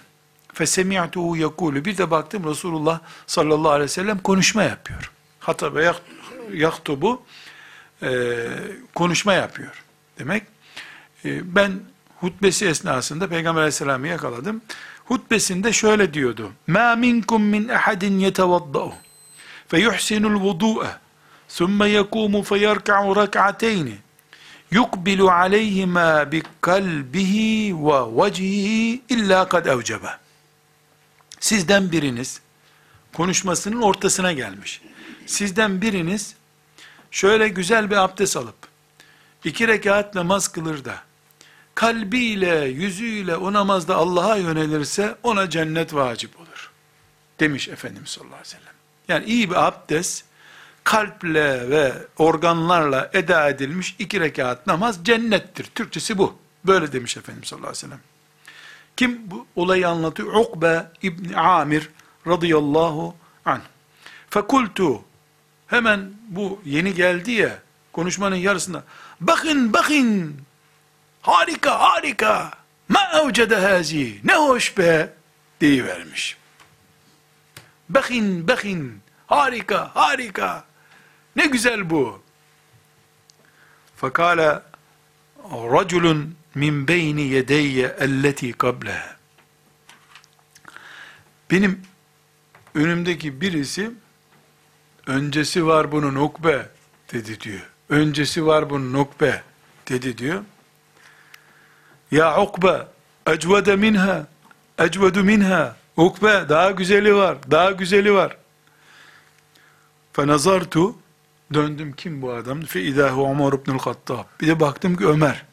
fesemi'tuhu 0.54 1.38
yekulu. 1.38 1.86
Bir 1.86 1.97
de 1.97 2.12
baktım 2.12 2.49
Resulullah 2.49 2.99
sallallahu 3.28 3.72
aleyhi 3.72 3.84
ve 3.84 3.93
sellem 3.93 4.20
konuşma 4.20 4.64
yapıyor. 4.64 5.12
Hatta 5.39 5.76
ve 5.76 5.91
yahtubu 6.54 7.22
e, 8.04 8.36
konuşma 8.95 9.34
yapıyor. 9.34 9.84
Demek 10.20 10.43
e, 11.26 11.56
ben 11.56 11.72
hutbesi 12.20 12.68
esnasında 12.68 13.28
Peygamber 13.28 13.62
aleyhisselamı 13.62 14.08
yakaladım. 14.08 14.62
Hutbesinde 15.06 15.74
şöyle 15.74 16.14
diyordu. 16.14 16.51
Ma 16.68 16.95
minkum 16.95 17.43
min 17.43 17.70
ahadin 17.70 18.20
yetevadda'u 18.20 18.93
fe 19.72 19.78
yuhsinul 19.78 20.40
vudu'a 20.40 21.01
ثم 21.59 21.82
يقوم 21.82 22.42
فيركع 22.42 22.99
ركعتين 23.22 23.88
يقبل 24.72 25.20
عليهما 25.40 26.11
بقلبه 26.32 27.34
ووجهه 27.72 28.99
إلا 29.14 29.38
قد 29.53 29.68
أوجبه 29.68 30.12
Sizden 31.40 31.92
biriniz 31.92 32.40
konuşmasının 33.12 33.82
ortasına 33.82 34.32
gelmiş. 34.32 34.82
Sizden 35.26 35.82
biriniz 35.82 36.34
şöyle 37.11 37.49
güzel 37.49 37.90
bir 37.90 37.96
abdest 37.96 38.36
alıp 38.36 38.57
iki 39.44 39.68
rekat 39.68 40.14
namaz 40.14 40.49
kılır 40.49 40.84
da 40.84 41.03
kalbiyle, 41.74 42.64
yüzüyle 42.64 43.36
o 43.36 43.53
namazda 43.53 43.96
Allah'a 43.96 44.36
yönelirse 44.36 45.16
ona 45.22 45.51
cennet 45.51 45.94
vacip 45.94 46.40
olur. 46.40 46.70
Demiş 47.40 47.68
Efendimiz 47.68 48.09
sallallahu 48.09 48.34
aleyhi 48.34 48.49
ve 48.49 48.59
sellem. 48.59 48.71
Yani 49.08 49.26
iyi 49.26 49.49
bir 49.49 49.68
abdest 49.68 50.26
kalple 50.84 51.70
ve 51.70 51.93
organlarla 52.18 53.10
eda 53.14 53.49
edilmiş 53.49 53.95
iki 53.99 54.20
rekat 54.20 54.68
namaz 54.68 54.99
cennettir. 55.04 55.66
Türkçesi 55.76 56.18
bu. 56.18 56.36
Böyle 56.66 56.93
demiş 56.93 57.18
Efendimiz 57.18 57.47
sallallahu 57.47 57.70
aleyhi 57.70 57.86
ve 57.86 57.88
sellem. 57.88 57.99
Kim 58.97 59.32
bu 59.32 59.47
olayı 59.56 59.89
anlatıyor? 59.89 60.34
Ukbe 60.34 60.86
İbni 61.01 61.38
Amir 61.38 61.89
radıyallahu 62.28 63.16
anh. 63.45 63.62
Fekultu 64.30 65.01
hemen 65.68 66.12
bu 66.30 66.62
yeni 66.66 66.93
geldi 66.93 67.32
ya 67.32 67.60
konuşmanın 67.93 68.36
yarısında 68.36 68.84
bakın 69.22 69.74
bakın 69.74 70.36
harika 71.22 71.80
harika 71.80 72.51
ma 72.89 72.99
evcede 73.24 73.56
hazi 73.56 74.20
ne 74.24 74.36
hoş 74.36 74.78
be 74.78 75.14
deyivermiş. 75.62 76.38
Bakın 77.89 78.47
bakın 78.47 79.01
harika 79.27 79.95
harika 79.95 80.65
ne 81.36 81.45
güzel 81.45 81.89
bu. 81.89 82.21
Fakale 83.95 84.59
raculun 85.51 86.36
min 86.55 86.88
beyni 86.88 87.21
yedeyye 87.21 87.95
elleti 87.99 88.53
kable. 88.53 89.03
Benim 91.51 91.81
önümdeki 92.75 93.41
birisi 93.41 93.91
öncesi 95.07 95.65
var 95.65 95.91
bunun 95.91 96.15
ukbe 96.15 96.69
dedi 97.13 97.39
diyor. 97.39 97.69
Öncesi 97.89 98.45
var 98.45 98.69
bunun 98.69 98.93
ukbe 98.93 99.43
dedi 99.89 100.17
diyor. 100.17 100.43
Ya 102.11 102.41
ukbe 102.41 102.88
ecvede 103.27 103.75
minha 103.75 104.27
ecvedu 104.79 105.23
minha 105.23 105.75
ukbe 105.97 106.45
daha 106.49 106.71
güzeli 106.71 107.15
var 107.15 107.37
daha 107.51 107.71
güzeli 107.71 108.13
var. 108.13 108.37
Fenazartu 110.13 110.95
döndüm 111.53 111.93
kim 111.93 112.21
bu 112.21 112.31
adam? 112.31 112.61
Fe 112.61 112.81
idahu 112.81 113.29
Ömer 113.31 113.53
ibnül 113.53 113.79
Hattab. 113.79 114.25
Bir 114.41 114.47
de 114.47 114.59
baktım 114.59 114.95
ki 114.95 115.07
Ömer. 115.07 115.45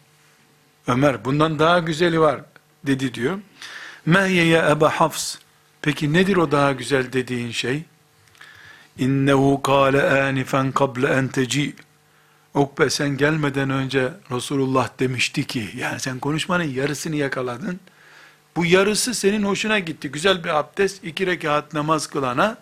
Ömer 0.86 1.24
bundan 1.24 1.59
daha 1.59 1.78
güzeli 1.78 2.20
var 2.20 2.41
dedi 2.86 3.14
diyor. 3.14 3.38
Mehye 4.07 4.45
ya 4.45 4.70
Eba 4.70 4.91
Hafs. 4.91 5.36
Peki 5.82 6.12
nedir 6.12 6.36
o 6.36 6.51
daha 6.51 6.72
güzel 6.72 7.12
dediğin 7.12 7.51
şey? 7.51 7.84
İnnehu 8.99 9.62
kâle 9.62 10.03
ânifen 10.03 10.72
kable 10.72 11.09
en 11.09 11.28
teci. 11.28 11.74
Ukbe 12.55 12.91
sen 12.91 13.16
gelmeden 13.16 13.70
önce 13.70 14.12
Resulullah 14.30 14.88
demişti 14.99 15.47
ki, 15.47 15.70
yani 15.76 16.01
sen 16.01 16.18
konuşmanın 16.18 16.64
yarısını 16.64 17.16
yakaladın. 17.16 17.80
Bu 18.57 18.67
yarısı 18.67 19.15
senin 19.15 19.43
hoşuna 19.43 19.79
gitti. 19.79 20.11
Güzel 20.11 20.45
bir 20.45 20.49
abdest, 20.49 21.05
iki 21.05 21.27
rekat 21.27 21.75
namaz 21.75 22.07
kılana, 22.07 22.59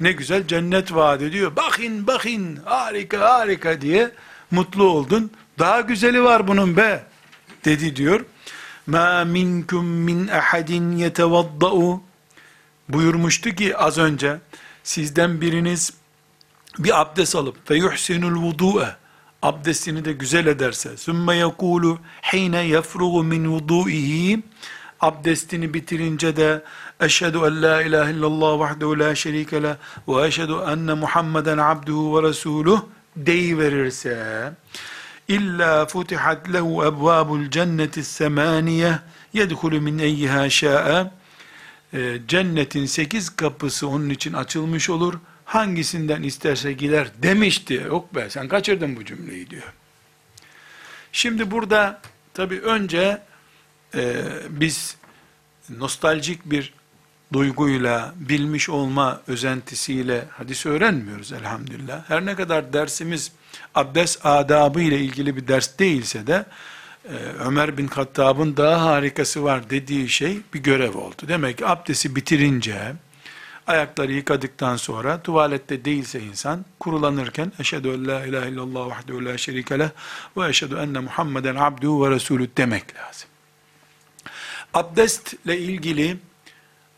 ne 0.00 0.12
güzel 0.12 0.46
cennet 0.46 0.94
vaat 0.94 1.22
ediyor. 1.22 1.56
Bakın 1.56 2.06
bakın 2.06 2.58
harika 2.64 3.20
harika 3.20 3.80
diye 3.80 4.10
mutlu 4.50 4.84
oldun. 4.84 5.30
Daha 5.58 5.80
güzeli 5.80 6.22
var 6.22 6.48
bunun 6.48 6.76
be 6.76 7.04
dedi 7.64 7.96
diyor. 7.96 8.24
Ma 8.86 9.24
minkum 9.24 9.86
min 9.86 10.28
ahadin 10.28 10.96
yetevaddau 10.96 12.02
buyurmuştu 12.88 13.50
ki 13.50 13.76
az 13.76 13.98
önce 13.98 14.38
sizden 14.82 15.40
biriniz 15.40 15.92
bir 16.78 17.00
abdest 17.00 17.36
alıp 17.36 17.70
ve 17.70 17.76
yuhsinul 17.76 18.42
vudu'e 18.42 18.96
abdestini 19.42 20.04
de 20.04 20.12
güzel 20.12 20.46
ederse 20.46 20.96
sümme 20.96 21.36
yekulu 21.36 21.98
hine 22.32 22.66
yefrugu 22.66 23.24
min 23.24 23.52
vudu'ihi 23.52 24.42
abdestini 25.04 25.74
bitirince 25.74 26.36
de 26.36 26.62
eşhedü 27.00 27.38
en 27.38 27.62
la 27.62 27.82
ilahe 27.82 28.12
illallah 28.12 28.58
vahdehu 28.58 28.98
la 28.98 29.14
şerike 29.14 29.62
le 29.62 29.76
ve 30.08 30.26
eşhedü 30.26 30.52
enne 30.72 30.94
Muhammeden 30.94 31.58
abduhu 31.58 32.18
ve 32.18 32.28
resuluh 32.28 32.82
deyiverirse 33.16 34.52
İlla 35.28 35.86
futihat 35.86 36.52
lehu 36.52 36.84
ebvabul 36.84 37.50
cenneti 37.50 38.04
semaniye 38.04 38.98
yedhulu 39.32 39.80
min 39.80 39.98
eyyiha 39.98 40.50
şa'e 40.50 41.10
e, 41.94 42.18
cennetin 42.28 42.86
sekiz 42.86 43.36
kapısı 43.36 43.88
onun 43.88 44.10
için 44.10 44.32
açılmış 44.32 44.90
olur. 44.90 45.14
Hangisinden 45.44 46.22
isterse 46.22 46.72
gider 46.72 47.08
demişti. 47.22 47.74
Yok 47.74 48.14
be 48.14 48.30
sen 48.30 48.48
kaçırdın 48.48 48.96
bu 48.96 49.04
cümleyi 49.04 49.50
diyor. 49.50 49.72
Şimdi 51.12 51.50
burada 51.50 52.00
tabi 52.34 52.60
önce 52.60 53.22
e, 53.96 54.24
biz 54.50 54.96
nostaljik 55.70 56.50
bir 56.50 56.72
duyguyla, 57.32 58.14
bilmiş 58.16 58.68
olma 58.68 59.20
özentisiyle 59.26 60.24
hadis 60.30 60.66
öğrenmiyoruz 60.66 61.32
elhamdülillah. 61.32 62.02
Her 62.08 62.26
ne 62.26 62.34
kadar 62.34 62.72
dersimiz 62.72 63.32
abdest 63.74 64.26
adabı 64.26 64.80
ile 64.80 64.98
ilgili 64.98 65.36
bir 65.36 65.48
ders 65.48 65.78
değilse 65.78 66.26
de 66.26 66.46
e, 67.04 67.14
Ömer 67.40 67.78
bin 67.78 67.86
Hattab'ın 67.86 68.56
daha 68.56 68.84
harikası 68.84 69.44
var 69.44 69.70
dediği 69.70 70.08
şey 70.08 70.38
bir 70.54 70.62
görev 70.62 70.94
oldu. 70.94 71.22
Demek 71.28 71.58
ki 71.58 71.66
abdesti 71.66 72.16
bitirince 72.16 72.92
ayakları 73.66 74.12
yıkadıktan 74.12 74.76
sonra 74.76 75.22
tuvalette 75.22 75.84
değilse 75.84 76.20
insan 76.20 76.64
kurulanırken 76.80 77.52
eşhedü 77.58 77.88
en 77.88 78.08
la 78.08 78.26
ilahe 78.26 78.48
illallah 78.48 78.86
vahdehu 78.86 79.24
la 79.24 79.38
şerike 79.38 79.78
leh 79.78 79.88
ve 80.36 80.48
eşhedü 80.48 80.74
enne 80.74 81.00
Muhammeden 81.00 81.56
abduhu 81.56 82.06
ve 82.06 82.10
resulü 82.10 82.48
demek 82.56 82.96
lazım. 82.96 83.28
Abdestle 84.74 85.58
ilgili 85.58 86.16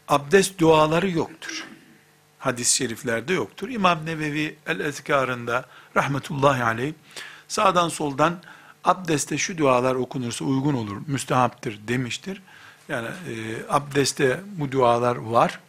abdest 0.09 0.59
duaları 0.59 1.11
yoktur. 1.11 1.65
Hadis-i 2.39 2.77
şeriflerde 2.77 3.33
yoktur. 3.33 3.69
İmam 3.69 4.07
Nevevi 4.07 4.57
el-Ezkarında 4.67 5.65
rahmetullahi 5.97 6.65
aleyh 6.65 6.93
sağdan 7.49 7.89
soldan 7.89 8.39
abdeste 8.85 9.39
şu 9.39 9.59
dualar 9.59 9.95
okunursa 9.95 10.45
uygun 10.45 10.75
olur, 10.75 10.97
müstehaptır 11.07 11.89
demiştir. 11.89 12.43
Yani 12.89 13.09
e, 13.09 13.33
abdeste 13.69 14.41
bu 14.47 14.73
dualar 14.73 15.17
var 15.17 15.61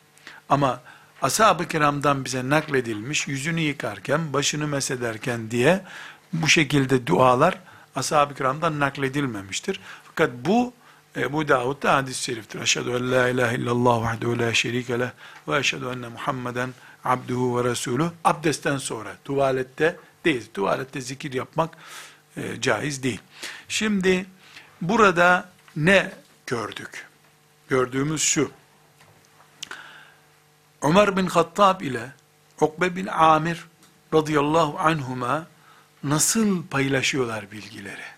ama 0.50 0.82
ashab-ı 1.22 1.68
kiramdan 1.68 2.26
bize 2.26 2.50
nakledilmiş, 2.50 3.28
yüzünü 3.28 3.60
yıkarken, 3.60 4.34
başını 4.34 4.68
mesederken 4.68 5.52
diye 5.52 5.82
bu 6.34 6.48
şekilde 6.48 7.08
dualar 7.08 7.60
ashab-ı 7.96 8.36
kiramdan 8.36 8.80
nakledilmemiştir. 8.80 9.80
Fakat 10.04 10.32
bu 10.46 10.74
Ebu 11.18 11.48
Davud'da 11.48 11.96
hadis-i 11.96 12.24
şeriftir. 12.24 12.62
Eşhedü 12.62 12.90
en 12.90 13.12
la 13.12 13.30
ilahe 13.30 13.56
illallah 13.56 14.02
vahdehu 14.02 14.40
la 14.40 14.54
şerike 14.54 15.00
leh 15.00 15.10
ve 15.48 15.58
eşhedü 15.58 15.86
enne 15.86 16.08
Muhammeden 16.08 16.74
abduhu 17.06 17.58
ve 17.58 17.70
resulü. 17.70 18.12
Abdestten 18.24 18.78
sonra, 18.78 19.18
tuvalette 19.26 19.96
değil. 20.26 20.50
Tuvalette 20.54 21.02
zikir 21.02 21.34
yapmak 21.34 21.78
e, 22.38 22.62
caiz 22.62 23.04
değil. 23.04 23.22
Şimdi 23.68 24.26
burada 24.82 25.50
ne 25.76 26.12
gördük? 26.48 27.08
Gördüğümüz 27.70 28.22
şu. 28.22 28.52
Ömer 30.82 31.18
bin 31.18 31.28
Hattab 31.28 31.82
ile 31.82 32.12
Ukbe 32.62 32.96
bin 32.96 33.08
Amir 33.08 33.66
radıyallahu 34.14 34.80
anhuma 34.80 35.48
nasıl 36.04 36.68
paylaşıyorlar 36.68 37.52
bilgileri? 37.52 38.17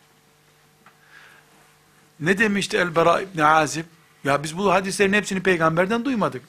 Ne 2.19 2.37
demişti 2.37 2.77
El-Bara 2.77 3.21
İbni 3.21 3.43
Azib? 3.43 3.85
Ya 4.23 4.43
biz 4.43 4.57
bu 4.57 4.73
hadislerin 4.73 5.13
hepsini 5.13 5.43
peygamberden 5.43 6.05
duymadık. 6.05 6.41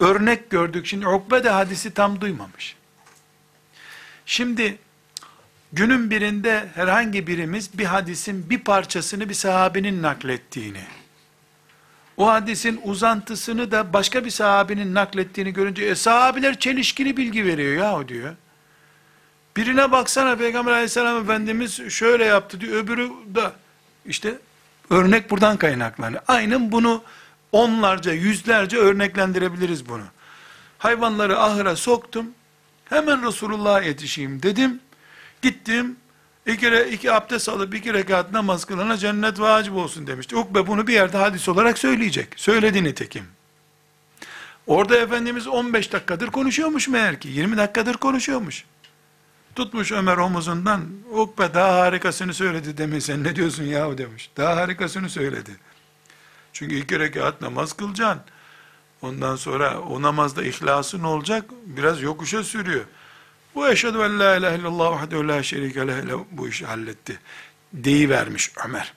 Örnek 0.00 0.50
gördük. 0.50 0.86
Şimdi 0.86 1.08
Ukbe 1.08 1.44
de 1.44 1.50
hadisi 1.50 1.94
tam 1.94 2.20
duymamış. 2.20 2.76
Şimdi 4.26 4.78
günün 5.72 6.10
birinde 6.10 6.68
herhangi 6.74 7.26
birimiz 7.26 7.78
bir 7.78 7.84
hadisin 7.84 8.50
bir 8.50 8.58
parçasını 8.58 9.28
bir 9.28 9.34
sahabenin 9.34 10.02
naklettiğini, 10.02 10.82
o 12.16 12.26
hadisin 12.26 12.80
uzantısını 12.84 13.70
da 13.70 13.92
başka 13.92 14.24
bir 14.24 14.30
sahabenin 14.30 14.94
naklettiğini 14.94 15.52
görünce, 15.52 15.84
e, 15.84 15.94
sahabiler 15.94 16.58
çelişkili 16.58 17.16
bilgi 17.16 17.44
veriyor 17.44 17.72
ya 17.72 18.08
diyor. 18.08 18.34
Birine 19.56 19.92
baksana 19.92 20.36
Peygamber 20.36 20.72
aleyhisselam 20.72 21.22
Efendimiz 21.22 21.90
şöyle 21.90 22.24
yaptı 22.24 22.60
diyor, 22.60 22.84
öbürü 22.84 23.10
da 23.34 23.52
işte 24.06 24.38
örnek 24.90 25.30
buradan 25.30 25.56
kaynaklanıyor. 25.56 26.22
Aynen 26.28 26.72
bunu 26.72 27.02
onlarca, 27.52 28.12
yüzlerce 28.12 28.76
örneklendirebiliriz 28.76 29.88
bunu. 29.88 30.04
Hayvanları 30.78 31.38
ahıra 31.38 31.76
soktum, 31.76 32.26
hemen 32.84 33.26
Resulullah'a 33.26 33.80
yetişeyim 33.80 34.42
dedim, 34.42 34.80
gittim, 35.42 35.96
iki, 36.46 36.86
iki 36.92 37.12
abdest 37.12 37.48
alıp 37.48 37.74
iki 37.74 37.94
rekat 37.94 38.32
namaz 38.32 38.64
kılana 38.64 38.96
cennet 38.96 39.40
vacip 39.40 39.74
olsun 39.74 40.06
demişti. 40.06 40.36
Ukbe 40.36 40.66
bunu 40.66 40.86
bir 40.86 40.92
yerde 40.92 41.16
hadis 41.16 41.48
olarak 41.48 41.78
söyleyecek. 41.78 42.28
Söyledi 42.36 42.84
nitekim. 42.84 43.24
Orada 44.66 44.96
Efendimiz 44.96 45.46
15 45.46 45.92
dakikadır 45.92 46.26
konuşuyormuş 46.28 46.88
meğer 46.88 47.20
ki. 47.20 47.28
20 47.28 47.56
dakikadır 47.56 47.94
konuşuyormuş. 47.94 48.64
Tutmuş 49.54 49.92
Ömer 49.92 50.16
omuzundan, 50.16 50.80
Ukbe 51.12 51.54
daha 51.54 51.80
harikasını 51.80 52.34
söyledi 52.34 52.78
demiş. 52.78 53.04
Sen 53.04 53.24
ne 53.24 53.36
diyorsun 53.36 53.64
yahu 53.64 53.98
demiş. 53.98 54.30
Daha 54.36 54.56
harikasını 54.56 55.10
söyledi. 55.10 55.56
Çünkü 56.52 56.74
iki 56.74 56.98
rekat 56.98 57.40
namaz 57.40 57.72
kılacaksın. 57.72 58.22
Ondan 59.02 59.36
sonra 59.36 59.80
o 59.80 60.02
namazda 60.02 60.44
ihlasın 60.44 61.02
olacak, 61.02 61.44
biraz 61.66 62.02
yokuşa 62.02 62.44
sürüyor. 62.44 62.84
Bu 63.54 63.68
eşhedü 63.68 63.98
en 63.98 64.18
la 64.18 64.36
ilahe 64.36 64.58
illallah 64.58 64.90
vahdehu 64.90 65.28
la 65.28 65.42
şerike 65.42 65.86
bu 66.30 66.48
işi 66.48 66.66
halletti. 66.66 67.18
Deyivermiş 67.72 68.52
Ömer. 68.66 68.92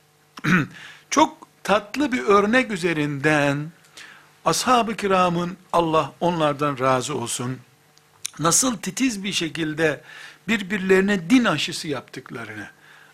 Çok 1.10 1.48
tatlı 1.64 2.12
bir 2.12 2.24
örnek 2.24 2.72
üzerinden 2.72 3.72
ashab-ı 4.46 4.96
kiramın 4.96 5.58
Allah 5.74 6.14
onlardan 6.20 6.80
razı 6.80 7.16
olsun 7.16 7.60
nasıl 8.40 8.78
titiz 8.78 9.24
bir 9.24 9.34
şekilde 9.34 10.02
birbirlerine 10.48 11.30
din 11.30 11.46
aşısı 11.46 11.88
yaptıklarını 11.88 12.68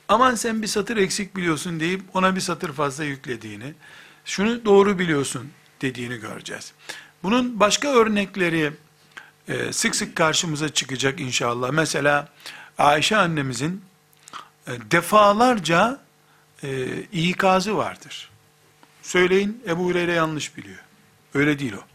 aman 0.10 0.36
sen 0.36 0.62
bir 0.62 0.68
satır 0.68 0.98
eksik 0.98 1.36
biliyorsun 1.36 1.80
deyip 1.80 2.02
ona 2.14 2.36
bir 2.36 2.42
satır 2.42 2.74
fazla 2.74 3.04
yüklediğini 3.04 3.74
şunu 4.26 4.66
doğru 4.66 5.00
biliyorsun 5.00 5.52
dediğini 5.82 6.18
göreceğiz. 6.18 6.74
Bunun 7.24 7.60
başka 7.60 7.88
örnekleri 7.88 8.74
e, 9.48 9.74
sık 9.74 9.96
sık 9.96 10.16
karşımıza 10.16 10.70
çıkacak 10.70 11.20
inşallah. 11.20 11.72
Mesela 11.72 12.28
Ayşe 12.78 13.18
annemizin 13.18 13.82
e, 14.68 14.72
defalarca 14.92 16.00
e, 16.64 16.88
ikazı 17.12 17.78
vardır. 17.78 18.30
Söyleyin 19.02 19.64
Ebu 19.68 19.86
Hureyre 19.86 20.14
yanlış 20.14 20.58
biliyor. 20.58 20.80
Öyle 21.34 21.60
değil 21.60 21.74
o. 21.74 21.89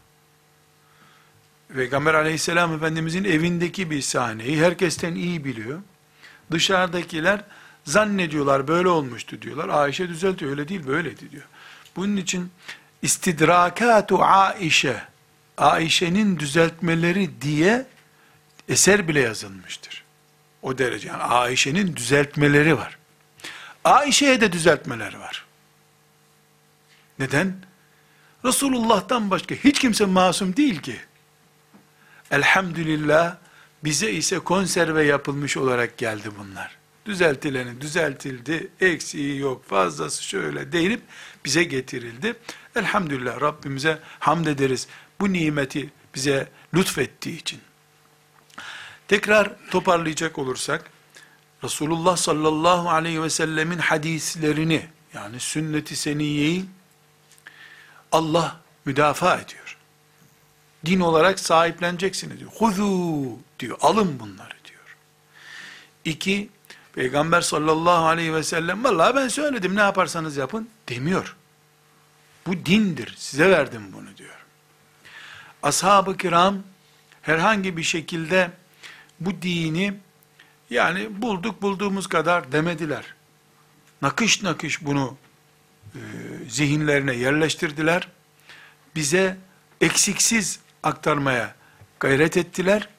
Peygamber 1.75 2.13
aleyhisselam 2.13 2.75
efendimizin 2.75 3.23
evindeki 3.23 3.91
bir 3.91 4.01
sahneyi 4.01 4.63
herkesten 4.63 5.15
iyi 5.15 5.45
biliyor. 5.45 5.81
Dışarıdakiler 6.51 7.43
zannediyorlar 7.83 8.67
böyle 8.67 8.87
olmuştu 8.89 9.41
diyorlar. 9.41 9.69
Ayşe 9.69 10.09
düzeltiyor 10.09 10.51
öyle 10.51 10.67
değil 10.67 10.87
böyleydi 10.87 11.31
diyor. 11.31 11.43
Bunun 11.95 12.17
için 12.17 12.51
istidrakatu 13.01 14.23
Aişe 14.23 15.01
Ayşe'nin 15.57 16.39
düzeltmeleri 16.39 17.41
diye 17.41 17.85
eser 18.69 19.07
bile 19.07 19.19
yazılmıştır. 19.19 20.03
O 20.61 20.77
derece. 20.77 21.07
Yani 21.07 21.23
Ayşe'nin 21.23 21.95
düzeltmeleri 21.95 22.77
var. 22.77 22.97
Ayşe'ye 23.83 24.41
de 24.41 24.51
düzeltmeler 24.51 25.13
var. 25.15 25.45
Neden? 27.19 27.55
Resulullah'tan 28.45 29.31
başka 29.31 29.55
hiç 29.55 29.79
kimse 29.79 30.05
masum 30.05 30.55
değil 30.55 30.81
ki. 30.81 30.95
Elhamdülillah 32.31 33.37
bize 33.83 34.11
ise 34.11 34.39
konserve 34.39 35.03
yapılmış 35.03 35.57
olarak 35.57 35.97
geldi 35.97 36.29
bunlar. 36.39 36.75
Düzeltileni 37.05 37.81
düzeltildi, 37.81 38.67
eksiği 38.81 39.39
yok, 39.39 39.65
fazlası 39.65 40.23
şöyle 40.23 40.71
denip 40.71 41.01
bize 41.45 41.63
getirildi. 41.63 42.35
Elhamdülillah 42.75 43.41
Rabbimize 43.41 43.99
hamd 44.19 44.45
ederiz 44.45 44.87
bu 45.19 45.33
nimeti 45.33 45.89
bize 46.15 46.49
lütfettiği 46.73 47.39
için. 47.39 47.59
Tekrar 49.07 49.69
toparlayacak 49.71 50.39
olursak, 50.39 50.89
Resulullah 51.63 52.17
sallallahu 52.17 52.89
aleyhi 52.89 53.23
ve 53.23 53.29
sellemin 53.29 53.77
hadislerini, 53.77 54.87
yani 55.13 55.39
sünnet-i 55.39 56.65
Allah 58.11 58.61
müdafaa 58.85 59.35
ediyor. 59.35 59.64
Din 60.85 60.99
olarak 60.99 61.39
sahipleneceksiniz 61.39 62.39
diyor. 62.39 62.51
Huzu 62.55 63.29
diyor, 63.59 63.77
alın 63.81 64.19
bunları 64.19 64.55
diyor. 64.65 64.97
İki, 66.05 66.49
Peygamber 66.93 67.41
sallallahu 67.41 68.05
aleyhi 68.05 68.33
ve 68.33 68.43
sellem, 68.43 68.83
vallahi 68.83 69.15
ben 69.15 69.27
söyledim 69.27 69.75
ne 69.75 69.81
yaparsanız 69.81 70.37
yapın 70.37 70.69
demiyor. 70.89 71.35
Bu 72.47 72.65
dindir, 72.65 73.15
size 73.17 73.49
verdim 73.49 73.81
bunu 73.93 74.17
diyor 74.17 74.35
ashab-ı 75.65 76.17
kiram 76.17 76.63
herhangi 77.21 77.77
bir 77.77 77.83
şekilde 77.83 78.51
bu 79.19 79.41
dini 79.41 79.93
yani 80.69 81.21
bulduk 81.21 81.61
bulduğumuz 81.61 82.07
kadar 82.07 82.51
demediler. 82.51 83.05
Nakış 84.01 84.43
nakış 84.43 84.85
bunu 84.85 85.17
e, 85.95 85.99
zihinlerine 86.49 87.13
yerleştirdiler. 87.13 88.07
Bize 88.95 89.37
eksiksiz 89.81 90.59
aktarmaya 90.85 91.55
gayret 91.99 92.37
ettiler. 92.37 92.89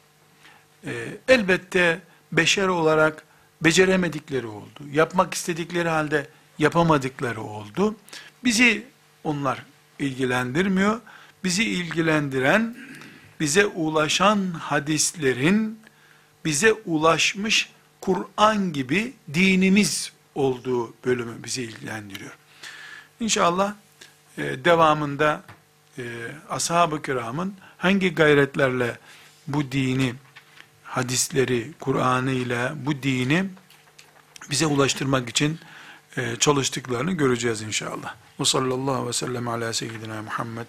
E, 0.87 0.93
elbette 1.29 2.01
beşer 2.33 2.69
olarak 2.69 3.25
beceremedikleri 3.61 4.47
oldu. 4.47 4.81
Yapmak 4.93 5.35
istedikleri 5.35 5.89
halde 5.89 6.27
yapamadıkları 6.59 7.41
oldu. 7.43 7.97
Bizi 8.45 8.87
onlar 9.25 9.63
ilgilendirmiyor 9.99 11.01
bizi 11.47 11.65
ilgilendiren, 11.65 12.77
bize 13.41 13.67
ulaşan 13.67 14.51
hadislerin, 14.51 15.81
bize 16.45 16.73
ulaşmış 16.73 17.71
Kur'an 18.01 18.73
gibi 18.73 19.13
dinimiz 19.35 20.13
olduğu 20.35 20.95
bölümü 21.05 21.45
bizi 21.45 21.63
ilgilendiriyor. 21.63 22.37
İnşallah 23.21 23.75
e, 24.39 24.65
devamında 24.65 25.43
e, 25.99 26.03
ashab-ı 26.49 27.03
kiramın 27.03 27.55
hangi 27.79 28.15
gayretlerle 28.15 28.99
bu 29.47 29.73
dini, 29.73 30.15
hadisleri, 30.83 31.73
Kur'an'ı 31.81 32.31
ile 32.31 32.73
bu 32.77 33.03
dini 33.03 33.45
bize 34.51 34.67
ulaştırmak 34.67 35.29
için 35.29 35.61
e, 36.17 36.37
çalıştıklarını 36.37 37.13
göreceğiz 37.13 37.63
inşallah. 37.63 38.15
Ve 38.41 38.45
sallallahu 38.45 39.09
ve 39.09 39.13
sellem 39.13 39.49
ala 39.49 39.73
seyyidina 39.73 40.23
Muhammed 40.23 40.67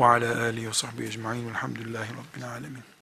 ve 0.00 0.04
ala 0.04 0.42
alihi 0.42 0.68
ve 0.68 0.72
sahbihi 0.72 1.08
ecma'in 1.08 1.48
velhamdülillahi 1.48 2.10
rabbil 2.10 2.48
alemin. 2.48 2.82